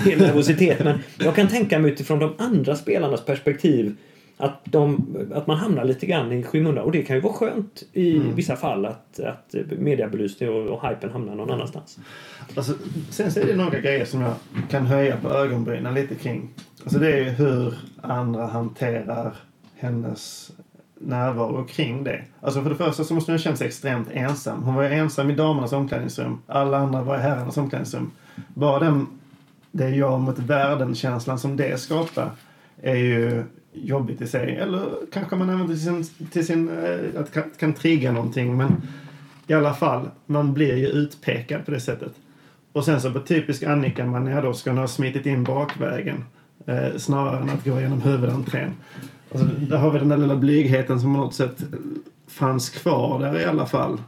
del 0.04 0.18
nervositet. 0.18 0.84
Men 0.84 0.98
jag 1.18 1.34
kan 1.34 1.48
tänka 1.48 1.78
mig 1.78 1.92
utifrån 1.92 2.18
de 2.18 2.34
andra 2.38 2.76
spelarnas 2.76 3.24
perspektiv 3.24 3.96
att, 4.36 4.60
de, 4.64 5.16
att 5.34 5.46
man 5.46 5.56
hamnar 5.56 5.84
lite 5.84 6.06
grann 6.06 6.32
i 6.32 6.42
skymundan. 6.42 6.84
Och 6.84 6.92
det 6.92 7.02
kan 7.02 7.16
ju 7.16 7.22
vara 7.22 7.32
skönt 7.32 7.82
i 7.92 8.16
mm. 8.16 8.34
vissa 8.34 8.56
fall 8.56 8.86
att, 8.86 9.20
att 9.20 9.54
mediebelysning 9.78 10.48
och, 10.48 10.66
och 10.66 10.88
hypen 10.88 11.10
hamnar 11.10 11.34
någon 11.34 11.50
annanstans. 11.50 11.98
Alltså, 12.56 12.72
sen 13.10 13.32
så 13.32 13.40
är 13.40 13.46
det 13.46 13.56
några 13.56 13.80
grejer 13.80 14.04
som 14.04 14.20
jag 14.20 14.34
kan 14.70 14.86
höja 14.86 15.16
på 15.16 15.30
ögonbrynen 15.30 15.94
lite 15.94 16.14
kring. 16.14 16.48
Alltså 16.82 16.98
det 16.98 17.12
är 17.12 17.18
ju 17.18 17.30
hur 17.30 17.74
andra 18.00 18.46
hanterar 18.46 19.34
hennes 19.76 20.52
närvaro 20.98 21.64
kring 21.64 22.04
det. 22.04 22.22
Alltså 22.40 22.62
för 22.62 22.70
det 22.70 22.76
första 22.76 23.04
så 23.04 23.14
måste 23.14 23.32
hon 23.32 23.38
ha 23.38 23.42
känt 23.42 23.58
sig 23.58 23.66
extremt 23.66 24.08
ensam. 24.12 24.62
Hon 24.62 24.74
var 24.74 24.82
ju 24.82 24.94
ensam 24.94 25.30
i 25.30 25.34
damernas 25.34 25.72
omklädningsrum. 25.72 26.42
Alla 26.46 26.78
andra 26.78 27.02
var 27.02 27.16
i 27.16 27.20
herrarnas 27.20 27.56
omklädningsrum. 27.56 28.10
Bara 28.54 28.78
den, 28.78 29.06
det 29.70 29.84
är 29.84 29.90
jag 29.90 30.20
mot 30.20 30.38
världen-känslan 30.38 31.38
som 31.38 31.56
det 31.56 31.80
skapar 31.80 32.30
är 32.82 32.96
ju 32.96 33.44
jobbigt 33.72 34.20
i 34.20 34.26
sig. 34.26 34.56
Eller 34.56 34.88
kanske 35.12 35.36
man 35.36 35.50
använder 35.50 35.74
till 35.74 35.84
sin, 35.84 36.28
till 36.30 36.46
sin 36.46 36.68
eh, 36.68 37.20
att 37.20 37.32
kan, 37.32 37.44
kan 37.58 37.72
trigga 37.72 38.12
någonting. 38.12 38.56
Men 38.56 38.82
i 39.46 39.54
alla 39.54 39.74
fall, 39.74 40.10
man 40.26 40.54
blir 40.54 40.76
ju 40.76 40.86
utpekad 40.86 41.64
på 41.64 41.70
det 41.70 41.80
sättet. 41.80 42.12
Och 42.72 42.84
sen 42.84 43.00
så 43.00 43.12
på 43.12 43.20
typisk 43.20 43.62
Annika 43.62 44.06
man 44.06 44.26
är 44.26 44.42
då 44.42 44.54
ska 44.54 44.70
hon 44.70 44.78
ha 44.78 44.88
smitit 44.88 45.26
in 45.26 45.44
bakvägen. 45.44 46.24
Eh, 46.66 46.96
snarare 46.96 47.42
än 47.42 47.50
att 47.50 47.64
gå 47.64 47.80
genom 47.80 48.02
huvudentrén. 48.02 48.70
Alltså, 49.32 49.46
där 49.46 49.76
har 49.76 49.90
vi 49.90 49.98
den 49.98 50.08
där 50.08 50.16
lilla 50.16 50.36
blygheten 50.36 51.00
som 51.00 51.14
på 51.14 51.20
något 51.20 51.34
sätt 51.34 51.56
fanns 52.26 52.70
kvar 52.70 53.20
där 53.20 53.40
i 53.40 53.44
alla 53.44 53.66
fall. 53.66 53.98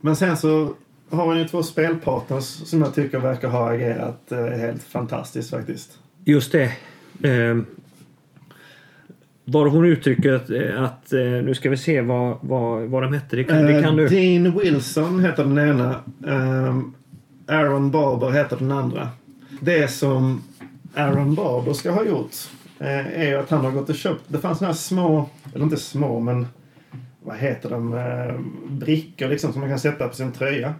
Men 0.00 0.16
sen 0.16 0.36
så 0.36 0.74
har 1.10 1.26
hon 1.26 1.38
ju 1.38 1.48
två 1.48 1.62
spelpartners 1.62 2.44
som 2.44 2.82
jag 2.82 2.94
tycker 2.94 3.18
verkar 3.18 3.48
ha 3.48 3.70
agerat 3.70 4.32
eh, 4.32 4.46
helt 4.46 4.82
fantastiskt 4.82 5.50
faktiskt. 5.50 5.98
Just 6.24 6.52
det. 6.52 6.72
Eh, 7.22 7.58
var 9.44 9.66
hon 9.66 9.84
uttrycker 9.84 10.32
att, 10.32 10.50
eh, 10.50 10.82
att, 10.82 11.12
eh, 11.12 11.20
nu 11.20 11.54
ska 11.54 11.70
vi 11.70 11.76
se 11.76 12.00
vad, 12.00 12.38
vad, 12.40 12.82
vad 12.82 13.02
de 13.02 13.12
hette. 13.14 13.36
Det 13.36 13.44
kan, 13.44 13.64
det 13.64 13.82
kan 13.82 13.96
du. 13.96 14.04
Eh, 14.04 14.10
Dean 14.10 14.58
Wilson 14.58 15.20
heter 15.20 15.44
den 15.44 15.58
ena. 15.58 16.00
Um, 16.20 16.94
Aaron 17.46 17.90
Barber 17.90 18.30
heter 18.30 18.56
den 18.56 18.72
andra. 18.72 19.08
Det 19.60 19.90
som 19.90 20.42
Aaron 20.94 21.34
Barber 21.34 21.72
ska 21.72 21.90
ha 21.90 22.04
gjort 22.04 22.34
uh, 22.80 23.20
är 23.20 23.38
att 23.38 23.50
han 23.50 23.64
har 23.64 23.70
gått 23.70 23.88
och 23.88 23.94
köpt, 23.94 24.22
det 24.28 24.38
fanns 24.38 24.60
några 24.60 24.74
små, 24.74 25.28
eller 25.54 25.64
inte 25.64 25.76
små 25.76 26.20
men 26.20 26.46
vad 27.22 27.36
heter 27.36 27.70
de, 27.70 27.92
uh, 27.92 28.40
brickor 28.68 29.28
liksom 29.28 29.52
som 29.52 29.60
man 29.60 29.70
kan 29.70 29.78
sätta 29.78 30.08
på 30.08 30.14
sin 30.14 30.32
tröja. 30.32 30.74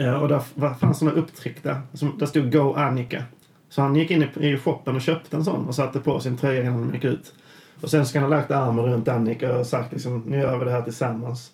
Uh, 0.00 0.14
och 0.14 0.28
där 0.28 0.74
fanns 0.74 0.98
såna 0.98 1.10
upptryckta, 1.10 1.80
som, 1.92 2.18
där 2.18 2.26
stod 2.26 2.52
Go 2.52 2.74
Annika. 2.74 3.24
Så 3.68 3.82
han 3.82 3.96
gick 3.96 4.10
in 4.10 4.22
i, 4.22 4.48
i 4.48 4.58
shoppen 4.58 4.96
och 4.96 5.02
köpte 5.02 5.36
en 5.36 5.44
sån 5.44 5.66
och 5.66 5.74
satte 5.74 6.00
på 6.00 6.20
sin 6.20 6.36
tröja 6.36 6.62
innan 6.62 6.74
han 6.74 6.94
gick 6.94 7.04
ut. 7.04 7.32
Och 7.80 7.90
sen 7.90 8.06
ska 8.06 8.20
han 8.20 8.30
ha 8.30 8.36
lagt 8.36 8.50
armen 8.50 8.84
runt 8.84 9.08
Annika 9.08 9.58
och 9.58 9.66
sagt 9.66 9.92
liksom, 9.92 10.22
nu 10.26 10.38
gör 10.38 10.58
vi 10.58 10.64
det 10.64 10.70
här 10.70 10.82
tillsammans. 10.82 11.50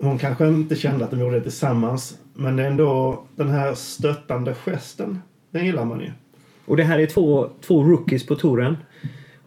Hon 0.00 0.18
kanske 0.18 0.48
inte 0.48 0.76
kände 0.76 1.04
att 1.04 1.10
de 1.10 1.20
gjorde 1.20 1.36
det 1.36 1.42
tillsammans. 1.42 2.18
Men 2.34 2.56
det 2.56 2.62
är 2.62 2.66
ändå 2.66 3.22
den 3.36 3.48
här 3.48 3.74
stöttande 3.74 4.54
gesten, 4.54 5.22
den 5.50 5.66
gillar 5.66 5.84
man 5.84 6.00
ju. 6.00 6.10
Och 6.66 6.76
det 6.76 6.82
här 6.84 6.98
är 6.98 7.06
två, 7.06 7.48
två 7.60 7.82
rookies 7.84 8.26
på 8.26 8.34
touren. 8.34 8.76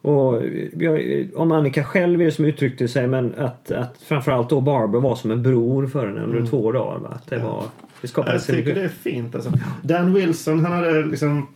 Och 0.02 0.42
jag, 0.78 1.02
om 1.36 1.52
Annika 1.52 1.84
själv 1.84 2.22
är 2.22 2.26
det 2.26 2.32
som 2.32 2.46
uttryckte 2.46 2.88
sig 2.88 3.08
men 3.08 3.34
att, 3.38 3.72
att 3.72 3.98
framförallt 3.98 4.50
då 4.50 4.62
Barber 4.62 5.00
var 5.00 5.16
som 5.16 5.32
en 5.32 5.44
bror 5.44 5.88
för 5.88 6.08
henne 6.08 6.22
under 6.22 6.38
Mm. 6.38 6.50
två 6.50 6.72
dagar. 6.72 7.00
Va? 7.00 7.10
Att 7.16 7.28
det, 7.28 7.38
var, 7.38 7.62
det 7.62 7.68
Jag 8.02 8.10
skapades 8.10 8.50
en 8.50 8.56
tycker 8.56 8.76
det 8.76 8.82
är 8.84 8.88
fint 8.88 9.36
alltså. 9.36 9.52
Dan 9.82 10.14
Wilson, 10.14 10.66
han 10.66 10.72
hade 10.72 11.06
liksom... 11.06 11.48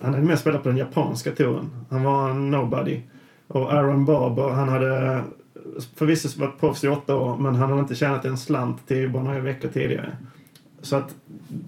Han 0.00 0.14
hade 0.14 0.26
mest 0.26 0.42
spelat 0.42 0.62
på 0.62 0.68
den 0.68 0.78
japanska 0.78 1.32
touren. 1.32 1.70
Han 1.90 2.02
var 2.02 2.30
en 2.30 2.50
nobody. 2.50 3.00
Och 3.46 3.72
Aaron 3.72 4.04
Barber, 4.04 4.48
han 4.48 4.68
hade 4.68 5.22
förvisso 5.94 6.40
varit 6.40 6.60
proffs 6.60 6.84
i 6.84 6.88
åtta 6.88 7.16
år, 7.16 7.36
men 7.36 7.54
han 7.54 7.68
hade 7.68 7.80
inte 7.80 7.94
tjänat 7.94 8.24
en 8.24 8.38
slant 8.38 8.86
till 8.86 9.10
bara 9.10 9.22
några 9.22 9.40
veckor 9.40 9.68
tidigare. 9.68 10.16
Så 10.80 10.96
att 10.96 11.14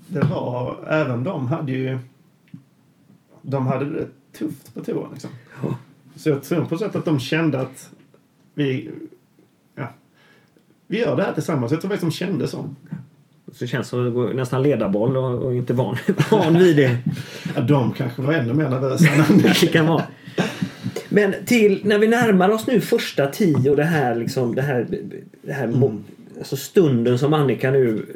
det 0.06 0.20
var, 0.20 0.76
även 0.88 1.24
de 1.24 1.46
hade 1.46 1.72
ju, 1.72 1.98
de 3.42 3.66
hade 3.66 3.84
det 3.84 4.06
tufft 4.38 4.74
på 4.74 4.84
touren 4.84 5.10
liksom. 5.12 5.30
Ja. 5.62 5.74
Så 6.16 6.28
jag 6.28 6.42
tror 6.42 6.64
på 6.64 6.78
sätt 6.78 6.96
att 6.96 7.04
de 7.04 7.20
kände 7.20 7.60
att 7.60 7.90
vi, 8.54 8.90
ja, 9.74 9.88
vi 10.86 11.00
gör 11.00 11.16
det 11.16 11.22
här 11.22 11.32
tillsammans. 11.32 11.72
Jag 11.72 11.80
tror 11.80 11.88
faktiskt 11.88 12.12
de 12.12 12.26
kände 12.26 12.48
så. 12.48 12.74
Så 13.52 13.64
det 13.64 13.68
känns 13.68 13.88
som 13.88 14.28
att 14.28 14.36
nästan 14.36 14.62
ledarboll 14.62 15.16
och, 15.16 15.42
och 15.42 15.54
inte 15.54 15.72
van, 15.72 15.96
van 16.30 16.58
vid 16.58 16.76
det. 16.76 16.96
Ja, 17.54 17.60
de 17.60 17.92
kanske 17.92 18.22
var 18.22 18.32
ännu 18.32 18.52
mer 18.54 18.68
nervösa 18.68 19.08
än 19.10 19.38
det 19.60 19.72
kan 19.72 19.86
vara. 19.86 20.02
Men 21.08 21.34
till 21.46 21.80
när 21.84 21.98
vi 21.98 22.08
närmar 22.08 22.48
oss 22.48 22.66
nu 22.66 22.80
första 22.80 23.26
tio 23.26 23.70
och 23.70 23.76
det 23.76 23.84
här 23.84 24.14
liksom 24.14 24.54
det 24.54 24.62
här, 24.62 24.86
det 25.42 25.52
här 25.52 25.66
mo- 25.66 26.02
alltså 26.38 26.56
stunden 26.56 27.18
som 27.18 27.34
Annika 27.34 27.70
nu 27.70 28.06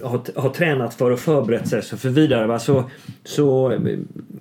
har, 0.00 0.40
har 0.40 0.50
tränat 0.50 0.94
för 0.94 1.10
och 1.10 1.20
förberett 1.20 1.68
sig 1.68 1.82
för 1.82 2.08
vidare. 2.08 2.46
Va? 2.46 2.58
Så, 2.58 2.90
så 3.24 3.78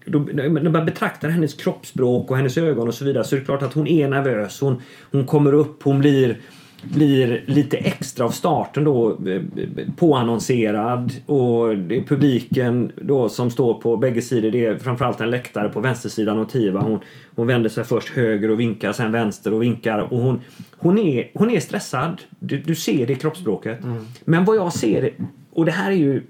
då, 0.05 0.19
när 0.19 0.69
man 0.69 0.85
betraktar 0.85 1.29
hennes 1.29 1.53
kroppsspråk 1.53 2.31
och 2.31 2.37
hennes 2.37 2.57
ögon 2.57 2.87
och 2.87 2.93
så 2.93 3.05
vidare 3.05 3.23
så 3.23 3.35
är 3.35 3.39
det 3.39 3.45
klart 3.45 3.61
att 3.61 3.73
hon 3.73 3.87
är 3.87 4.07
nervös. 4.07 4.59
Hon, 4.61 4.81
hon 5.11 5.25
kommer 5.25 5.53
upp, 5.53 5.83
hon 5.83 5.99
blir 5.99 6.37
blir 6.83 7.43
lite 7.45 7.77
extra 7.77 8.25
av 8.25 8.29
starten 8.29 8.83
då 8.83 9.09
eh, 9.09 9.41
påannonserad 9.97 11.13
och 11.25 11.77
det 11.77 11.97
är 11.97 12.03
publiken 12.03 12.91
då 13.01 13.29
som 13.29 13.51
står 13.51 13.73
på 13.73 13.97
bägge 13.97 14.21
sidor. 14.21 14.51
Det 14.51 14.65
är 14.65 14.77
framförallt 14.77 15.21
en 15.21 15.29
läktare 15.29 15.69
på 15.69 15.79
vänstersidan 15.79 16.39
och 16.39 16.49
Tiva. 16.49 16.79
Hon, 16.81 16.99
hon 17.35 17.47
vänder 17.47 17.69
sig 17.69 17.83
först 17.83 18.09
höger 18.09 18.51
och 18.51 18.59
vinkar, 18.59 18.93
sen 18.93 19.11
vänster 19.11 19.53
och 19.53 19.61
vinkar. 19.61 19.99
Och 19.99 20.19
hon, 20.19 20.41
hon, 20.77 20.97
är, 20.97 21.31
hon 21.33 21.49
är 21.51 21.59
stressad. 21.59 22.21
Du, 22.39 22.57
du 22.57 22.75
ser 22.75 23.07
det 23.07 23.13
i 23.13 23.15
kroppsspråket. 23.15 23.79
Men 24.25 24.45
vad 24.45 24.57
jag 24.57 24.73
ser, 24.73 25.13
och 25.53 25.65
det 25.65 25.71
här 25.71 25.91
är 25.91 25.95
ju 25.95 26.21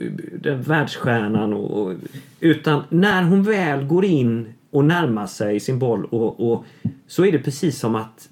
den 0.41 0.61
världsstjärnan, 0.61 1.53
och, 1.53 1.81
och, 1.81 1.93
utan 2.39 2.83
när 2.89 3.23
hon 3.23 3.43
väl 3.43 3.83
går 3.83 4.05
in 4.05 4.53
och 4.71 4.85
närmar 4.85 5.27
sig 5.27 5.59
sin 5.59 5.79
boll 5.79 6.05
och, 6.05 6.51
och 6.51 6.65
så 7.07 7.25
är 7.25 7.31
det 7.31 7.39
precis 7.39 7.79
som 7.79 7.95
att 7.95 8.29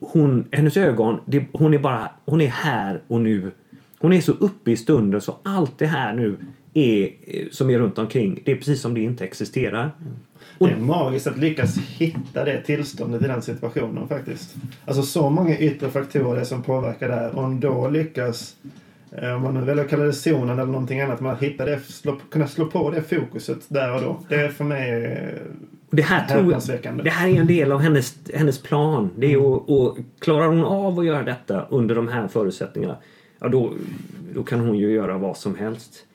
hon, 0.00 0.48
hennes 0.52 0.76
ögon, 0.76 1.20
det, 1.26 1.44
hon 1.52 1.74
är 1.74 1.78
bara, 1.78 2.10
hon 2.24 2.40
är 2.40 2.48
här 2.48 3.00
och 3.06 3.20
nu. 3.20 3.50
Hon 3.98 4.12
är 4.12 4.20
så 4.20 4.32
uppe 4.32 4.70
i 4.70 4.76
stunden 4.76 5.20
så 5.20 5.36
allt 5.42 5.78
det 5.78 5.86
här 5.86 6.14
nu 6.14 6.36
är, 6.74 7.04
eh, 7.04 7.46
som 7.50 7.70
är 7.70 7.78
runt 7.78 7.98
omkring, 7.98 8.42
det 8.44 8.52
är 8.52 8.56
precis 8.56 8.80
som 8.80 8.94
det 8.94 9.00
inte 9.00 9.24
existerar. 9.24 9.90
Och, 10.58 10.68
Det 10.68 10.74
är 10.74 10.78
magiskt 10.78 11.26
att 11.26 11.38
lyckas 11.38 11.78
hitta 11.78 12.44
det 12.44 12.62
tillståndet 12.62 13.22
i 13.22 13.26
den 13.26 13.42
situationen 13.42 14.08
faktiskt. 14.08 14.54
Alltså 14.84 15.02
så 15.02 15.30
många 15.30 15.58
yttre 15.58 15.90
faktorer 15.90 16.44
som 16.44 16.62
påverkar 16.62 17.08
det 17.08 17.14
här. 17.14 17.38
Om 17.38 17.60
då 17.60 17.88
lyckas, 17.88 18.56
eh, 19.12 19.34
om 19.34 19.42
man 19.42 19.54
nu 19.54 19.60
väljer 19.60 19.84
att 19.84 19.90
kalla 19.90 20.04
det 20.04 20.12
zonen 20.12 20.58
eller 20.58 20.72
någonting 20.72 21.00
annat, 21.00 21.20
men 21.20 21.32
att 21.32 21.42
hitta 21.42 21.64
det, 21.64 21.80
slå, 21.80 22.16
kunna 22.30 22.46
slå 22.46 22.66
på 22.66 22.90
det 22.90 23.02
fokuset 23.02 23.58
där 23.68 23.94
och 23.94 24.00
då. 24.00 24.20
Det 24.28 24.34
är 24.34 24.48
för 24.48 24.64
mig 24.64 25.04
eh, 25.04 25.40
det, 25.90 26.02
här 26.02 26.26
tror 26.26 26.52
jag, 26.52 27.04
det 27.04 27.10
här 27.10 27.28
är 27.28 27.40
en 27.40 27.46
del 27.46 27.72
av 27.72 27.80
hennes, 27.80 28.18
hennes 28.34 28.62
plan. 28.62 29.10
Det 29.16 29.32
är 29.32 29.36
att, 29.36 29.68
och 29.68 29.98
klarar 30.18 30.46
hon 30.46 30.64
av 30.64 30.98
att 30.98 31.06
göra 31.06 31.22
detta 31.22 31.66
under 31.70 31.94
de 31.94 32.08
här 32.08 32.28
förutsättningarna, 32.28 32.96
ja 33.38 33.48
då, 33.48 33.72
då 34.34 34.42
kan 34.42 34.60
hon 34.60 34.78
ju 34.78 34.92
göra 34.92 35.18
vad 35.18 35.36
som 35.36 35.56
helst. 35.56 36.06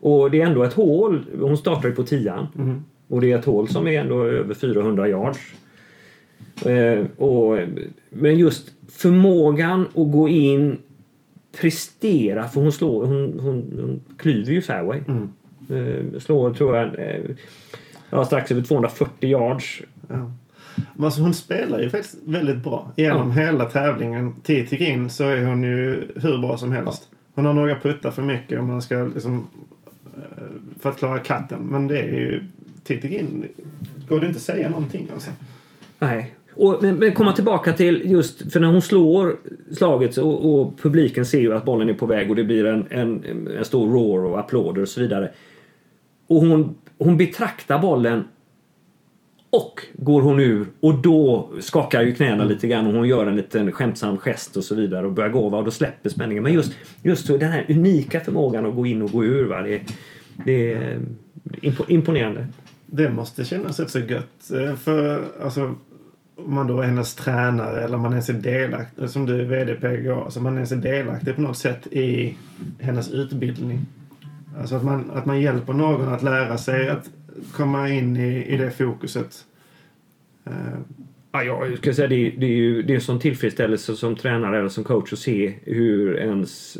Och 0.00 0.30
det 0.30 0.40
är 0.40 0.46
ändå 0.46 0.62
ett 0.62 0.74
hål. 0.74 1.26
Hon 1.40 1.56
startar 1.56 1.88
ju 1.88 1.94
på 1.94 2.02
tian. 2.02 2.46
Mhm. 2.54 2.84
Och 3.08 3.20
det 3.20 3.32
är 3.32 3.38
ett 3.38 3.44
hål 3.44 3.68
som 3.68 3.86
är 3.86 4.00
ändå 4.00 4.24
över 4.24 4.54
400 4.54 5.08
yards. 5.08 5.54
Eh, 6.66 7.06
och, 7.16 7.58
men 8.10 8.38
just 8.38 8.72
förmågan 8.88 9.80
att 9.80 10.12
gå 10.12 10.28
in, 10.28 10.78
prestera, 11.60 12.48
för 12.48 12.60
hon 12.60 12.72
slår, 12.72 13.06
hon, 13.06 13.40
hon, 13.40 13.78
hon 13.80 14.00
klyver 14.16 14.52
ju 14.52 14.62
fairway. 14.62 15.00
Mm. 15.08 15.28
Eh, 15.70 16.20
slår, 16.20 16.54
tror 16.54 16.76
jag, 16.76 16.86
eh, 16.86 17.20
ja, 18.10 18.24
strax 18.24 18.50
över 18.50 18.62
240 18.62 19.30
yards. 19.30 19.82
Ja. 20.08 20.32
Men 20.94 21.04
alltså 21.04 21.20
hon 21.20 21.34
spelar 21.34 21.80
ju 21.80 21.90
faktiskt 21.90 22.16
väldigt 22.24 22.64
bra. 22.64 22.92
Genom 22.96 23.32
hela 23.32 23.64
tävlingen, 23.64 24.34
tid 24.40 24.68
till 24.68 24.82
in, 24.82 25.10
så 25.10 25.24
är 25.24 25.44
hon 25.44 25.62
ju 25.62 26.08
hur 26.16 26.38
bra 26.38 26.56
som 26.56 26.72
helst. 26.72 27.08
Hon 27.34 27.46
har 27.46 27.52
några 27.52 27.80
puttar 27.80 28.10
för 28.10 28.22
mycket 28.22 28.60
om 28.60 28.66
man 28.66 28.82
ska 28.82 29.02
liksom, 29.14 29.46
eh, 30.16 30.44
för 30.80 30.90
att 30.90 30.98
klara 30.98 31.18
katten. 31.18 31.62
Men 31.62 31.88
det 31.88 31.98
är 31.98 32.14
ju 32.14 32.44
tid 32.84 33.00
till 33.00 33.14
in. 33.14 33.48
Går 34.08 34.20
det 34.20 34.26
inte 34.26 34.36
att 34.36 34.42
säga 34.42 34.68
någonting 34.68 35.08
alltså. 35.14 35.30
Nej. 35.98 36.34
Och, 36.54 36.78
men, 36.82 36.96
men 36.96 37.12
komma 37.12 37.32
tillbaka 37.32 37.72
till 37.72 38.10
just, 38.10 38.52
för 38.52 38.60
när 38.60 38.68
hon 38.68 38.82
slår 38.82 39.36
slaget 39.72 40.16
och, 40.16 40.60
och 40.60 40.78
publiken 40.78 41.26
ser 41.26 41.40
ju 41.40 41.54
att 41.54 41.64
bollen 41.64 41.88
är 41.88 41.94
på 41.94 42.06
väg 42.06 42.30
och 42.30 42.36
det 42.36 42.44
blir 42.44 42.64
en, 42.64 42.86
en, 42.90 43.24
en 43.58 43.64
stor 43.64 43.92
roar 43.92 44.24
och 44.24 44.38
applåder 44.38 44.82
och 44.82 44.88
så 44.88 45.00
vidare. 45.00 45.30
Och 46.26 46.40
hon, 46.40 46.74
hon 47.04 47.16
betraktar 47.16 47.78
bollen 47.78 48.24
och 49.50 49.80
går 49.92 50.22
hon 50.22 50.40
ur 50.40 50.66
och 50.80 50.94
då 50.94 51.50
skakar 51.60 52.02
ju 52.02 52.14
knäna 52.14 52.44
lite 52.44 52.68
grann 52.68 52.86
och 52.86 52.92
hon 52.92 53.08
gör 53.08 53.26
en 53.26 53.36
liten 53.36 53.72
skämtsam 53.72 54.18
gest 54.18 54.56
och 54.56 54.64
så 54.64 54.74
vidare 54.74 55.06
och 55.06 55.12
börjar 55.12 55.30
gåva 55.30 55.58
och 55.58 55.64
då 55.64 55.70
släpper 55.70 56.10
spänningen. 56.10 56.42
Men 56.42 56.52
just, 56.52 56.72
just 57.02 57.26
så 57.26 57.36
den 57.36 57.52
här 57.52 57.66
unika 57.68 58.20
förmågan 58.20 58.66
att 58.66 58.74
gå 58.74 58.86
in 58.86 59.02
och 59.02 59.10
gå 59.10 59.24
ur, 59.24 59.44
va? 59.44 59.62
Det, 59.62 59.80
det 60.44 60.72
är 60.72 60.98
impo- 61.62 61.84
imponerande. 61.90 62.46
Det 62.86 63.10
måste 63.10 63.44
kännas 63.44 63.80
rätt 63.80 63.90
så 63.90 63.98
gött. 63.98 64.50
Eh, 64.54 64.74
För 64.74 65.24
alltså, 65.44 65.74
om 66.36 66.54
man 66.54 66.66
då 66.66 66.80
är 66.80 66.86
hennes 66.86 67.14
tränare 67.14 67.84
eller 67.84 67.96
man 67.98 68.10
ens 68.12 68.28
är 68.28 68.32
delaktig, 68.34 69.10
som 69.10 69.26
du 69.26 69.40
är 69.40 69.44
VD 69.44 69.74
PGA, 69.74 70.14
alltså 70.14 70.40
man 70.40 70.54
ens 70.54 70.72
är 70.72 70.76
delaktig 70.76 71.34
på 71.34 71.40
något 71.40 71.56
sätt 71.58 71.86
i 71.86 72.36
hennes 72.78 73.10
utbildning. 73.10 73.86
Alltså 74.58 74.74
att 74.74 74.84
man, 74.84 75.10
att 75.10 75.26
man 75.26 75.40
hjälper 75.40 75.72
någon 75.72 76.08
att 76.08 76.22
lära 76.22 76.58
sig 76.58 76.88
att 76.88 77.10
komma 77.52 77.88
in 77.88 78.16
i, 78.16 78.46
i 78.46 78.56
det 78.56 78.70
fokuset. 78.70 79.44
Eh, 80.44 80.78
Ja, 81.32 81.42
jag 81.42 81.78
ska 81.78 81.94
säga 81.94 82.08
det, 82.08 82.30
det 82.30 82.46
är 82.46 82.50
ju 82.50 82.82
det 82.82 82.94
är 82.94 82.98
sån 82.98 83.18
tillfredsställelse 83.18 83.96
som 83.96 84.16
tränare 84.16 84.58
eller 84.58 84.68
som 84.68 84.84
coach 84.84 85.12
att 85.12 85.18
se 85.18 85.54
hur 85.64 86.16
ens... 86.16 86.78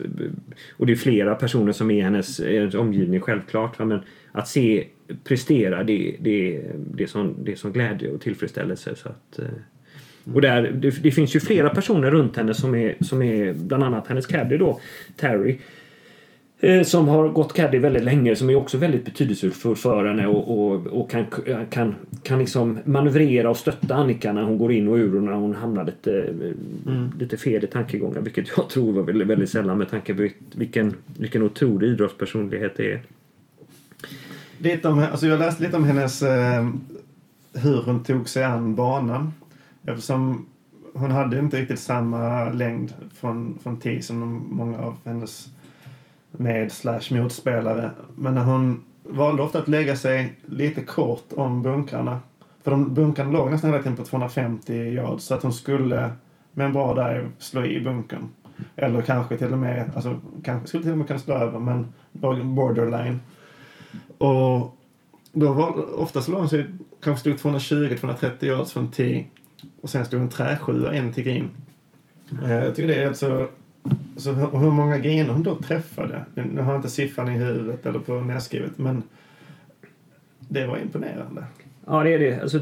Och 0.77 0.87
det 0.87 0.93
är 0.93 0.97
flera 0.97 1.35
personer 1.35 1.73
som 1.73 1.91
är 1.91 2.03
hennes, 2.03 2.41
hennes 2.41 2.75
omgivning 2.75 3.21
självklart. 3.21 3.79
Men 3.79 4.01
att 4.33 4.49
se 4.49 4.87
prestera 5.25 5.85
det, 5.85 6.17
det, 6.21 6.63
det, 6.95 7.03
är 7.03 7.07
sån, 7.07 7.45
det 7.45 7.53
är 7.53 7.57
sån 7.57 7.73
glädje 7.73 8.11
och 8.11 8.21
tillfredsställelse. 8.21 8.97
Så 8.97 9.09
att, 9.09 9.39
eh, 9.39 10.35
och 10.35 10.41
där, 10.41 10.63
det, 10.63 11.03
det 11.03 11.11
finns 11.11 11.37
ju 11.37 11.41
flera 11.41 11.71
personer 11.71 12.11
runt 12.11 12.37
henne 12.37 12.55
som 12.55 12.75
är, 12.75 12.95
som 13.01 13.23
är 13.23 13.53
bland 13.53 13.85
annat 13.85 14.07
hennes 14.07 14.27
caddy 14.27 14.57
då, 14.57 14.81
Terry. 15.17 15.59
Eh, 16.61 16.83
Som 16.83 17.09
har 17.09 17.29
gått 17.29 17.53
caddy 17.53 17.79
väldigt 17.79 18.05
länge 18.05 18.37
som 18.37 18.51
är 18.51 18.57
också 18.57 18.79
väldigt 18.79 19.05
betydelsefull 19.05 19.77
för 19.77 20.05
henne 20.05 20.27
och, 20.27 20.59
och, 20.59 20.87
och 20.87 21.11
kan, 21.11 21.27
kan, 21.71 21.95
kan 22.23 22.39
liksom 22.39 22.79
manövrera 22.85 23.51
och 23.51 23.57
stötta 23.57 23.95
Annika 23.95 24.33
när 24.33 24.43
hon 24.43 24.59
går 24.59 24.73
in 24.73 24.89
och 24.89 24.97
ur 24.97 25.17
och 25.17 25.23
när 25.23 25.33
hon 25.33 25.55
hamnar 25.55 25.85
lite, 25.85 26.35
lite 27.19 27.37
fel 27.37 27.65
i 27.65 27.67
tankegångar. 27.67 28.21
Vilket 28.21 28.49
jag 28.57 28.69
tror 28.69 28.93
var 28.93 29.03
väldigt, 29.03 29.29
väldigt 29.29 29.51
sällan 29.51 29.79
med 29.79 29.91
tanke 29.91 30.15
på 30.15 30.29
vilken, 30.55 30.95
vilken 31.19 31.43
otrolig 31.43 31.89
idrottspersonlighet 31.89 32.77
det 32.77 32.93
är. 32.93 33.03
Lite 34.59 34.89
om, 34.89 34.99
alltså 34.99 35.27
jag 35.27 35.39
läste 35.39 35.63
lite 35.63 35.77
om 35.77 35.85
hennes 35.85 36.23
eh, 36.23 36.69
hur 37.55 37.83
hon 37.83 38.05
tog 38.05 38.29
sig 38.29 38.45
an 38.45 38.75
banan. 38.75 39.33
Eftersom 39.87 40.47
hon 40.93 41.11
hade 41.11 41.39
inte 41.39 41.61
riktigt 41.61 41.79
samma 41.79 42.51
längd 42.51 42.93
från, 43.15 43.59
från 43.63 43.81
tee 43.81 44.03
som 44.03 44.47
många 44.51 44.79
av 44.79 44.97
hennes 45.05 45.49
med 46.33 46.73
slash 46.73 47.03
motspelare. 47.11 47.91
Men 48.17 48.37
hon 48.37 48.85
valde 49.03 49.43
ofta 49.43 49.59
att 49.59 49.69
lägga 49.69 49.97
sig 49.97 50.39
lite 50.47 50.83
kort 50.83 51.33
om 51.37 51.63
bunkrarna. 51.63 52.21
För 52.63 52.71
de 52.71 52.95
bunkrarna 52.95 53.31
låg 53.31 53.51
nästan 53.51 53.71
hela 53.71 53.83
tiden 53.83 53.97
på 53.97 54.05
250 54.05 54.75
yards 54.75 55.25
så 55.25 55.35
att 55.35 55.43
hon 55.43 55.53
skulle 55.53 56.11
med 56.53 56.67
en 56.67 56.73
bra 56.73 56.95
dive 56.95 57.29
slå 57.39 57.65
i 57.65 57.81
bunkern. 57.81 58.29
Eller 58.77 59.03
kanske 59.03 59.37
till 59.37 59.53
och 59.53 59.59
med, 59.59 59.91
alltså 59.95 60.21
kanske 60.45 60.69
skulle 60.69 60.83
till 60.83 60.93
och 60.93 60.99
med 60.99 61.07
kunna 61.07 61.19
slå 61.19 61.35
över 61.35 61.59
men 61.59 61.93
borderline. 62.55 63.21
Och 64.19 64.77
då 65.33 65.53
var, 65.53 66.01
ofta 66.01 66.23
så 66.23 66.31
låg 66.31 66.41
hon 66.41 66.49
sig, 66.49 66.67
kanske 67.03 67.35
stod 67.35 67.53
220-230 67.53 68.45
yards 68.45 68.73
från 68.73 68.91
tee. 68.91 69.25
Och 69.81 69.91
sen 69.91 70.05
stod 70.05 70.21
en 70.21 70.29
träsjua 70.29 70.97
in 70.97 71.13
till 71.13 71.25
green. 71.25 71.51
Jag 72.49 72.75
tycker 72.75 72.89
det 72.89 73.03
är 73.03 73.07
alltså... 73.07 73.49
Så 74.17 74.33
hur, 74.33 74.59
hur 74.59 74.71
många 74.71 74.99
greener 74.99 75.33
hon 75.33 75.43
då 75.43 75.57
träffade. 75.57 76.25
Nu 76.35 76.61
har 76.61 76.73
jag 76.73 76.79
inte 76.79 76.91
siffran 76.91 77.29
i 77.29 77.39
huvudet 77.39 77.87
eller 77.87 77.99
på 77.99 78.21
nedskrivet 78.21 78.79
men... 78.79 79.03
det 80.39 80.67
var 80.67 80.79
imponerande. 80.79 81.45
Ja, 81.87 82.03
det 82.03 82.15
är 82.15 82.19
det. 82.19 82.41
Alltså, 82.41 82.61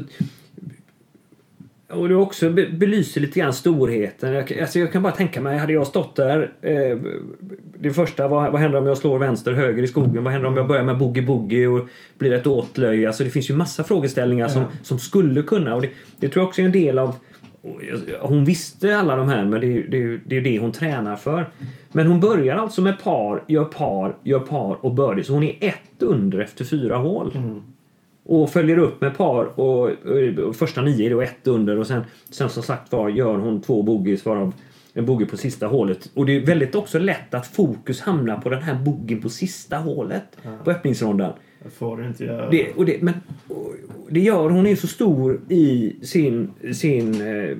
och 1.89 2.09
det 2.09 2.15
också 2.15 2.49
be- 2.49 2.69
belyser 2.69 3.21
lite 3.21 3.39
grann 3.39 3.53
storheten. 3.53 4.33
Jag, 4.33 4.59
alltså 4.59 4.79
jag 4.79 4.91
kan 4.91 5.03
bara 5.03 5.13
tänka 5.13 5.41
mig, 5.41 5.57
hade 5.57 5.73
jag 5.73 5.87
stått 5.87 6.15
där. 6.15 6.51
Eh, 6.61 6.97
det 7.79 7.91
första, 7.91 8.27
vad, 8.27 8.51
vad 8.51 8.61
händer 8.61 8.79
om 8.79 8.85
jag 8.85 8.97
slår 8.97 9.19
vänster, 9.19 9.53
höger 9.53 9.83
i 9.83 9.87
skogen? 9.87 10.23
Vad 10.23 10.33
händer 10.33 10.49
om 10.49 10.57
jag 10.57 10.67
börjar 10.67 10.83
med 10.83 10.97
boogie-boogie 10.97 11.67
och 11.67 11.87
blir 12.17 12.33
ett 12.33 12.47
åtlöje? 12.47 13.07
Alltså 13.07 13.23
det 13.23 13.29
finns 13.29 13.49
ju 13.49 13.55
massa 13.55 13.83
frågeställningar 13.83 14.47
som, 14.47 14.63
som 14.83 14.99
skulle 14.99 15.41
kunna. 15.41 15.75
Och 15.75 15.81
det, 15.81 15.89
det 16.19 16.29
tror 16.29 16.41
jag 16.41 16.47
också 16.47 16.61
är 16.61 16.65
en 16.65 16.71
del 16.71 16.99
av 16.99 17.15
hon 18.21 18.45
visste 18.45 18.97
alla 18.97 19.15
de 19.15 19.29
här, 19.29 19.45
men 19.45 19.61
det 19.61 19.67
är, 19.67 19.87
det, 19.87 20.03
är, 20.03 20.21
det 20.25 20.37
är 20.37 20.41
det 20.41 20.59
hon 20.59 20.71
tränar 20.71 21.15
för. 21.15 21.49
Men 21.91 22.07
hon 22.07 22.19
börjar 22.19 22.57
alltså 22.57 22.81
med 22.81 23.03
par, 23.03 23.43
gör 23.47 23.65
par, 23.65 24.15
gör 24.23 24.39
par 24.39 24.85
och 24.85 24.93
birdie. 24.93 25.23
Så 25.23 25.33
hon 25.33 25.43
är 25.43 25.55
ett 25.59 26.03
under 26.03 26.39
efter 26.39 26.65
fyra 26.65 26.97
hål. 26.97 27.31
Och 28.25 28.49
följer 28.49 28.77
upp 28.77 29.01
med 29.01 29.17
par 29.17 29.59
och, 29.59 29.89
och 30.47 30.55
första 30.55 30.81
nio 30.81 31.05
är 31.05 31.09
då 31.09 31.21
ett 31.21 31.47
under 31.47 31.77
och 31.77 31.87
sen, 31.87 32.01
sen 32.29 32.49
som 32.49 32.63
sagt 32.63 32.91
var 32.91 33.09
gör 33.09 33.37
hon 33.37 33.61
två 33.61 33.83
bogeys 33.83 34.25
varav 34.25 34.53
en 34.93 35.05
bogey 35.05 35.27
på 35.27 35.37
sista 35.37 35.67
hålet. 35.67 36.11
Och 36.13 36.25
det 36.25 36.35
är 36.35 36.45
väldigt 36.45 36.75
också 36.75 36.99
lätt 36.99 37.33
att 37.33 37.47
fokus 37.47 38.01
hamnar 38.01 38.37
på 38.37 38.49
den 38.49 38.61
här 38.61 38.75
bogeyn 38.75 39.21
på 39.21 39.29
sista 39.29 39.77
hålet 39.77 40.37
på 40.63 40.71
öppningsrondan. 40.71 41.33
Det 41.63 41.69
får 41.69 42.05
inte 42.05 42.25
göra. 42.25 42.49
Det, 42.49 42.73
och 42.73 42.85
det, 42.85 43.01
men, 43.01 43.13
och 43.47 43.75
det 44.09 44.19
gör 44.19 44.49
hon 44.49 44.65
är 44.65 44.75
så 44.75 44.87
stor 44.87 45.39
i 45.49 45.95
sin, 46.01 46.51
sin, 46.73 47.21
eh, 47.21 47.57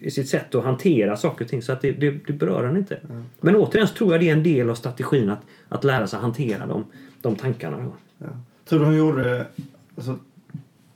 i 0.00 0.10
sitt 0.10 0.28
sätt 0.28 0.54
att 0.54 0.64
hantera 0.64 1.16
saker 1.16 1.44
och 1.44 1.50
ting 1.50 1.62
så 1.62 1.72
att 1.72 1.80
det, 1.80 1.92
det, 1.92 2.10
det 2.10 2.32
berör 2.32 2.66
henne 2.66 2.78
inte. 2.78 3.00
Men 3.40 3.56
återigen 3.56 3.88
så 3.88 3.94
tror 3.94 4.12
jag 4.12 4.20
det 4.20 4.28
är 4.28 4.32
en 4.32 4.42
del 4.42 4.70
av 4.70 4.74
strategin 4.74 5.30
att, 5.30 5.40
att 5.68 5.84
lära 5.84 6.06
sig 6.06 6.18
hantera 6.18 6.66
de, 6.66 6.84
de 7.20 7.36
tankarna. 7.36 7.92
Ja. 8.18 8.26
Tror 8.68 8.78
du 8.78 8.84
hon 8.84 8.96
gjorde 8.96 9.22
det 9.22 9.46
alltså, 9.96 10.18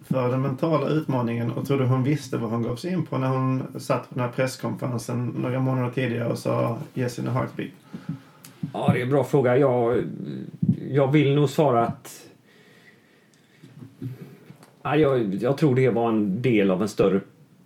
för 0.01 0.29
den 0.29 0.43
mentala 0.43 0.89
utmaningen 0.89 1.51
och 1.51 1.67
tror 1.67 1.79
du 1.79 1.85
hon 1.85 2.03
visste 2.03 2.37
vad 2.37 2.51
hon 2.51 2.63
gav 2.63 2.77
sig 2.77 2.93
in 2.93 3.07
på 3.07 3.19
när 3.19 3.29
hon 3.29 3.63
satt 3.81 4.09
på 4.09 4.15
den 4.15 4.25
här 4.25 4.33
presskonferensen 4.33 5.27
några 5.27 5.61
månader 5.61 5.91
tidigare 5.91 6.29
och 6.33 6.39
sa 6.39 6.79
yes 6.95 7.19
in 7.19 7.29
a 7.29 7.31
heartbeat? 7.31 7.71
Ja, 8.73 8.91
det 8.93 8.99
är 8.99 9.03
en 9.03 9.11
bra 9.11 9.25
fråga. 9.25 9.59
Jag, 9.59 10.05
jag 10.91 11.13
vill 11.13 11.35
nog 11.35 11.51
svara 11.51 11.87
att 11.87 12.30
jag, 14.83 15.35
jag 15.35 15.59
tror 15.59 15.75
det 15.75 15.91
var 15.91 16.09
en 16.09 16.43
del 16.43 16.71
av 16.71 16.83
en 16.83 16.89
större 16.89 17.21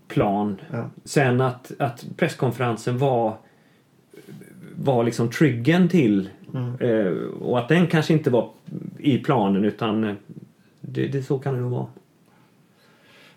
plan. 0.09 0.61
Ja. 0.73 0.91
Sen 1.05 1.41
att, 1.41 1.73
att 1.79 2.05
presskonferensen 2.17 2.99
var 2.99 3.37
var 4.77 5.05
liksom 5.05 5.31
triggern 5.31 5.89
till 5.89 6.29
eh, 6.81 7.07
och 7.41 7.59
att 7.59 7.69
den 7.69 7.87
kanske 7.87 8.13
inte 8.13 8.31
var 8.31 8.51
i 8.99 9.19
planen 9.19 9.65
utan 9.65 10.05
eh, 10.05 10.15
det, 10.81 11.07
det, 11.07 11.23
så 11.23 11.39
kan 11.39 11.55
det 11.55 11.61
nog 11.61 11.71
vara. 11.71 11.87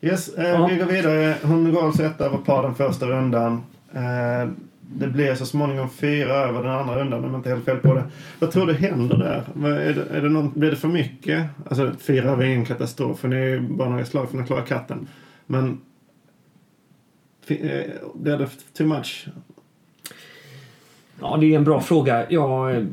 Yes, 0.01 0.33
eh, 0.33 0.49
Ja. 0.49 0.67
vi 0.67 0.75
går 0.77 0.85
vidare. 0.85 1.35
Hon 1.43 1.73
går 1.73 1.85
alltså 1.85 2.03
etta 2.03 2.25
över 2.25 2.37
par 2.37 2.63
den 2.63 2.75
första 2.75 3.05
rundan. 3.05 3.63
Eh, 3.93 4.49
det 4.93 5.07
blir 5.07 5.35
så 5.35 5.45
småningom 5.45 5.89
fyra 5.89 6.33
över 6.33 6.63
den 6.63 6.71
andra 6.71 6.99
rundan 6.99 7.23
om 7.25 7.31
jag 7.31 7.39
inte 7.39 7.49
helt 7.49 7.65
fel 7.65 7.77
på 7.77 7.93
det. 7.93 8.03
Vad 8.39 8.51
tror 8.51 8.67
du 8.67 8.73
händer 8.73 9.17
där? 9.17 9.67
Är 9.69 9.93
det, 9.93 10.17
är 10.17 10.21
det 10.21 10.29
någon, 10.29 10.51
blir 10.55 10.71
det 10.71 10.75
för 10.75 10.87
mycket? 10.87 11.45
Alltså 11.69 11.91
fyra 11.99 12.31
över 12.31 12.43
är 12.43 12.47
ingen 12.47 12.65
katastrof 12.65 13.19
för 13.19 13.27
ni 13.27 13.35
är 13.35 13.45
ju 13.45 13.59
bara 13.59 13.89
några 13.89 14.05
slag 14.05 14.29
från 14.29 14.41
att 14.41 14.47
klara 14.47 14.61
katten. 14.61 15.07
Men 15.45 15.81
eh, 17.47 17.81
blir 18.15 18.37
det 18.37 18.47
too 18.77 18.87
much? 18.87 19.27
Ja, 21.21 21.37
det 21.37 21.53
är 21.53 21.57
en 21.57 21.63
bra 21.63 21.81
fråga. 21.81 22.25
Jag, 22.31 22.85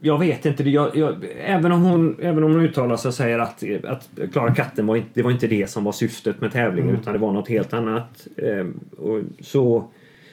jag 0.00 0.18
vet 0.18 0.46
inte. 0.46 0.70
Jag, 0.70 0.96
jag, 0.96 1.26
även, 1.38 1.72
om 1.72 1.82
hon, 1.82 2.16
även 2.20 2.44
om 2.44 2.52
hon 2.52 2.60
uttalar 2.60 2.96
sig 2.96 3.08
och 3.08 3.14
säger 3.14 3.38
att, 3.38 3.64
att 3.84 4.08
klara 4.32 4.54
katten 4.54 4.86
var 4.86 4.96
inte, 4.96 5.10
det 5.14 5.22
var 5.22 5.30
inte 5.30 5.46
det 5.46 5.70
som 5.70 5.84
var 5.84 5.92
syftet 5.92 6.40
med 6.40 6.52
tävlingen 6.52 6.96
utan 6.96 7.12
det 7.12 7.18
var 7.18 7.32
något 7.32 7.48
helt 7.48 7.72
annat. 7.72 8.26
Eh, 8.36 8.66
och 8.98 9.20
så, 9.40 9.88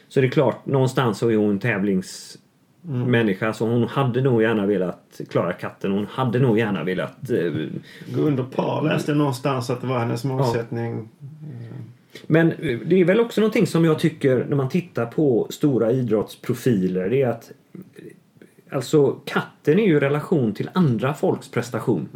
så 0.07 0.21
det 0.21 0.27
är 0.27 0.31
klart, 0.31 0.65
någonstans 0.65 1.17
så 1.17 1.29
är 1.29 1.35
hon 1.35 1.59
tävlingsmänniska 1.59 3.53
så 3.53 3.67
hon 3.67 3.87
hade 3.87 4.21
nog 4.21 4.41
gärna 4.41 4.65
velat 4.65 5.21
klara 5.29 5.53
katten. 5.53 5.91
Hon 5.91 6.07
hade 6.11 6.39
nog 6.39 6.59
gärna 6.59 6.83
velat 6.83 7.29
eh, 7.29 7.51
Gå 8.15 8.21
under 8.21 8.43
par 8.43 8.83
läste 8.83 9.11
jag 9.11 9.17
någonstans 9.17 9.69
att 9.69 9.81
det 9.81 9.87
var 9.87 9.99
hennes 9.99 10.23
målsättning. 10.23 11.09
Men 12.27 12.51
eh, 12.51 12.79
det 12.85 13.01
är 13.01 13.05
väl 13.05 13.19
också 13.19 13.41
någonting 13.41 13.67
som 13.67 13.85
jag 13.85 13.99
tycker 13.99 14.45
när 14.49 14.55
man 14.55 14.69
tittar 14.69 15.05
på 15.05 15.47
stora 15.49 15.91
idrottsprofiler. 15.91 17.09
Det 17.09 17.21
är 17.21 17.27
att 17.27 17.51
eh, 17.73 17.81
alltså 18.75 19.11
katten 19.25 19.79
är 19.79 19.83
ju 19.83 19.97
i 19.97 19.99
relation 19.99 20.53
till 20.53 20.69
andra 20.73 21.13
folks 21.13 21.51
prestation. 21.51 22.09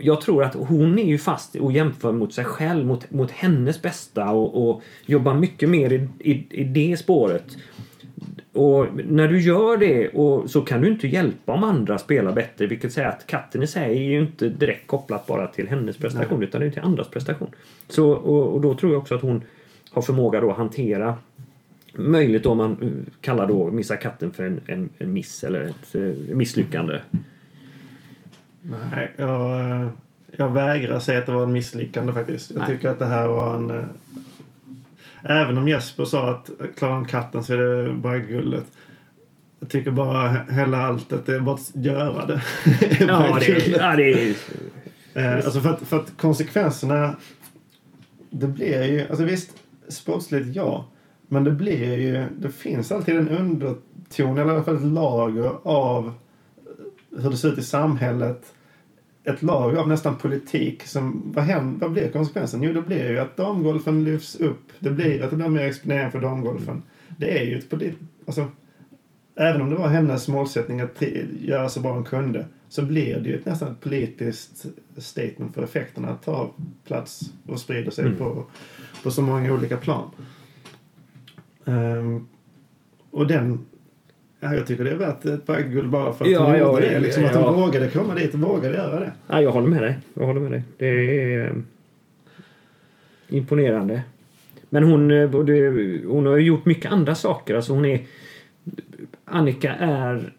Jag 0.00 0.20
tror 0.20 0.44
att 0.44 0.54
hon 0.54 0.98
är 0.98 1.04
ju 1.04 1.18
fast 1.18 1.54
och 1.54 1.72
jämför 1.72 2.12
mot 2.12 2.34
sig 2.34 2.44
själv, 2.44 2.86
mot, 2.86 3.10
mot 3.10 3.30
hennes 3.30 3.82
bästa 3.82 4.30
och, 4.30 4.68
och 4.68 4.82
jobbar 5.06 5.34
mycket 5.34 5.68
mer 5.68 5.92
i, 5.92 6.08
i, 6.18 6.46
i 6.50 6.64
det 6.64 6.96
spåret. 6.96 7.56
Och 8.52 8.86
när 9.08 9.28
du 9.28 9.40
gör 9.40 9.76
det 9.76 10.08
och 10.08 10.50
så 10.50 10.60
kan 10.60 10.80
du 10.80 10.88
inte 10.88 11.08
hjälpa 11.08 11.52
om 11.52 11.64
andra 11.64 11.98
spelar 11.98 12.32
bättre. 12.32 12.66
Vilket 12.66 12.92
säger 12.92 13.08
att 13.08 13.26
katten 13.26 13.62
i 13.62 13.66
sig 13.66 13.96
är 13.96 14.02
ju 14.02 14.20
inte 14.20 14.48
direkt 14.48 14.86
kopplat 14.86 15.26
bara 15.26 15.46
till 15.46 15.68
hennes 15.68 15.96
prestation 15.96 16.42
utan 16.42 16.60
det 16.60 16.66
är 16.66 16.70
till 16.70 16.82
andras 16.82 17.08
prestation. 17.08 17.48
Så, 17.88 18.10
och, 18.10 18.54
och 18.54 18.60
då 18.60 18.74
tror 18.74 18.92
jag 18.92 19.02
också 19.02 19.14
att 19.14 19.22
hon 19.22 19.44
har 19.90 20.02
förmåga 20.02 20.40
då 20.40 20.50
att 20.50 20.56
hantera 20.56 21.14
möjligt 21.92 22.42
då 22.42 22.54
man 22.54 22.70
eh, 22.82 23.12
kallar 23.20 23.46
då 23.46 23.70
missa 23.70 23.96
katten 23.96 24.32
för 24.32 24.44
en, 24.44 24.60
en, 24.66 24.88
en 24.98 25.12
miss 25.12 25.44
eller 25.44 25.60
ett 25.60 25.94
eh, 25.94 26.34
misslyckande. 26.36 26.98
Nej, 28.90 29.12
jag, 29.16 29.60
eh, 29.60 29.88
jag 30.36 30.48
vägrar 30.50 30.98
säga 30.98 31.18
att 31.18 31.26
det 31.26 31.32
var 31.32 31.42
en 31.42 31.52
misslyckande 31.52 32.12
faktiskt. 32.12 32.50
Jag 32.50 32.58
Nej. 32.58 32.68
tycker 32.68 32.88
att 32.88 32.98
det 32.98 33.06
här 33.06 33.26
var 33.28 33.54
en... 33.56 33.70
eh, 33.70 33.84
Även 35.22 35.58
om 35.58 35.68
Jesper 35.68 36.04
sa 36.04 36.30
att 36.30 36.50
klarar 36.76 36.92
han 36.94 37.04
katten 37.04 37.44
så 37.44 37.52
är 37.52 37.58
det 37.58 37.92
bara 37.92 38.18
guldet. 38.18 38.64
Jag 39.60 39.68
tycker 39.68 39.90
bara 39.90 40.28
he- 40.28 40.52
hela 40.52 40.78
alltet, 40.86 41.26
det 41.26 41.34
är 41.34 41.40
bara 41.40 41.54
att 41.54 41.70
göra 41.74 42.26
det. 42.26 42.42
Ja, 43.00 43.36
det, 43.40 43.66
ja, 43.66 43.96
det 43.96 44.12
är... 44.12 44.34
Eh, 45.14 45.34
alltså 45.36 45.60
för 45.60 45.70
att, 45.70 45.80
för 45.82 45.96
att 45.96 46.12
konsekvenserna... 46.16 47.16
Det 48.30 48.46
blir 48.46 48.82
ju... 48.84 49.06
Alltså 49.08 49.24
visst, 49.24 49.50
sportsligt 49.88 50.56
ja. 50.56 50.84
Men 51.28 51.44
det 51.44 51.50
blir 51.50 51.94
ju... 51.98 52.24
Det 52.38 52.50
finns 52.50 52.92
alltid 52.92 53.16
en 53.16 53.28
underton, 53.28 54.38
eller 54.38 54.52
i 54.52 54.54
alla 54.54 54.64
fall 54.64 54.76
ett 54.76 54.82
lager 54.92 55.52
av 55.62 56.12
hur 57.18 57.30
det 57.30 57.36
ser 57.36 57.52
ut 57.52 57.58
i 57.58 57.62
samhället. 57.62 58.52
Ett 59.26 59.42
lager 59.42 59.78
av 59.78 59.88
nästan 59.88 60.16
politik. 60.16 60.82
Som, 60.86 61.22
vad, 61.34 61.44
händer, 61.44 61.80
vad 61.80 61.92
blir 61.92 62.08
konsekvensen? 62.10 62.62
Jo, 62.62 62.72
det 62.72 62.82
blir 62.82 63.10
ju 63.10 63.18
att 63.18 63.36
damgolfen 63.36 64.04
lyfts 64.04 64.36
upp. 64.36 64.72
Det 64.78 64.90
blir 64.90 65.22
att 65.22 65.30
det 65.30 65.36
blir 65.36 65.48
mer 65.48 65.62
exponering 65.62 66.10
för 66.10 66.20
damgolfen. 66.20 66.82
Det 67.16 67.38
är 67.38 67.44
ju 67.44 67.58
ett 67.58 67.70
polit... 67.70 67.94
Alltså, 68.26 68.46
även 69.36 69.62
om 69.62 69.70
det 69.70 69.76
var 69.76 69.88
hennes 69.88 70.28
målsättning 70.28 70.80
att 70.80 71.02
göra 71.40 71.68
så 71.68 71.80
bra 71.80 71.92
hon 71.92 72.04
kunde 72.04 72.46
så 72.68 72.82
blir 72.82 73.16
det 73.20 73.28
ju 73.28 73.36
ett 73.36 73.44
nästan 73.46 73.72
ett 73.72 73.80
politiskt 73.80 74.66
statement 74.96 75.54
för 75.54 75.62
effekterna 75.62 76.08
att 76.08 76.22
ta 76.22 76.50
plats 76.86 77.20
och 77.46 77.60
sprida 77.60 77.90
sig 77.90 78.04
Mm. 78.04 78.18
på, 78.18 78.44
på 79.02 79.10
så 79.10 79.22
många 79.22 79.52
olika 79.52 79.76
plan. 79.76 80.10
Ehm, 81.64 82.28
och 83.10 83.26
den... 83.26 83.66
Ja, 84.40 84.54
jag 84.54 84.66
tycker 84.66 84.84
det 84.84 84.90
är 84.90 84.96
värt 84.96 85.24
ett 85.24 85.46
bagguld 85.46 85.90
bara 85.90 86.12
för 86.12 86.24
att 86.24 86.30
Ja, 86.30 86.56
ja, 86.56 86.68
gjorde 86.70 86.80
det. 86.80 86.88
det- 86.94 87.00
Liksom 87.00 87.24
att 87.24 87.34
ja. 87.34 87.50
hon 87.50 87.60
vågade 87.60 87.88
komma 87.88 88.14
dit 88.14 88.34
och 88.34 88.40
vågade 88.40 88.74
göra 88.76 89.00
det. 89.00 89.12
Ja, 89.28 89.42
jag 89.42 89.50
håller 89.52 89.68
med 89.68 89.82
dig. 89.82 89.98
Jag 90.14 90.26
håller 90.26 90.40
med 90.40 90.50
dig. 90.52 90.62
Det 90.78 90.86
är 90.86 91.46
eh, 91.46 91.52
imponerande. 93.28 94.02
Men 94.70 94.82
hon, 94.84 95.10
eh, 95.10 95.30
hon 96.08 96.26
har 96.26 96.36
ju 96.36 96.44
gjort 96.46 96.64
mycket 96.64 96.92
andra 96.92 97.14
saker. 97.14 97.54
Alltså 97.54 97.72
hon 97.72 97.84
är... 97.84 98.00
Annika 99.24 99.74
är 99.74 100.32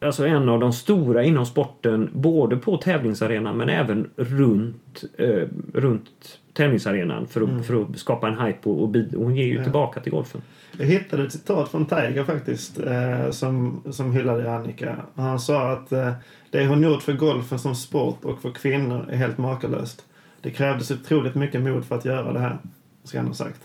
alltså 0.00 0.26
en 0.26 0.48
av 0.48 0.60
de 0.60 0.72
stora 0.72 1.24
inom 1.24 1.46
sporten, 1.46 2.10
både 2.12 2.56
på 2.56 2.76
tävlingsarenan 2.76 3.56
men 3.56 3.68
även 3.68 4.10
runt, 4.16 5.04
eh, 5.18 5.42
runt 5.74 6.39
tävlingsarenan 6.52 7.26
för 7.26 7.40
att, 7.58 7.66
för 7.66 7.82
att 7.82 7.98
skapa 7.98 8.28
en 8.28 8.40
hype 8.40 8.68
och, 8.68 8.82
och 8.82 8.88
bid- 8.88 9.14
hon 9.16 9.36
ger 9.36 9.44
ju 9.46 9.54
Ja. 9.56 9.62
tillbaka 9.62 10.00
till 10.00 10.12
golfen. 10.12 10.42
Jag 10.78 10.86
hittade 10.86 11.22
ett 11.24 11.32
citat 11.32 11.70
från 11.70 11.86
Tiger 11.86 12.24
faktiskt 12.24 12.78
eh, 12.80 13.30
som, 13.30 13.82
som 13.90 14.12
hyllade 14.12 14.54
Annika. 14.54 14.96
Han 15.14 15.40
sa 15.40 15.70
att 15.72 15.92
eh, 15.92 16.12
det 16.50 16.66
hon 16.66 16.82
gjort 16.82 17.02
för 17.02 17.12
golfen 17.12 17.58
som 17.58 17.74
sport 17.74 18.24
och 18.24 18.42
för 18.42 18.50
kvinnor 18.50 19.06
är 19.10 19.16
helt 19.16 19.38
makalöst. 19.38 20.04
Det 20.40 20.50
krävdes 20.50 20.90
otroligt 20.90 21.34
mycket 21.34 21.60
mod 21.62 21.84
för 21.84 21.96
att 21.98 22.04
göra 22.04 22.32
det 22.32 22.40
här, 22.40 22.58
ska 23.04 23.18
han 23.18 23.26
ha 23.26 23.34
sagt. 23.34 23.60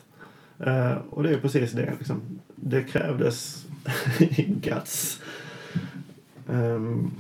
Eh, 0.60 0.92
och 1.10 1.24
det 1.24 1.30
är 1.30 1.38
precis 1.38 1.72
det. 1.72 1.94
Liksom. 1.98 2.22
Det 2.56 2.82
krävdes 2.84 3.66
guts. 4.62 5.22
Ehm, 6.50 7.12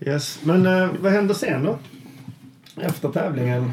yes, 0.00 0.40
men 0.44 0.66
eh, 0.66 0.90
vad 1.00 1.12
händer 1.12 1.34
sen 1.34 1.64
då? 1.64 1.78
Efter 2.80 3.08
tävlingen? 3.08 3.72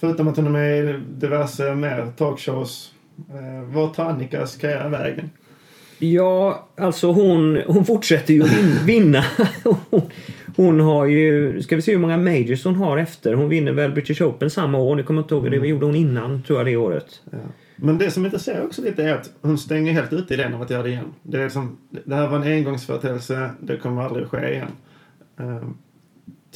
Förutom 0.00 0.28
att 0.28 0.36
hon 0.36 0.46
är 0.46 0.50
med 0.50 0.84
i 0.84 1.00
diverse 1.08 1.74
mer 1.74 2.12
talkshows. 2.16 2.92
Eh, 3.30 3.74
vad 3.74 3.94
tar 3.94 4.04
Annikas 4.04 4.56
karriär 4.56 4.88
vägen? 4.88 5.30
Ja, 5.98 6.68
alltså 6.76 7.12
hon, 7.12 7.62
hon 7.66 7.84
fortsätter 7.84 8.34
ju 8.34 8.42
vinna. 8.84 9.24
hon, 9.90 10.00
hon 10.56 10.80
har 10.80 11.06
ju, 11.06 11.62
ska 11.62 11.76
vi 11.76 11.82
se 11.82 11.92
hur 11.92 11.98
många 11.98 12.16
majors 12.16 12.64
hon 12.64 12.76
har 12.76 12.98
efter. 12.98 13.34
Hon 13.34 13.48
vinner 13.48 13.72
väl 13.72 13.92
British 13.92 14.22
Open 14.22 14.50
samma 14.50 14.78
år. 14.78 14.96
Ni 14.96 15.02
kommer 15.02 15.22
inte 15.22 15.34
ihåg, 15.34 15.50
det 15.50 15.56
gjorde 15.56 15.86
hon 15.86 15.94
innan 15.94 16.42
tror 16.42 16.58
jag 16.58 16.66
det 16.66 16.76
året. 16.76 17.22
Ja. 17.30 17.38
Men 17.76 17.98
det 17.98 18.10
som 18.10 18.24
intresserar 18.24 18.64
också 18.64 18.82
lite 18.82 19.02
är 19.02 19.14
att 19.14 19.30
hon 19.40 19.58
stänger 19.58 19.92
helt 19.92 20.12
ute 20.12 20.34
idén 20.34 20.54
om 20.54 20.62
att 20.62 20.70
göra 20.70 20.82
det 20.82 20.88
igen. 20.88 21.14
Det, 21.22 21.42
är 21.42 21.48
som, 21.48 21.78
det 22.04 22.14
här 22.14 22.28
var 22.28 22.36
en 22.36 22.52
engångsföreteelse, 22.52 23.50
det 23.60 23.76
kommer 23.76 24.02
aldrig 24.02 24.26
ske 24.26 24.52
igen. 24.52 24.70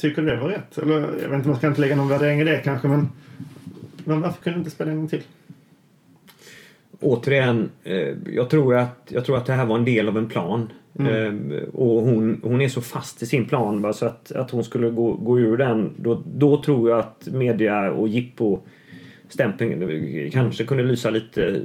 Tycker 0.01 0.21
du 0.21 0.27
det 0.27 0.37
var 0.37 0.49
rätt? 0.49 0.77
Eller, 0.77 0.99
jag 0.99 1.29
vet 1.29 1.33
inte, 1.33 1.47
man 1.47 1.57
ska 1.57 1.67
inte 1.67 1.81
lägga 1.81 1.95
någon 1.95 2.09
värdering 2.09 2.39
i 2.39 2.43
det 2.43 2.61
kanske, 2.63 2.87
men, 2.87 3.09
men 4.05 4.21
varför 4.21 4.43
kunde 4.43 4.57
du 4.57 4.59
inte 4.59 4.71
spela 4.71 4.91
en 4.91 4.97
gång 4.97 5.07
till? 5.07 5.21
Återigen, 6.99 7.69
eh, 7.83 8.15
jag, 8.25 8.49
tror 8.49 8.75
att, 8.75 9.07
jag 9.07 9.25
tror 9.25 9.37
att 9.37 9.45
det 9.45 9.53
här 9.53 9.65
var 9.65 9.77
en 9.77 9.85
del 9.85 10.07
av 10.07 10.17
en 10.17 10.27
plan. 10.27 10.71
Mm. 10.99 11.51
Eh, 11.51 11.63
och 11.63 12.01
hon, 12.01 12.41
hon 12.43 12.61
är 12.61 12.69
så 12.69 12.81
fast 12.81 13.23
i 13.23 13.25
sin 13.25 13.45
plan 13.45 13.81
va, 13.81 13.93
så 13.93 14.05
att, 14.05 14.31
att 14.31 14.51
hon 14.51 14.63
skulle 14.63 14.89
gå, 14.89 15.13
gå 15.13 15.39
ur 15.39 15.57
den. 15.57 15.93
Då, 15.97 16.23
då 16.35 16.63
tror 16.63 16.89
jag 16.89 16.99
att 16.99 17.27
media 17.31 17.91
och 17.91 18.07
jippo 18.07 18.59
stämpeln 19.29 20.29
kanske 20.31 20.65
kunde 20.65 20.83
lysa 20.83 21.09
lite 21.09 21.61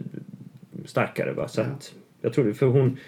starkare. 0.84 1.32
Va? 1.32 1.48
Så 1.48 1.60
att, 1.60 1.94
jag 2.20 2.32
tror 2.32 2.44
det, 2.44 2.54
för 2.54 2.66
hon, 2.66 2.98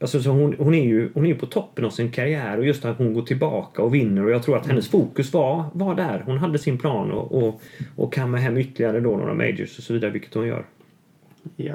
alltså, 0.00 0.22
så 0.22 0.30
hon, 0.30 0.54
hon, 0.58 0.74
är 0.74 0.84
ju, 0.84 1.10
hon 1.14 1.26
är 1.26 1.34
på 1.34 1.46
toppen 1.46 1.84
av 1.84 1.90
sin 1.90 2.10
karriär 2.10 2.58
och 2.58 2.66
just 2.66 2.84
att 2.84 2.98
hon 2.98 3.14
går 3.14 3.22
tillbaka 3.22 3.82
och 3.82 3.94
vinner 3.94 4.24
och 4.24 4.30
jag 4.30 4.42
tror 4.42 4.56
att 4.56 4.66
hennes 4.66 4.88
fokus 4.88 5.32
var, 5.32 5.64
var 5.72 5.94
där. 5.94 6.22
Hon 6.26 6.38
hade 6.38 6.58
sin 6.58 6.78
plan 6.78 7.12
och, 7.12 7.32
och, 7.32 7.60
och 7.96 8.12
kamma 8.12 8.36
hem 8.36 8.56
ytterligare 8.56 9.00
då 9.00 9.16
några 9.16 9.34
majors 9.34 9.78
och 9.78 9.84
så 9.84 9.92
vidare, 9.92 10.10
vilket 10.10 10.34
hon 10.34 10.46
gör. 10.46 10.64
Ja. 11.56 11.74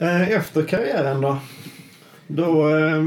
Eh, 0.00 0.30
efter 0.30 0.62
karriären 0.62 1.20
då? 1.20 1.38
Då 2.26 2.76
eh, 2.76 3.02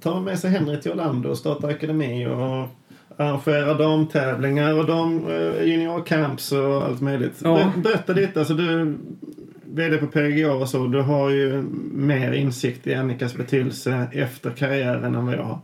tar 0.00 0.14
man 0.14 0.24
med 0.24 0.38
sig 0.38 0.50
Henry 0.50 0.80
till 0.80 0.92
Orlando 0.92 1.28
och 1.28 1.38
startar 1.38 1.68
akademi 1.68 2.26
och 2.26 2.68
arrangerar 3.16 3.78
damtävlingar 3.78 4.78
och 4.78 4.86
dam, 4.86 5.26
eh, 5.28 5.64
juniorcamps 5.64 6.52
och 6.52 6.84
allt 6.84 7.00
möjligt. 7.00 7.40
Ja. 7.44 7.72
Berätta 7.76 8.12
lite, 8.12 8.38
alltså 8.38 8.54
du 8.54 8.96
VD 9.74 9.98
på 9.98 10.06
PGA 10.06 10.52
och 10.52 10.68
så, 10.68 10.86
du 10.86 11.00
har 11.00 11.30
ju 11.30 11.64
mer 11.92 12.32
insikt 12.32 12.86
i 12.86 12.94
Annikas 12.94 13.34
betydelse 13.34 14.06
efter 14.12 14.50
karriären 14.50 15.14
än 15.14 15.26
vad 15.26 15.34
jag 15.34 15.42
har. 15.42 15.58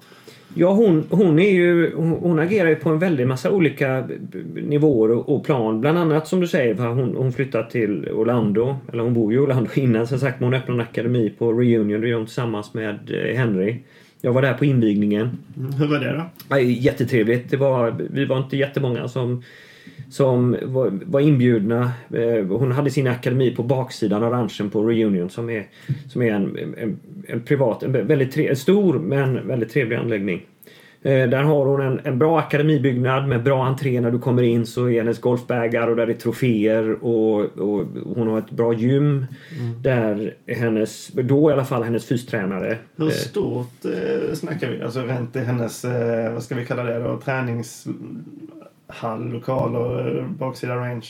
Ja, 0.54 0.72
hon, 0.72 1.04
hon, 1.10 1.38
är 1.38 1.50
ju, 1.50 1.94
hon, 1.94 2.10
hon 2.10 2.38
agerar 2.38 2.68
ju 2.68 2.76
på 2.76 2.90
en 2.90 2.98
väldig 2.98 3.26
massa 3.26 3.50
olika 3.50 4.08
nivåer 4.54 5.10
och, 5.10 5.34
och 5.34 5.44
plan. 5.44 5.80
Bland 5.80 5.98
annat 5.98 6.28
som 6.28 6.40
du 6.40 6.46
säger, 6.46 6.74
hon, 6.74 7.16
hon 7.16 7.32
flyttat 7.32 7.70
till 7.70 8.08
Orlando. 8.08 8.76
Eller 8.92 9.02
hon 9.02 9.14
bor 9.14 9.32
ju 9.32 9.38
i 9.38 9.40
Orlando 9.40 9.70
innan 9.74 10.06
som 10.06 10.18
sagt. 10.18 10.40
Men 10.40 10.46
hon 10.46 10.54
öppnade 10.60 10.82
en 10.82 10.88
akademi 10.88 11.30
på 11.38 11.52
Reunion. 11.52 12.00
Det 12.00 12.08
gör 12.08 12.16
hon 12.16 12.26
tillsammans 12.26 12.74
med 12.74 13.10
eh, 13.10 13.36
Henry. 13.36 13.76
Jag 14.20 14.32
var 14.32 14.42
där 14.42 14.54
på 14.54 14.64
invigningen. 14.64 15.38
Mm, 15.56 15.72
hur 15.72 15.86
var 15.86 15.98
det 15.98 16.24
då? 16.48 16.58
jättetrevligt. 16.60 17.50
Det 17.50 17.56
var, 17.56 17.94
vi 18.10 18.24
var 18.24 18.38
inte 18.38 18.56
jättemånga 18.56 19.08
som, 19.08 19.42
som 20.10 20.56
var, 21.06 21.20
inbjudna. 21.20 21.92
Eh, 22.14 22.46
hon 22.46 22.72
hade 22.72 22.90
sin 22.90 23.06
akademi 23.06 23.50
på 23.50 23.62
baksidan 23.62 24.22
av 24.22 24.32
ranchen 24.32 24.70
på 24.70 24.82
Reunion 24.82 25.30
som 25.30 25.50
är, 25.50 25.66
som 26.08 26.22
är 26.22 26.32
en, 26.32 26.56
en, 26.78 27.00
en 27.28 27.40
privat, 27.40 27.82
en 27.82 27.92
väldigt 27.92 28.32
tre, 28.32 28.56
stor 28.56 28.98
men 28.98 29.48
väldigt 29.48 29.72
trevlig 29.72 29.96
anläggning. 29.96 30.46
Eh, 31.02 31.28
där 31.28 31.42
har 31.42 31.66
hon 31.66 31.80
en, 31.80 32.00
en 32.04 32.18
bra 32.18 32.38
akademibyggnad 32.38 33.28
med 33.28 33.42
bra 33.42 33.64
entré 33.64 34.00
när 34.00 34.10
du 34.10 34.18
kommer 34.18 34.42
in 34.42 34.66
så 34.66 34.88
är 34.88 34.98
hennes 34.98 35.20
golfbägar 35.20 35.88
och 35.88 35.96
där 35.96 36.06
är 36.06 36.14
troféer 36.14 37.04
och, 37.04 37.40
och 37.58 37.86
hon 38.16 38.28
har 38.28 38.38
ett 38.38 38.50
bra 38.50 38.72
gym. 38.72 39.26
Mm. 39.58 39.82
Där 39.82 40.34
hennes, 40.46 41.08
då 41.08 41.50
i 41.50 41.52
alla 41.52 41.64
fall 41.64 41.82
hennes 41.82 42.06
fystränare. 42.06 42.78
Hur 42.96 43.06
eh, 43.06 43.10
stort 43.10 43.84
eh, 43.84 44.34
snackar 44.34 44.70
vi? 44.70 44.82
Alltså 44.82 45.02
rent 45.02 45.36
i 45.36 45.38
hennes, 45.38 45.84
eh, 45.84 46.32
vad 46.32 46.42
ska 46.42 46.54
vi 46.54 46.66
kalla 46.66 46.82
det 46.82 46.98
då, 46.98 47.20
tränings 47.24 47.86
hall, 48.92 49.32
lokal 49.32 49.76
och 49.76 50.00
eh, 50.00 50.26
baksida 50.26 50.76
range? 50.76 51.06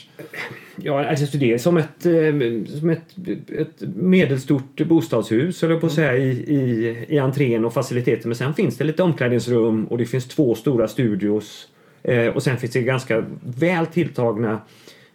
Ja, 0.77 1.05
alltså 1.05 1.39
det 1.39 1.53
är 1.53 1.59
som 1.59 1.77
ett, 1.77 2.07
eh, 2.07 2.79
som 2.79 2.91
ett, 2.91 3.15
ett 3.49 3.81
medelstort 3.97 4.81
bostadshus, 4.81 5.63
höll 5.63 5.71
jag 5.71 5.81
på 5.81 5.87
att 5.87 5.93
säga, 5.93 6.17
i, 6.17 6.31
i, 6.31 7.07
i 7.09 7.19
entrén 7.19 7.65
och 7.65 7.75
faciliteter. 7.75 8.29
Men 8.29 8.37
sen 8.37 8.55
finns 8.55 8.79
det 8.79 8.85
lite 8.85 9.03
omklädningsrum 9.03 9.85
och 9.85 9.99
det 9.99 10.07
finns 10.07 10.29
två 10.29 10.55
stora 10.55 10.89
studios. 10.89 11.69
Eh, 12.03 12.27
och 12.27 12.43
sen 12.43 12.57
finns 12.57 12.73
det 12.73 12.83
ganska 12.83 13.25
väl 13.41 13.87
tilltagna 13.87 14.61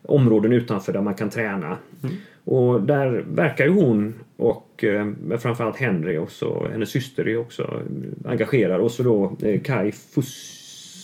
områden 0.02 0.52
utanför 0.52 0.94
där 0.94 1.02
man 1.02 1.14
kan 1.14 1.30
träna. 1.30 1.78
Mm. 2.04 2.16
Och 2.44 2.82
där 2.82 3.26
verkar 3.28 3.66
ju 3.66 3.72
hon 3.72 4.14
och 4.38 4.84
eh, 4.84 5.08
framförallt 5.38 5.78
Henry 5.78 6.18
och 6.18 6.32
så, 6.32 6.68
hennes 6.72 6.90
syster 6.90 7.28
är 7.28 7.38
också 7.38 7.82
engagerad 8.26 8.82
och 8.82 8.92
så 8.92 9.04
då 9.04 9.38
eh, 9.42 9.62
Kai 9.62 9.92
Fuss 9.92 10.55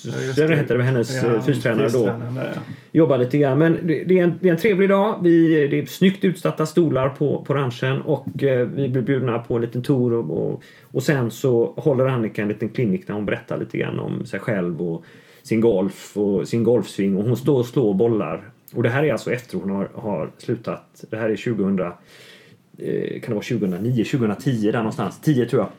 Ja, 0.06 0.47
det 0.47 0.56
heter 0.56 0.78
det, 0.78 0.84
hennes 0.84 1.24
ja, 1.24 1.41
fystränare 1.41 1.89
då. 1.89 2.06
Ja. 2.06 2.62
Jobbar 2.91 3.18
lite 3.18 3.38
grann. 3.38 3.58
Men 3.58 3.88
det, 3.88 4.04
det, 4.04 4.20
är 4.20 4.24
en, 4.24 4.34
det 4.41 4.47
är 4.47 4.52
en 4.52 4.60
trevlig 4.60 4.89
dag. 4.89 5.20
Vi, 5.24 5.68
det 5.68 5.80
är 5.80 5.86
snyggt 5.86 6.24
utsatta 6.24 6.66
stolar 6.66 7.10
på, 7.10 7.43
på 7.47 7.54
ranchen 7.54 8.02
och 8.02 8.43
eh, 8.43 8.68
vi 8.68 8.89
blir 8.89 9.02
bjudna 9.02 9.39
på 9.39 9.56
en 9.56 9.62
liten 9.62 9.82
tour. 9.82 10.14
Och, 10.14 10.30
och, 10.30 10.64
och, 10.82 11.04
sen 11.04 11.32
så 11.32 11.74
håller 11.78 12.06
Annika 12.06 12.41
en 12.41 12.47
liten 12.47 12.70
klinik 12.70 13.08
där 13.08 13.14
hon 13.14 13.26
berättar 13.26 13.58
lite 13.58 13.78
grann 13.78 13.99
om 13.99 14.26
sig 14.26 14.39
själv 14.39 14.82
och 14.82 15.06
sin 15.43 15.62
golf 15.62 16.18
och 16.18 16.47
sin 16.47 16.64
golfsving. 16.64 17.18
Och 17.18 17.24
hon 17.24 17.38
står 17.38 17.60
och 17.60 17.66
slår 17.66 17.93
bollar. 17.93 18.49
Och 18.74 18.84
det 18.84 18.89
här 18.89 19.04
är 19.04 19.12
alltså 19.12 19.32
efter 19.32 19.58
hon 19.58 19.70
har, 19.70 19.89
har 19.95 20.30
slutat. 20.38 21.04
Det 21.10 21.18
här 21.18 21.30
är 21.30 21.36
2000 21.36 21.80
eh, 21.80 23.22
kan 23.22 23.30
det 23.30 23.34
vara 23.34 23.43
2009, 23.43 24.04
2010 24.04 24.72
där 24.72 24.78
någonstans. 24.78 25.22
10 25.22 25.45
tror 25.45 25.62
jag. 25.62 25.72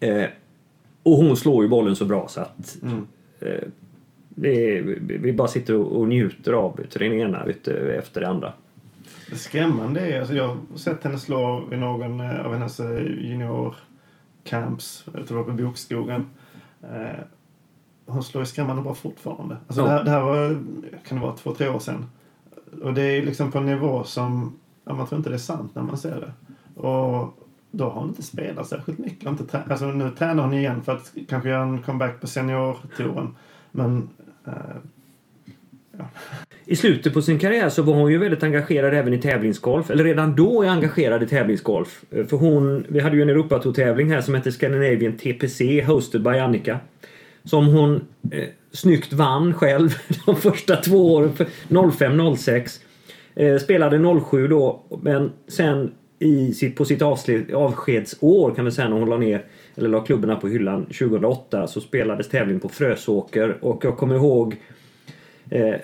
Eh, 0.00 0.28
och 1.02 1.12
hon 1.12 1.36
slår 1.36 1.62
ju 1.62 1.68
bollen 1.68 1.96
så 1.96 2.04
bra 2.04 2.28
så 2.28 2.40
att 2.40 2.78
mm. 2.82 3.06
eh, 3.40 3.68
är, 4.42 4.98
vi 5.00 5.32
bara 5.32 5.48
sitter 5.48 5.74
och, 5.74 6.08
njuter 6.08 6.52
av 6.52 6.80
det 6.92 7.04
ena 7.04 7.44
efter 7.98 8.20
det 8.20 8.28
andra. 8.28 8.52
Det 9.30 9.36
skrämmande 9.36 10.00
är, 10.00 10.20
alltså 10.20 10.34
jag 10.34 10.48
har 10.48 10.56
sett 10.76 11.04
henne 11.04 11.18
slå 11.18 11.68
i 11.72 11.76
någon 11.76 12.20
eh, 12.20 12.46
av 12.46 12.52
hennes 12.52 12.80
eh, 12.80 13.02
juniorcamps, 13.02 15.04
jag 15.14 15.26
tror 15.26 15.38
det 15.38 15.44
var 15.44 15.56
på 15.56 15.62
Bokskogen. 15.62 16.26
Eh, 16.82 17.20
hon 18.06 18.22
slår 18.22 18.42
ju 18.42 18.46
skrämmande 18.46 18.82
bra 18.82 18.94
fortfarande. 18.94 19.56
Alltså 19.66 19.82
ja. 19.82 19.86
det, 19.86 19.92
här, 19.92 20.04
det 20.04 20.10
här 20.10 20.20
var, 20.20 20.62
kan 21.04 21.18
det 21.18 21.24
vara, 21.24 21.36
två, 21.36 21.54
tre 21.54 21.68
år 21.68 21.78
sedan. 21.78 22.06
Och 22.82 22.94
det 22.94 23.02
är 23.02 23.22
liksom 23.22 23.52
på 23.52 23.58
en 23.58 23.66
nivå 23.66 24.04
som, 24.04 24.58
ja, 24.84 24.94
man 24.94 25.06
tror 25.06 25.18
inte 25.18 25.30
det 25.30 25.36
är 25.36 25.38
sant 25.38 25.74
när 25.74 25.82
man 25.82 25.98
ser 25.98 26.20
det. 26.20 26.32
Och 26.80 27.34
då 27.70 27.84
har 27.84 28.00
hon 28.00 28.08
inte 28.08 28.22
spelat 28.22 28.68
särskilt 28.68 28.98
mycket. 28.98 29.28
Inte 29.28 29.46
trä 29.46 29.62
alltså, 29.70 29.86
nu 29.86 30.10
tränar 30.10 30.42
hon 30.42 30.54
igen 30.54 30.82
för 30.82 30.92
att 30.92 31.12
kanske 31.28 31.48
göra 31.48 31.62
en 31.62 31.82
comeback 31.82 32.20
på 32.20 32.26
seniortouren. 32.26 33.36
Men... 33.70 34.08
Uh, 34.48 34.54
ja. 35.98 36.04
I 36.64 36.76
slutet 36.76 37.14
på 37.14 37.22
sin 37.22 37.38
karriär 37.38 37.68
så 37.68 37.82
var 37.82 37.94
hon 37.94 38.12
ju 38.12 38.18
väldigt 38.18 38.42
engagerad 38.42 38.94
även 38.94 39.14
i 39.14 39.18
tävlingsgolf. 39.18 39.90
Eller 39.90 40.04
redan 40.04 40.36
då 40.36 40.62
är 40.62 40.68
engagerad 40.68 41.22
i 41.22 41.26
tävlingsgolf. 41.26 42.04
Eh, 42.10 42.26
för 42.26 42.36
hon, 42.36 42.86
vi 42.88 43.00
hade 43.00 43.16
ju 43.16 43.22
en 43.22 43.28
Europatour-tävling 43.28 44.10
här 44.10 44.20
som 44.20 44.34
hette 44.34 44.52
Scandinavian 44.52 45.16
TPC, 45.16 45.82
hosted 45.86 46.22
by 46.22 46.30
Annika. 46.30 46.78
Som 47.44 47.66
hon 47.66 48.04
eh, 48.30 48.48
snyggt 48.72 49.12
vann 49.12 49.54
själv 49.54 49.94
de 50.26 50.36
första 50.36 50.76
två 50.76 51.14
åren, 51.14 51.32
05-06. 51.68 52.80
Eh, 53.34 53.58
spelade 53.58 54.20
07 54.30 54.48
då, 54.48 54.82
men 55.02 55.32
sen 55.48 55.90
i 56.22 56.54
sitt, 56.54 56.76
på 56.76 56.84
sitt 56.84 57.02
avskedsår 57.02 58.54
kan 58.54 58.64
vi 58.64 58.70
säga 58.70 58.88
när 58.88 58.96
hon 58.96 59.10
la 59.10 59.16
ner 59.16 59.44
eller 59.76 59.88
la 59.88 60.00
klubborna 60.00 60.36
på 60.36 60.48
hyllan 60.48 60.84
2008 60.84 61.66
så 61.66 61.80
spelades 61.80 62.28
tävling 62.28 62.60
på 62.60 62.68
Frösåker 62.68 63.56
och 63.60 63.84
jag 63.84 63.96
kommer 63.96 64.14
ihåg 64.14 64.56
eh, 65.50 65.74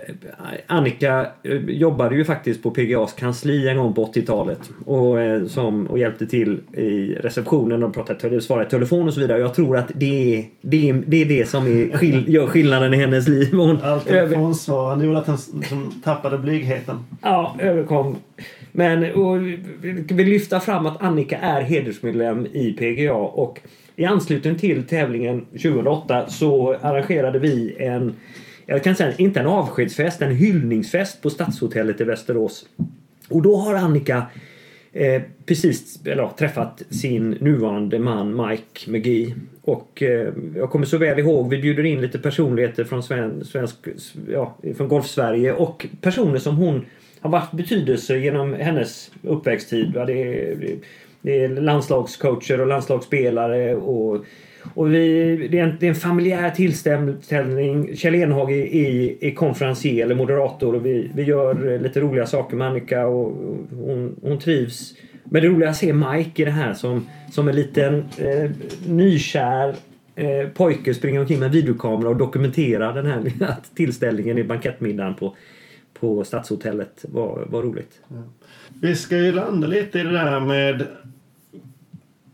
Annika 0.66 1.26
eh, 1.42 1.56
jobbade 1.56 2.16
ju 2.16 2.24
faktiskt 2.24 2.62
på 2.62 2.70
PGAs 2.70 3.12
kansli 3.12 3.68
en 3.68 3.76
gång 3.76 3.94
på 3.94 4.04
80-talet 4.06 4.70
och, 4.84 5.20
eh, 5.20 5.46
som, 5.46 5.86
och 5.86 5.98
hjälpte 5.98 6.26
till 6.26 6.60
i 6.72 7.14
receptionen 7.14 7.82
och 7.82 7.94
pratade, 7.94 8.40
svarade 8.40 8.66
i 8.66 8.70
telefon 8.70 9.08
och 9.08 9.14
så 9.14 9.20
vidare. 9.20 9.38
Jag 9.38 9.54
tror 9.54 9.76
att 9.76 9.90
det 9.94 10.38
är 10.38 10.44
det, 10.60 10.90
är, 10.90 11.02
det, 11.06 11.22
är 11.22 11.26
det 11.26 11.48
som 11.48 11.66
är 11.66 11.96
skill, 11.96 12.24
gör 12.34 12.46
skillnaden 12.46 12.94
i 12.94 12.96
hennes 12.96 13.28
liv. 13.28 13.52
Hon 13.52 13.78
Allt 13.82 14.06
telefonsvarande 14.06 15.06
gjorde 15.06 15.18
att 15.18 15.26
hon 15.70 16.00
tappade 16.04 16.38
blygheten. 16.38 16.96
Ja, 17.22 17.56
överkom 17.58 18.16
men 18.76 19.14
och, 19.14 19.36
vill 20.10 20.28
lyfta 20.28 20.60
fram 20.60 20.86
att 20.86 21.02
Annika 21.02 21.38
är 21.38 21.60
hedersmedlem 21.60 22.46
i 22.46 22.72
PGA 22.72 23.14
och 23.14 23.60
i 23.96 24.04
anslutning 24.04 24.56
till 24.56 24.82
tävlingen 24.82 25.44
2008 25.44 26.28
så 26.28 26.74
arrangerade 26.74 27.38
vi 27.38 27.76
en 27.78 28.14
jag 28.66 28.84
kan 28.84 28.96
säga 28.96 29.14
inte 29.16 29.40
en 29.40 29.46
avskedsfest, 29.46 30.22
en 30.22 30.36
hyllningsfest 30.36 31.22
på 31.22 31.30
Stadshotellet 31.30 32.00
i 32.00 32.04
Västerås. 32.04 32.66
Och 33.28 33.42
då 33.42 33.56
har 33.56 33.74
Annika 33.74 34.26
eh, 34.92 35.22
precis 35.46 36.06
eller, 36.06 36.28
träffat 36.28 36.82
sin 36.90 37.30
nuvarande 37.30 37.98
man 37.98 38.46
Mike 38.46 38.90
McGee. 38.90 39.34
Och 39.62 40.02
eh, 40.02 40.32
jag 40.56 40.70
kommer 40.70 40.86
så 40.86 40.98
väl 40.98 41.18
ihåg, 41.18 41.50
vi 41.50 41.58
bjuder 41.58 41.84
in 41.84 42.00
lite 42.00 42.18
personligheter 42.18 42.84
från 42.84 43.02
sven, 43.02 43.44
svensk 43.44 43.76
ja, 44.28 44.56
från 44.76 44.88
Golf-Sverige 44.88 45.52
och 45.52 45.86
personer 46.00 46.38
som 46.38 46.56
hon 46.56 46.84
har 47.26 47.40
varit 47.40 47.52
betydelse 47.52 48.18
genom 48.18 48.54
hennes 48.54 49.10
uppväxttid. 49.22 49.92
Det 49.92 50.00
är, 50.00 50.56
det 51.20 51.44
är 51.44 51.48
landslagscoacher 51.48 52.60
och 52.60 52.66
landslagsspelare 52.66 53.74
och, 53.74 54.24
och 54.74 54.94
vi, 54.94 55.48
det, 55.50 55.58
är 55.58 55.64
en, 55.64 55.76
det 55.80 55.86
är 55.86 55.90
en 55.90 55.94
familjär 55.94 56.50
tillställning. 56.50 57.96
Kjell 57.96 58.14
Enhag 58.14 58.52
är, 58.52 58.74
är, 58.74 59.24
är 59.24 59.30
konferencier 59.30 60.04
eller 60.04 60.14
moderator 60.14 60.74
och 60.74 60.86
vi, 60.86 61.10
vi 61.14 61.22
gör 61.22 61.72
eh, 61.72 61.80
lite 61.80 62.00
roliga 62.00 62.26
saker 62.26 62.56
med 62.56 62.68
Annika 62.68 63.06
och, 63.06 63.26
och 63.26 63.56
hon, 63.70 64.16
hon 64.22 64.38
trivs. 64.38 64.94
Men 65.24 65.42
det 65.42 65.48
roliga 65.48 65.68
är 65.68 65.70
att 65.70 65.76
se 65.76 65.92
Mike 65.92 66.42
i 66.42 66.44
det 66.44 66.50
här 66.50 66.74
som, 66.74 67.06
som 67.32 67.48
en 67.48 67.56
liten 67.56 68.04
eh, 68.18 68.50
nykär 68.86 69.74
eh, 70.14 70.48
pojke 70.54 70.94
springer 70.94 71.20
omkring 71.20 71.38
med 71.38 71.50
videokamera 71.50 72.08
och 72.08 72.16
dokumenterar 72.16 72.94
den 72.94 73.06
här 73.06 73.22
tillställningen 73.74 74.38
i 74.38 74.44
bankettmiddagen 74.44 75.14
på, 75.14 75.36
på 76.00 76.24
Stadshotellet. 76.24 77.04
Var, 77.08 77.46
var 77.50 77.62
roligt. 77.62 78.00
Ja. 78.08 78.22
Vi 78.80 78.96
ska 78.96 79.16
ju 79.16 79.32
landa 79.32 79.66
lite 79.66 79.98
i 79.98 80.02
det 80.02 80.12
där 80.12 80.40
med 80.40 80.86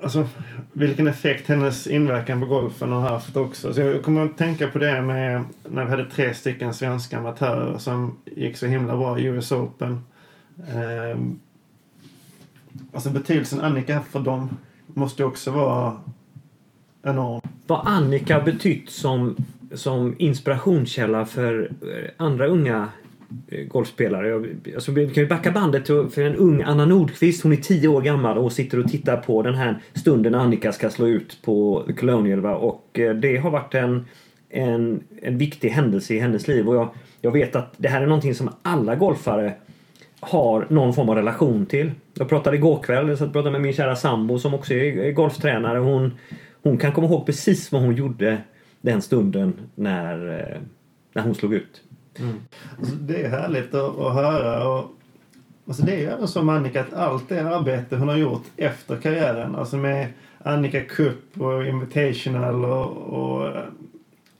alltså, 0.02 0.28
vilken 0.72 1.06
effekt 1.06 1.48
hennes 1.48 1.86
inverkan 1.86 2.40
på 2.40 2.46
golfen 2.46 2.92
har 2.92 3.00
haft 3.00 3.36
också. 3.36 3.74
Så 3.74 3.80
jag 3.80 4.02
kommer 4.02 4.24
att 4.24 4.38
tänka 4.38 4.68
på 4.68 4.78
det 4.78 5.02
med 5.02 5.44
när 5.70 5.84
vi 5.84 5.90
hade 5.90 6.10
tre 6.10 6.34
stycken 6.34 6.74
svenska 6.74 7.18
amatörer 7.18 7.78
som 7.78 8.16
gick 8.24 8.56
så 8.56 8.66
himla 8.66 8.96
bra 8.96 9.18
i 9.18 9.24
US 9.24 9.52
Open. 9.52 10.00
Eh, 10.58 11.18
alltså 12.92 13.10
betydelsen 13.10 13.60
Annika 13.60 13.94
haft 13.94 14.12
för 14.12 14.20
dem 14.20 14.56
måste 14.86 15.24
också 15.24 15.50
vara 15.50 16.00
enorm. 17.02 17.40
Vad 17.66 17.86
Annika 17.86 18.40
betytt 18.40 18.90
som, 18.90 19.36
som 19.74 20.14
inspirationskälla 20.18 21.26
för 21.26 21.72
andra 22.16 22.46
unga 22.46 22.88
Eh, 23.48 23.64
golfspelare. 23.64 24.28
Jag, 24.28 24.46
alltså, 24.74 24.92
vi 24.92 25.06
kan 25.06 25.22
ju 25.22 25.28
backa 25.28 25.50
bandet 25.50 25.86
för 25.86 26.18
en 26.18 26.36
ung 26.36 26.62
Anna 26.62 26.84
Nordqvist. 26.84 27.42
Hon 27.42 27.52
är 27.52 27.56
10 27.56 27.88
år 27.88 28.00
gammal 28.00 28.38
och 28.38 28.52
sitter 28.52 28.78
och 28.78 28.90
tittar 28.90 29.16
på 29.16 29.42
den 29.42 29.54
här 29.54 29.78
stunden 29.94 30.34
Annika 30.34 30.72
ska 30.72 30.90
slå 30.90 31.08
ut 31.08 31.38
på 31.44 31.84
Colonial. 31.98 32.40
Va? 32.40 32.54
Och 32.56 32.98
eh, 32.98 33.14
det 33.14 33.36
har 33.36 33.50
varit 33.50 33.74
en, 33.74 34.06
en, 34.50 35.02
en 35.22 35.38
viktig 35.38 35.68
händelse 35.68 36.14
i 36.14 36.18
hennes 36.18 36.48
liv. 36.48 36.68
Och 36.68 36.76
jag, 36.76 36.88
jag 37.20 37.32
vet 37.32 37.56
att 37.56 37.74
det 37.76 37.88
här 37.88 38.02
är 38.02 38.06
någonting 38.06 38.34
som 38.34 38.50
alla 38.62 38.94
golfare 38.94 39.54
har 40.20 40.66
någon 40.70 40.94
form 40.94 41.08
av 41.08 41.16
relation 41.16 41.66
till. 41.66 41.90
Jag 42.14 42.28
pratade 42.28 42.56
igår 42.56 42.82
kväll 42.82 43.08
jag 43.08 43.18
pratade 43.18 43.50
med 43.50 43.60
min 43.60 43.72
kära 43.72 43.96
sambo 43.96 44.38
som 44.38 44.54
också 44.54 44.74
är 44.74 45.12
golftränare. 45.12 45.78
Hon, 45.78 46.14
hon 46.62 46.78
kan 46.78 46.92
komma 46.92 47.06
ihåg 47.06 47.26
precis 47.26 47.72
vad 47.72 47.82
hon 47.82 47.94
gjorde 47.94 48.38
den 48.80 49.02
stunden 49.02 49.52
när, 49.74 50.40
eh, 50.40 50.60
när 51.12 51.22
hon 51.22 51.34
slog 51.34 51.54
ut. 51.54 51.82
Mm. 52.18 52.40
Alltså, 52.78 52.94
det 52.94 53.22
är 53.22 53.28
härligt 53.28 53.74
att, 53.74 53.98
att 53.98 54.14
höra. 54.14 54.68
Och, 54.68 54.90
alltså, 55.66 55.82
det 55.82 55.92
är 55.92 55.98
ju 55.98 56.06
även 56.06 56.28
så 56.28 56.42
med 56.42 56.54
Annika 56.54 56.80
att 56.80 56.92
allt 56.92 57.28
det 57.28 57.40
arbete 57.40 57.96
hon 57.96 58.08
har 58.08 58.16
gjort 58.16 58.44
efter 58.56 58.96
karriären, 58.96 59.54
alltså 59.54 59.76
med 59.76 60.08
Annika 60.38 60.80
Cup 60.84 61.40
och 61.40 61.66
Invitational 61.66 62.64
och, 62.64 62.96
och 62.96 63.46
eh, 63.46 63.62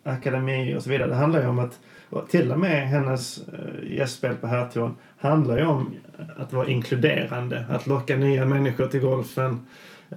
akademi 0.05 0.75
och 0.77 0.83
så 0.83 0.91
vidare. 0.91 1.09
Det 1.09 1.15
handlar 1.15 1.41
ju 1.43 1.49
om 1.49 1.59
att, 1.59 1.79
till 2.31 2.53
och 2.53 2.59
med 2.59 2.89
hennes 2.89 3.49
eh, 3.49 3.97
gästspel 3.97 4.35
på 4.35 4.47
Herrtouren 4.47 4.97
handlar 5.19 5.59
ju 5.59 5.67
om 5.67 5.95
att 6.37 6.53
vara 6.53 6.67
inkluderande, 6.67 7.67
att 7.71 7.87
locka 7.87 8.17
nya 8.17 8.45
människor 8.45 8.87
till 8.87 9.01
golfen. 9.01 9.67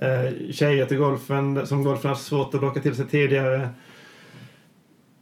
Eh, 0.02 0.52
tjejer 0.52 0.86
till 0.86 0.98
golfen 0.98 1.68
som 1.68 1.84
golfen 1.84 2.10
har 2.10 2.16
svårt 2.16 2.54
att 2.54 2.62
locka 2.62 2.80
till 2.80 2.96
sig 2.96 3.06
tidigare 3.06 3.70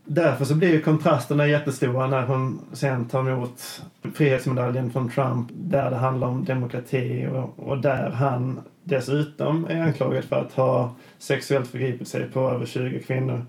därför 0.05 0.45
så 0.45 0.55
blir 0.55 0.73
ju 0.73 0.81
kontrasterna 0.81 1.47
jättestora 1.47 2.07
när 2.07 2.25
hon 2.25 2.59
sen 2.73 3.05
tar 3.05 3.29
emot 3.29 3.83
frihetsmedaljen 4.13 4.91
från 4.91 5.09
Trump 5.09 5.49
där 5.53 5.89
det 5.89 5.95
handlar 5.95 6.27
om 6.27 6.45
demokrati 6.45 7.27
och, 7.31 7.69
och 7.69 7.77
där 7.77 8.09
han 8.09 8.59
dessutom 8.83 9.65
är 9.69 9.81
anklagad 9.81 10.23
för 10.23 10.35
att 10.35 10.53
ha 10.53 10.95
sexuellt 11.17 11.67
förgripit 11.67 12.07
sig 12.07 12.23
på 12.29 12.39
över 12.39 12.65
20 12.65 12.99
kvinnor. 12.99 13.45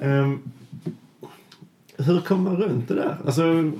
Um, 0.00 0.50
hur 1.96 2.20
kommer 2.20 2.50
man 2.50 2.60
runt 2.60 2.88
det 2.88 2.94
där? 2.94 3.16
Alltså... 3.26 3.72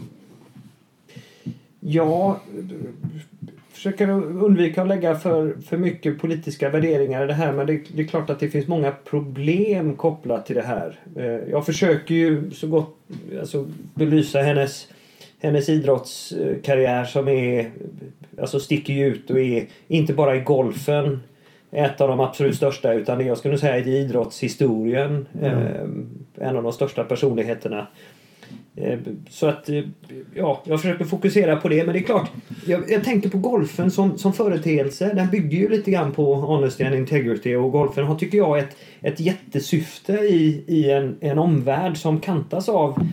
Ja, 1.81 2.41
försöker 3.79 4.09
undvika 4.45 4.83
att 4.83 4.89
lägga 4.89 5.14
för, 5.14 5.55
för 5.66 5.76
mycket 5.76 6.20
politiska 6.20 6.70
värderingar 6.70 7.24
i 7.24 7.26
det 7.26 7.35
här 7.35 7.53
men 7.53 7.66
det, 7.66 7.81
det, 7.95 8.03
är 8.03 8.07
klart 8.07 8.31
att 8.31 8.41
det 8.41 8.49
finns 8.49 8.66
många 8.66 8.93
problem 8.93 9.97
kopplat 9.97 10.47
till 10.47 10.57
det 10.57 10.62
här. 10.62 10.95
Eh, 11.16 11.51
jag 11.51 11.66
försöker 11.66 12.14
ju 12.14 12.51
så 12.51 12.66
gott 12.66 12.97
alltså, 13.41 13.66
belysa 13.95 14.39
hennes, 14.39 14.89
hennes 15.41 15.68
idrottskarriär 15.68 17.05
som 17.05 17.29
är 17.29 17.70
alltså 18.41 18.61
sticker 18.61 19.05
ut 19.05 19.31
och 19.31 19.41
är 19.41 19.66
inte 19.89 20.12
bara 20.12 20.37
i 20.37 20.41
golfen 20.41 21.20
ett 21.70 22.01
av 22.01 22.09
de 22.09 22.20
absolut 22.20 22.57
största 22.57 22.93
utan 22.93 23.18
det 23.18 23.24
jag 23.24 23.39
skulle 23.39 23.59
säga 23.59 23.79
i 23.79 23.99
idrottshistorien. 23.99 25.26
Mm. 25.41 25.53
Eh, 25.53 26.49
en 26.49 26.57
av 26.57 26.62
de 26.62 26.72
största 26.72 27.05
personligheterna. 27.05 27.87
Eh, 28.81 28.99
så 29.31 29.47
att, 29.47 29.68
eh, 29.68 29.85
ja, 30.35 30.62
jag 30.64 30.81
försöker 30.81 31.05
fokusera 31.05 31.57
på 31.57 31.68
det. 31.68 31.85
Men 31.85 31.93
det 31.93 31.99
är 31.99 32.03
klart, 32.03 32.31
jag, 32.66 32.91
jag, 32.91 33.05
tänker 33.05 33.29
på 33.29 33.39
golfen 33.39 33.91
som, 33.91 34.18
som 34.18 34.33
företeelse. 34.33 35.12
Den 35.14 35.29
bygger 35.29 35.59
ju 35.59 35.68
lite 35.68 35.91
grann 35.91 36.12
på 36.12 36.35
honesty 36.35 36.85
and 36.85 36.95
integrity 36.95 37.55
och 37.55 37.72
golfen 37.72 38.05
har, 38.05 38.14
tycker 38.14 38.39
jag, 38.39 38.59
ett, 38.59 38.76
ett 39.01 39.20
jättesyfte 39.20 40.12
i, 40.12 40.64
i 40.66 40.91
en, 40.91 41.16
en 41.20 41.39
omvärld 41.39 41.97
som 41.97 42.20
kantas 42.20 42.68
av 42.68 43.07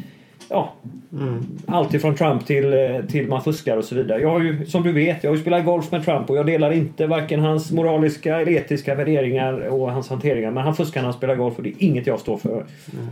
ja, 0.50 0.74
mm. 1.12 1.46
allt 1.68 1.94
ifrån 1.94 2.16
Trump 2.16 2.46
till, 2.46 2.74
eh, 2.74 3.06
till 3.10 3.28
man 3.28 3.44
fuskar 3.44 3.78
och 3.78 3.86
så 3.86 3.96
vidare. 3.96 4.22
Jag 4.22 4.30
har 4.30 4.40
ju, 4.40 4.66
som 4.66 4.84
du 4.84 4.92
vet, 4.92 5.24
jag 5.24 5.32
har 5.32 5.36
ju 5.36 5.42
spelat 5.42 5.66
golf 5.66 5.92
med 5.92 6.06
Trump 6.06 6.30
och 6.30 6.38
jag 6.38 6.46
delar 6.46 6.72
inte 6.72 7.08
varken 7.08 7.40
hans 7.40 7.72
moraliska 7.72 8.40
eller 8.40 8.52
etiska 8.52 8.96
värderingar 8.96 9.54
och 9.54 9.92
hans 9.92 10.10
hanteringar. 10.10 10.52
Men 10.52 10.64
han 10.64 10.76
fuskar 10.76 11.02
när 11.02 11.06
han 11.06 11.18
spelar 11.18 11.36
golf 11.36 11.58
och 11.58 11.64
det 11.64 11.70
är 11.70 11.76
inget 11.78 12.08
jag 12.08 12.20
står 12.20 12.38
för. 12.38 12.66
Mm. 12.94 13.08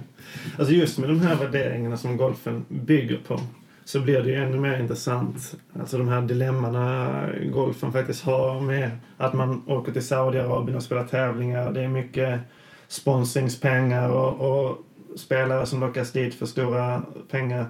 Alltså 0.58 0.74
just 0.74 1.00
med 1.00 1.10
de 1.10 1.22
här 1.22 1.36
värderingarna 1.36 1.98
som 1.98 2.18
golfen 2.18 2.66
bygger 2.68 3.18
på 3.28 3.40
så 3.86 4.00
blir 4.00 4.22
det 4.22 4.30
ju 4.30 4.36
ännu 4.36 4.58
mer 4.58 4.80
intressant. 4.80 5.56
Alltså 5.80 5.98
de 5.98 6.08
här 6.08 6.22
dilemmana 6.22 7.20
golfen 7.54 7.92
faktiskt 7.92 8.24
har 8.24 8.62
med 8.62 8.92
att 9.18 9.34
man 9.34 9.62
åker 9.68 9.92
till 9.92 10.08
Saudiarabien 10.08 10.78
och 10.78 10.84
spelar 10.84 11.04
tävlingar. 11.04 11.72
Det 11.72 11.82
är 11.82 11.88
mycket 11.88 12.40
sponsringspengar 12.88 14.10
och, 14.10 14.68
och 14.68 14.78
spelare 15.16 15.66
som 15.66 15.80
lockas 15.80 16.12
dit 16.12 16.36
för 16.36 16.46
stora 16.46 17.02
pengar. 17.32 17.66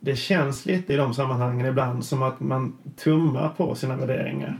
Det 0.00 0.16
känns 0.16 0.66
lite 0.66 0.94
i 0.94 0.96
de 0.96 1.14
sammanhangen 1.14 1.66
ibland 1.66 2.04
som 2.04 2.22
att 2.22 2.40
man 2.40 2.78
tummar 2.96 3.48
på 3.56 3.74
sina 3.74 3.96
värderingar. 3.96 4.58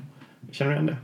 Känner 0.51 0.71
du 0.71 0.77
igen 0.77 0.87
det? 0.87 0.97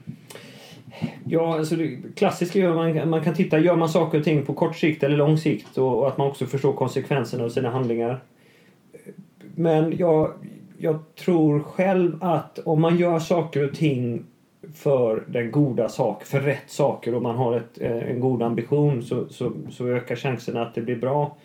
Ja, 1.24 1.58
alltså 1.58 1.76
det 1.76 1.98
klassiska 2.16 2.58
är 2.58 2.74
man, 2.74 3.10
man 3.10 3.24
kan 3.24 3.34
titta, 3.34 3.58
gör 3.58 3.76
man 3.76 3.88
saker 3.88 4.18
och 4.18 4.24
ting 4.24 4.46
på 4.46 4.54
kort 4.54 4.76
sikt 4.76 5.02
eller 5.02 5.16
lång 5.16 5.38
sikt 5.38 5.78
och, 5.78 5.98
och 5.98 6.08
att 6.08 6.18
man 6.18 6.26
också 6.26 6.46
förstår 6.46 6.72
konsekvenserna 6.72 7.44
av 7.44 7.48
sina 7.48 7.70
handlingar. 7.70 8.22
Men 9.54 9.96
jag, 9.96 10.32
jag 10.78 11.14
tror 11.14 11.60
själv 11.60 12.24
att 12.24 12.58
om 12.58 12.80
man 12.80 12.96
gör 12.98 13.18
saker 13.18 13.68
och 13.68 13.74
ting 13.74 14.24
för 14.74 15.24
den 15.26 15.50
goda 15.50 15.88
sak, 15.88 16.24
för 16.24 16.40
rätt 16.40 16.70
saker 16.70 17.14
och 17.14 17.22
man 17.22 17.36
har 17.36 17.56
ett, 17.56 17.80
eh, 17.80 18.10
en 18.10 18.20
god 18.20 18.42
ambition 18.42 19.02
så, 19.02 19.28
så, 19.28 19.52
så 19.70 19.88
ökar 19.88 20.16
chanserna 20.16 20.62
att 20.62 20.74
det 20.74 20.80
blir 20.80 20.96
bra. 20.96 21.36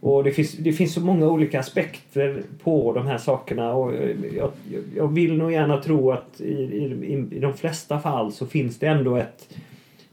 Och 0.00 0.24
det 0.24 0.32
finns, 0.32 0.52
det 0.52 0.72
finns 0.72 0.94
så 0.94 1.00
många 1.00 1.28
olika 1.28 1.60
aspekter 1.60 2.42
på 2.62 2.92
de 2.92 3.06
här 3.06 3.18
sakerna 3.18 3.74
och 3.74 3.94
eh, 3.94 4.16
jag, 4.36 4.50
jag 4.96 5.08
vill 5.08 5.38
nog 5.38 5.52
gärna 5.52 5.82
tro 5.82 6.10
att 6.10 6.40
i, 6.40 6.52
i, 6.52 7.26
i 7.36 7.38
de 7.38 7.54
flesta 7.54 8.00
fall 8.00 8.32
så 8.32 8.46
finns 8.46 8.78
det 8.78 8.86
ändå 8.86 9.16
ett, 9.16 9.48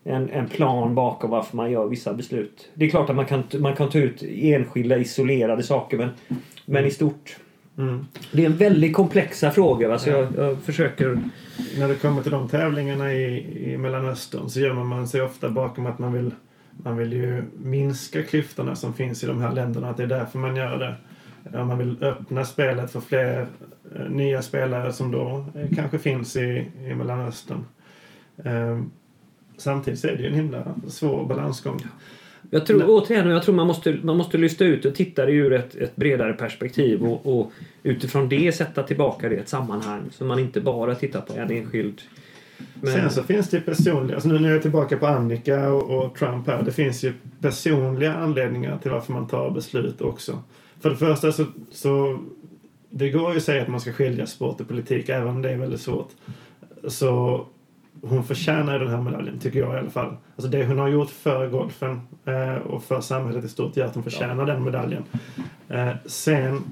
en, 0.04 0.30
en 0.30 0.48
plan 0.48 0.96
bakom 0.96 1.30
varför 1.30 1.58
man 1.58 1.72
gör 1.72 1.88
vissa 1.88 2.14
beslut. 2.14 2.70
Det 2.74 2.86
är 2.86 2.90
klart 2.90 3.10
att 3.10 3.16
man 3.16 3.26
kan, 3.26 3.44
man 3.60 3.76
kan 3.76 3.90
ta 3.90 3.98
ut 3.98 4.24
enskilda 4.30 4.98
isolerade 4.98 5.64
saker 5.64 5.98
men, 5.98 6.10
men 6.66 6.86
i 6.86 6.92
stort 6.92 7.38
Mm. 7.80 8.06
Det 8.32 8.42
är 8.42 8.46
en 8.46 8.58
väldigt 8.58 8.94
komplexa 8.94 9.52
fråga. 9.52 9.88
Va? 9.88 10.00
Så 10.00 10.10
jag, 10.10 10.28
jag, 10.38 10.58
försöker... 10.58 11.20
När 11.78 11.88
det 11.88 11.96
kommer 11.96 12.22
till 12.22 12.32
de 12.32 12.48
tävlingarna 12.48 13.14
i, 13.14 13.74
i 13.74 13.78
Mellanöstern 13.78 14.50
så 14.50 14.60
gömmer 14.60 14.84
man 14.84 15.08
sig 15.08 15.22
ofta 15.22 15.50
bakom 15.50 15.86
att 15.86 16.00
man 16.00 16.14
vill, 16.14 16.32
man 16.72 16.98
vill 16.98 17.14
ju 17.14 17.44
minska 17.58 18.24
klyftorna 18.24 18.76
som 18.76 18.94
finns 18.94 19.24
i 19.24 19.28
de 19.28 19.42
här 19.42 19.52
länderna. 19.52 19.90
Att 19.90 19.98
det 19.98 20.04
är 20.04 20.08
därför 20.08 20.40
man 20.40 20.56
gör 20.56 20.80
det. 20.80 20.96
Man 21.64 21.78
vill 21.78 22.04
öppna 22.04 22.46
spelet 22.46 22.92
för 22.92 23.00
fler 23.00 23.48
eh, 23.96 24.10
nya 24.10 24.42
spelare 24.42 24.94
som 24.94 25.12
då 25.12 25.46
eh, 25.56 25.76
kanske 25.76 26.00
finns 26.00 26.36
i, 26.36 26.68
i 26.86 26.96
Mellanöstern. 26.96 27.66
Eh, 28.44 28.82
samtidigt 29.58 30.04
är 30.04 30.16
det 30.16 30.24
ju 30.24 30.28
en 30.28 30.36
himla 30.36 30.76
svår 30.88 31.26
balansgång. 31.26 31.80
Jag 32.50 32.66
tror, 32.66 32.84
återigen, 32.88 33.30
jag 33.30 33.44
tror 33.44 33.56
man 33.56 33.68
måste, 33.68 33.98
man 34.04 34.18
måste 34.18 34.38
lyfta 34.38 34.66
ut 34.66 34.86
och 34.86 34.96
titta 34.96 35.26
det 35.26 35.32
ur 35.32 35.54
ett, 35.54 35.76
ett 35.76 35.96
bredare 35.96 36.34
perspektiv 36.34 37.04
och, 37.04 37.40
och, 37.40 37.52
utifrån 37.84 38.30
det 38.30 38.56
sätta 38.56 38.84
tillbaka 38.84 39.30
det 39.30 39.36
i 39.36 39.38
ett 39.38 39.50
sammanhang 39.50 40.02
så 40.12 40.26
man 40.26 40.40
inte 40.40 40.62
bara 40.62 40.96
tittar 40.96 41.22
på 41.22 41.34
en 41.34 41.52
enskild 41.52 42.02
men... 42.74 42.94
Sen 42.94 43.10
så 43.10 43.24
finns 43.24 43.50
det 43.50 43.62
personliga, 43.62 44.16
alltså 44.16 44.30
nu 44.30 44.40
när 44.40 44.50
jag 44.50 44.58
är 44.58 44.62
tillbaka 44.62 44.98
på 44.98 45.08
Annika 45.08 45.72
och, 45.72 46.06
och, 46.06 46.16
Trump 46.16 46.48
här. 46.48 46.64
Det 46.64 46.72
finns 46.72 47.04
ju 47.04 47.14
personliga 47.42 48.14
anledningar 48.14 48.78
till 48.78 48.92
varför 48.92 49.14
man 49.14 49.28
tar 49.28 49.50
beslut 49.52 50.02
också. 50.02 50.44
För 50.80 50.90
det 50.90 50.96
första 50.96 51.32
så, 51.32 51.46
så 51.72 52.20
det 52.90 53.10
går 53.10 53.32
ju 53.32 53.38
att 53.38 53.44
säga 53.44 53.62
att 53.62 53.68
man 53.68 53.80
ska 53.82 53.92
skilja 53.92 54.28
sport 54.28 54.62
och 54.62 54.68
politik 54.68 55.10
även 55.10 55.28
om 55.28 55.42
det 55.42 55.50
är 55.50 55.58
väldigt 55.58 55.82
svårt. 55.82 56.10
Så 56.88 57.46
hon 58.02 58.24
förtjänar 58.24 58.80
den 58.80 58.88
här 58.88 59.02
medaljen, 59.02 59.40
tycker 59.40 59.60
jag 59.60 59.76
i 59.76 59.78
alla 59.78 59.90
fall. 59.90 60.16
Alltså 60.36 60.52
det 60.52 60.66
hon 60.66 60.80
har 60.80 60.88
gjort 60.88 61.10
för 61.10 61.50
golfen 61.50 62.02
eh, 62.26 62.56
och 62.56 62.84
för 62.84 63.02
samhället 63.02 63.46
i 63.46 63.50
stort 63.50 63.78
gör 63.78 63.86
att 63.86 63.96
hon 63.96 64.04
förtjänar 64.04 64.46
den 64.46 64.64
medaljen. 64.64 65.04
Eh, 65.70 65.92
sen 66.06 66.64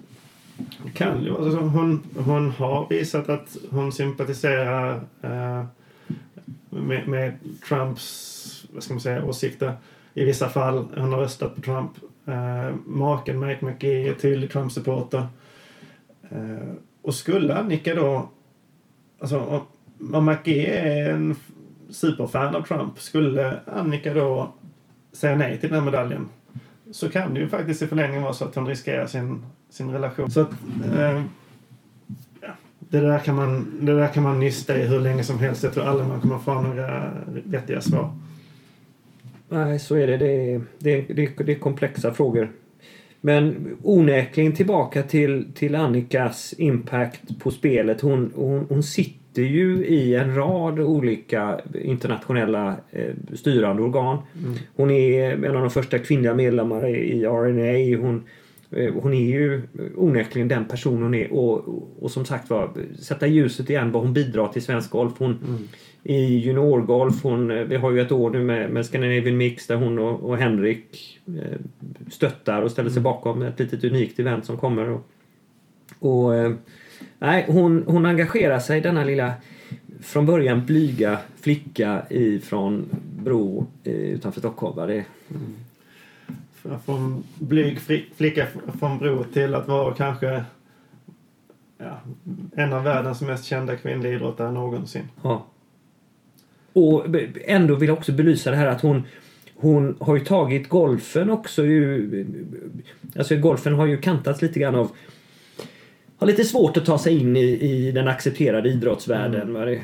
kan 0.93 1.23
ju, 1.23 1.37
alltså 1.37 1.59
hon, 1.59 2.03
hon 2.17 2.51
har 2.51 2.87
visat 2.89 3.29
att 3.29 3.57
hon 3.69 3.91
sympatiserar 3.91 4.95
eh, 5.21 5.63
med, 6.69 7.07
med 7.07 7.33
Trumps, 7.67 8.65
vad 8.73 8.83
ska 8.83 8.93
man 8.93 9.01
säga, 9.01 9.25
åsikter 9.25 9.73
i 10.13 10.25
vissa 10.25 10.49
fall. 10.49 10.87
Hon 10.97 11.13
har 11.13 11.19
röstat 11.19 11.55
på 11.55 11.61
Trump. 11.61 11.91
Eh, 12.25 12.75
maken 12.85 13.39
Mike 13.39 13.65
McGee 13.65 14.09
är 14.09 14.13
tydlig 14.13 14.51
Trump-supporter. 14.51 15.27
Eh, 16.29 16.73
och 17.01 17.15
skulle 17.15 17.55
Annika 17.55 17.95
då, 17.95 18.29
alltså 19.19 19.65
om, 19.99 20.15
om 20.15 20.25
McGee 20.25 20.65
är 20.65 21.13
en 21.13 21.35
superfan 21.89 22.55
av 22.55 22.61
Trump, 22.61 22.99
skulle 22.99 23.59
Annika 23.65 24.13
då 24.13 24.53
säga 25.11 25.35
nej 25.35 25.57
till 25.57 25.69
den 25.69 25.79
här 25.79 25.85
medaljen 25.85 26.29
så 26.91 27.09
kan 27.09 27.33
det 27.33 27.39
ju 27.39 27.47
faktiskt 27.47 27.81
i 27.81 27.87
förlängningen 27.87 28.23
vara 28.23 28.33
så 28.33 28.45
att 28.45 28.55
hon 28.55 28.67
riskerar 28.67 29.07
sin, 29.07 29.45
sin 29.69 29.91
relation. 29.91 30.31
Så 30.31 30.41
att, 30.41 30.51
eh, 30.97 31.23
ja, 32.41 32.49
det, 32.79 32.99
där 32.99 33.19
kan 33.19 33.35
man, 33.35 33.79
det 33.85 33.95
där 33.95 34.07
kan 34.07 34.23
man 34.23 34.39
nysta 34.39 34.77
i 34.77 34.87
hur 34.87 34.99
länge 34.99 35.23
som 35.23 35.39
helst. 35.39 35.63
Jag 35.63 35.73
tror 35.73 35.83
aldrig 35.83 36.07
man 36.07 36.21
kommer 36.21 36.39
få 36.39 36.61
några 36.61 37.11
vettiga 37.43 37.81
svar. 37.81 38.11
Nej, 39.49 39.79
så 39.79 39.95
är 39.95 40.07
det. 40.07 40.17
Det 40.17 40.53
är, 40.53 40.61
det, 40.79 41.01
det, 41.01 41.45
det 41.45 41.51
är 41.51 41.59
komplexa 41.59 42.13
frågor. 42.13 42.51
Men 43.21 43.75
onekligen 43.83 44.55
tillbaka 44.55 45.03
till, 45.03 45.47
till 45.53 45.75
Annikas 45.75 46.53
impact 46.57 47.39
på 47.39 47.51
spelet. 47.51 48.01
Hon, 48.01 48.31
hon, 48.35 48.65
hon 48.69 48.83
sitter 48.83 49.26
ju 49.45 49.85
i 49.85 50.15
en 50.15 50.35
rad 50.35 50.79
olika 50.79 51.59
internationella 51.83 52.75
eh, 52.91 53.13
styrande 53.33 53.81
organ. 53.81 54.17
Mm. 54.43 54.57
Hon 54.75 54.91
är 54.91 55.31
en 55.45 55.55
av 55.55 55.61
de 55.61 55.69
första 55.69 55.99
kvinnliga 55.99 56.33
medlemmarna 56.33 56.89
i 56.89 57.25
RNA. 57.25 58.01
Hon, 58.01 58.23
eh, 58.71 58.93
hon 58.93 59.13
är 59.13 59.25
ju 59.25 59.61
onekligen 59.95 60.47
den 60.47 60.65
person 60.65 61.03
hon 61.03 61.13
är 61.13 61.33
och, 61.33 61.67
och, 61.67 61.89
och 61.99 62.11
som 62.11 62.25
sagt 62.25 62.49
var 62.49 62.69
sätta 62.99 63.27
ljuset 63.27 63.69
igen 63.69 63.91
vad 63.91 64.03
hon 64.03 64.13
bidrar 64.13 64.47
till 64.47 64.61
svensk 64.61 64.89
golf. 64.91 65.13
Hon, 65.17 65.37
Mm. 65.47 65.67
i 66.03 66.37
juniorgolf. 66.37 67.23
Hon, 67.23 67.51
eh, 67.51 67.63
vi 67.63 67.75
har 67.75 67.91
ju 67.91 68.01
ett 68.01 68.11
år 68.11 68.29
nu 68.29 68.43
med, 68.43 68.69
med 68.69 68.85
Scandinavian 68.85 69.37
Mix 69.37 69.67
där 69.67 69.75
hon 69.75 69.99
och, 69.99 70.29
och 70.29 70.37
Henrik 70.37 71.19
eh, 71.27 71.57
stöttar 72.11 72.61
och 72.61 72.71
ställer 72.71 72.89
sig 72.89 73.01
bakom 73.01 73.41
ett 73.41 73.59
litet 73.59 73.83
unikt 73.83 74.19
event 74.19 74.45
som 74.45 74.57
kommer. 74.57 74.89
Och, 74.89 75.07
och 75.99 76.35
eh, 76.35 76.51
nej, 77.19 77.45
hon, 77.47 77.83
hon 77.87 78.05
engagerar 78.05 78.59
sig, 78.59 78.81
denna 78.81 79.03
lilla 79.03 79.33
från 80.01 80.25
början 80.25 80.65
blyga 80.65 81.19
flicka 81.41 82.03
ifrån 82.09 82.85
Bro 83.23 83.67
utanför 83.83 84.39
Stockholm. 84.39 84.87
Det, 84.87 85.05
Från 86.85 87.23
blyg 87.39 87.79
flicka 88.15 88.47
från 88.79 88.97
Bro 88.97 89.23
till 89.23 89.55
att 89.55 89.67
vara 89.67 89.93
kanske 89.93 90.43
ja, 91.77 91.99
en 92.55 92.73
av 92.73 92.83
världens 92.83 93.21
mest 93.21 93.45
kända 93.45 93.75
kvinnliga 93.75 94.13
idrottare 94.13 94.51
någonsin. 94.51 95.03
Ja. 95.23 95.45
Och 96.73 97.05
ändå 97.45 97.75
vill 97.75 97.89
jag 97.89 97.97
också 97.97 98.11
belysa 98.11 98.51
det 98.51 98.57
här 98.57 98.67
att 98.67 98.81
hon 98.81 99.03
hon 99.59 99.95
har 99.99 100.15
ju 100.17 100.25
tagit 100.25 100.69
golfen 100.69 101.29
också 101.29 101.65
ju, 101.65 102.25
Alltså 103.15 103.35
golfen 103.35 103.73
har 103.73 103.85
ju 103.85 103.97
kantats 103.97 104.41
lite 104.41 104.59
grann 104.59 104.75
av 104.75 104.91
har 106.17 106.27
lite 106.27 106.43
svårt 106.43 106.77
att 106.77 106.85
ta 106.85 106.97
sig 106.97 107.17
in 107.21 107.35
i, 107.37 107.41
i 107.41 107.91
den 107.91 108.07
accepterade 108.07 108.69
idrottsvärlden. 108.69 109.53
Det- 109.53 109.81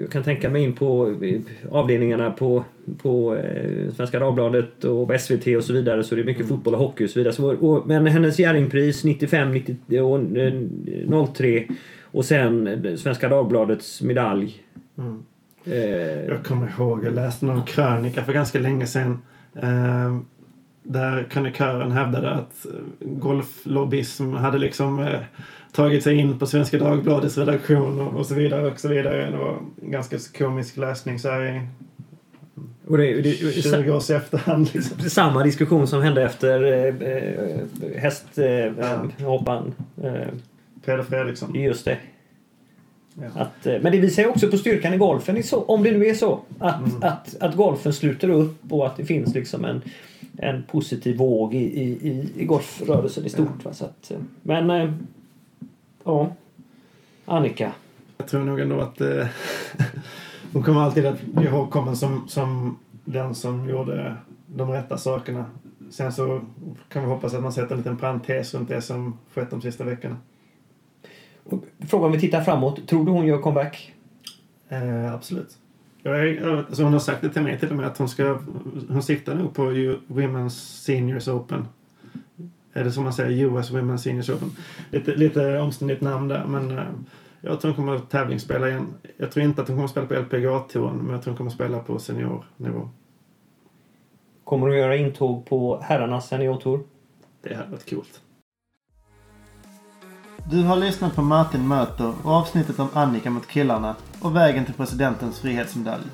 Jag 0.00 0.10
kan 0.10 0.22
tänka 0.22 0.50
mig 0.50 0.62
in 0.62 0.72
på 0.72 1.14
eh, 1.22 1.40
avdelningarna 1.70 2.30
på, 2.30 2.64
på 3.02 3.36
eh, 3.36 3.92
Svenska 3.96 4.18
Dagbladet 4.18 4.84
och 4.84 5.20
SVT 5.20 5.46
och 5.56 5.64
så 5.64 5.72
vidare 5.72 6.04
så 6.04 6.14
det 6.14 6.20
är 6.20 6.24
mycket 6.24 6.48
fotboll 6.48 6.74
och 6.74 6.80
hockey 6.80 7.06
och 7.06 7.10
så 7.10 7.18
vidare. 7.20 7.34
Så, 7.34 7.54
och, 7.56 7.86
men 7.86 8.06
hennes 8.06 8.38
Jerringpris 8.38 9.04
95 9.04 9.52
90, 9.52 10.00
och, 10.00 10.36
eh, 10.36 11.26
03 11.34 11.68
och 12.02 12.24
sen 12.24 12.66
eh, 12.84 12.96
Svenska 12.96 13.28
Dagbladets 13.28 14.02
medalj 14.02 14.58
Mm. 14.98 15.22
Eh, 15.64 16.24
Jag 16.28 16.44
kommer 16.44 16.72
ihåg, 16.78 17.04
jag 17.04 17.14
läste 17.14 17.46
någon 17.46 17.62
krönika 17.62 18.24
för 18.24 18.32
ganska 18.32 18.58
länge 18.58 18.86
sedan. 18.86 19.18
Eh, 19.56 20.18
där 20.82 21.22
krönikören 21.30 21.92
hävdade 21.92 22.30
att 22.30 22.66
eh, 22.66 23.08
golflobbyism 23.08 24.32
hade 24.32 24.58
liksom 24.58 24.98
eh, 25.00 25.18
tagit 25.72 26.02
sig 26.04 26.16
in 26.16 26.38
på 26.38 26.46
Svenska 26.46 26.78
Dagbladets 26.78 27.38
redaktion 27.38 28.00
och, 28.00 28.26
så 28.26 28.34
vidare 28.34 28.70
och 28.70 28.80
så 28.80 28.88
vidare. 28.88 29.30
Det 29.30 29.36
var 29.36 29.58
en 29.82 29.90
ganska 29.90 30.18
komisk 30.38 30.76
läsning 30.76 31.18
så 31.18 31.28
här 31.30 31.56
i 31.56 31.60
och 32.86 32.98
det, 32.98 33.20
det, 33.20 33.62
20 33.62 33.90
års 33.90 34.10
efterhand. 34.10 34.70
Liksom. 34.74 35.00
samma 35.10 35.42
diskussion 35.44 35.86
som 35.86 36.02
hände 36.02 36.22
efter 36.22 36.62
eh, 36.62 37.12
eh, 37.12 38.00
hästhopparen. 38.00 38.78
Eh, 38.78 39.10
Ja. 39.18 39.26
hoppan. 39.26 39.74
eh, 40.02 40.12
Peder 40.84 41.02
Fredriksson. 41.02 41.54
just 41.54 41.84
det. 41.84 41.98
Ja. 43.14 43.40
Att, 43.42 43.66
eh, 43.66 43.74
men 43.82 43.92
det 43.92 43.98
visar 43.98 44.22
ju 44.22 44.28
också 44.28 44.48
på 44.48 44.56
styrkan 44.58 44.94
i 44.94 44.96
golfen, 44.98 45.42
om 45.52 45.82
det 45.82 45.90
nu 45.90 46.06
är 46.06 46.14
så. 46.14 46.40
Att, 46.58 46.78
Mm. 46.78 47.02
att, 47.02 47.36
att 47.40 47.54
golfen 47.56 47.92
sluter 47.92 48.28
upp 48.30 48.72
och 48.72 48.86
att 48.86 48.96
det 48.96 49.04
finns 49.04 49.34
liksom 49.34 49.64
en, 49.64 49.82
en 50.38 50.62
positiv 50.62 51.16
våg 51.16 51.54
i, 51.54 51.58
i, 51.82 52.28
i, 52.36 52.44
golfrörelsen 52.44 53.26
i 53.26 53.28
stort. 53.28 53.64
Va? 53.64 53.72
Så 53.72 53.84
att, 53.84 54.10
eh, 54.10 54.16
men, 54.42 54.70
eh, 54.70 54.92
ja. 56.04 56.32
Annika. 57.24 57.72
Jag 58.16 58.28
tror 58.28 58.44
nog 58.44 58.60
ändå 58.60 58.80
att 58.80 59.00
eh, 59.00 59.26
hon 60.52 60.62
kommer 60.62 60.80
alltid 60.80 61.06
att 61.06 61.22
bli 61.22 61.46
ihågkommen 61.46 61.96
som, 61.96 62.28
som 62.28 62.78
den 63.04 63.34
som 63.34 63.68
gjorde 63.68 64.16
de 64.46 64.70
rätta 64.70 64.98
sakerna. 64.98 65.44
Sen 65.90 66.12
så 66.12 66.40
kan 66.88 67.02
vi 67.02 67.08
hoppas 67.08 67.34
att 67.34 67.42
man 67.42 67.52
sätter 67.52 67.70
en 67.72 67.78
liten 67.78 67.96
parentes 67.96 68.54
runt 68.54 68.68
det 68.68 68.82
som 68.82 69.18
skett 69.34 69.50
de 69.50 69.60
sista 69.62 69.84
veckorna. 69.84 70.16
Och 71.44 71.64
Frågan 71.88 72.06
om 72.06 72.12
vi 72.12 72.20
tittar 72.20 72.40
framåt. 72.40 72.88
Tror 72.88 73.04
du 73.04 73.10
hon 73.10 73.26
gör 73.26 73.38
comeback? 73.38 73.92
Eh, 74.68 75.14
absolut. 75.14 75.58
Jag 76.02 76.28
är, 76.28 76.56
alltså 76.56 76.82
hon 76.82 76.92
har 76.92 77.00
sagt 77.00 77.22
det 77.22 77.28
till 77.28 77.42
mig 77.42 77.58
till 77.58 77.70
och 77.70 77.76
med 77.76 77.86
att 77.86 77.98
hon 77.98 78.08
ska... 78.08 78.38
Hon 78.88 79.02
siktar 79.02 79.34
nog 79.34 79.54
på 79.54 79.62
Women's 80.08 80.82
Seniors 80.84 81.28
Open. 81.28 81.68
Är 82.72 82.84
det 82.84 82.92
som 82.92 83.04
man 83.04 83.12
säger? 83.12 83.46
US 83.46 83.70
Women's 83.70 83.96
Seniors 83.96 84.30
Open. 84.30 84.56
Lite, 84.90 85.14
lite 85.14 85.58
omständigt 85.58 86.00
namn 86.00 86.28
där 86.28 86.44
men 86.44 86.78
eh, 86.78 86.84
jag 87.40 87.60
tror 87.60 87.70
hon 87.70 87.76
kommer 87.76 87.96
att 87.96 88.10
tävlingsspela 88.10 88.68
igen. 88.68 88.94
Jag 89.16 89.30
tror 89.30 89.44
inte 89.44 89.62
att 89.62 89.68
hon 89.68 89.76
kommer 89.76 89.84
att 89.84 89.90
spela 89.90 90.06
på 90.06 90.14
LPGA-touren 90.14 90.96
men 90.96 91.12
jag 91.12 91.22
tror 91.22 91.30
hon 91.30 91.36
kommer 91.36 91.50
att 91.50 91.54
spela 91.54 91.78
på 91.78 91.98
seniornivå. 91.98 92.88
Kommer 94.44 94.66
hon 94.66 94.76
göra 94.76 94.96
intåg 94.96 95.46
på 95.46 95.80
herrarnas 95.82 96.28
seniortour? 96.28 96.80
Det 97.42 97.54
hade 97.54 97.70
varit 97.70 97.90
coolt. 97.90 98.20
Du 100.50 100.62
har 100.62 100.76
lyssnat 100.76 101.14
på 101.14 101.22
Martin 101.22 101.68
möter 101.68 102.14
och 102.22 102.32
avsnittet 102.32 102.78
om 102.78 102.88
Annika 102.92 103.30
mot 103.30 103.46
killarna 103.46 103.96
och 104.20 104.36
vägen 104.36 104.64
till 104.64 104.74
presidentens 104.74 105.40
frihetsmedalj. 105.40 106.04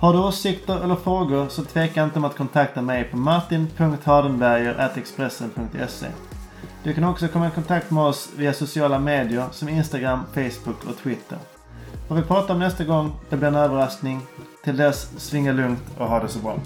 Har 0.00 0.12
du 0.12 0.18
åsikter 0.18 0.84
eller 0.84 0.96
frågor 0.96 1.48
så 1.48 1.64
tveka 1.64 2.04
inte 2.04 2.18
om 2.18 2.24
att 2.24 2.36
kontakta 2.36 2.82
mig 2.82 3.04
på 3.04 3.16
martin.hardenberger.expressen.se 3.16 6.06
Du 6.82 6.94
kan 6.94 7.04
också 7.04 7.28
komma 7.28 7.48
i 7.48 7.50
kontakt 7.50 7.90
med 7.90 8.04
oss 8.04 8.28
via 8.36 8.52
sociala 8.52 8.98
medier 8.98 9.46
som 9.52 9.68
Instagram, 9.68 10.20
Facebook 10.34 10.84
och 10.88 10.96
Twitter. 11.02 11.38
Vad 12.08 12.18
vi 12.18 12.24
pratar 12.24 12.54
om 12.54 12.60
nästa 12.60 12.84
gång, 12.84 13.12
det 13.30 13.36
blir 13.36 13.48
en 13.48 13.54
överraskning. 13.54 14.20
Till 14.64 14.76
dess, 14.76 15.10
svinga 15.18 15.52
lugnt 15.52 15.82
och 15.98 16.06
ha 16.06 16.20
det 16.20 16.28
så 16.28 16.38
bra. 16.38 16.58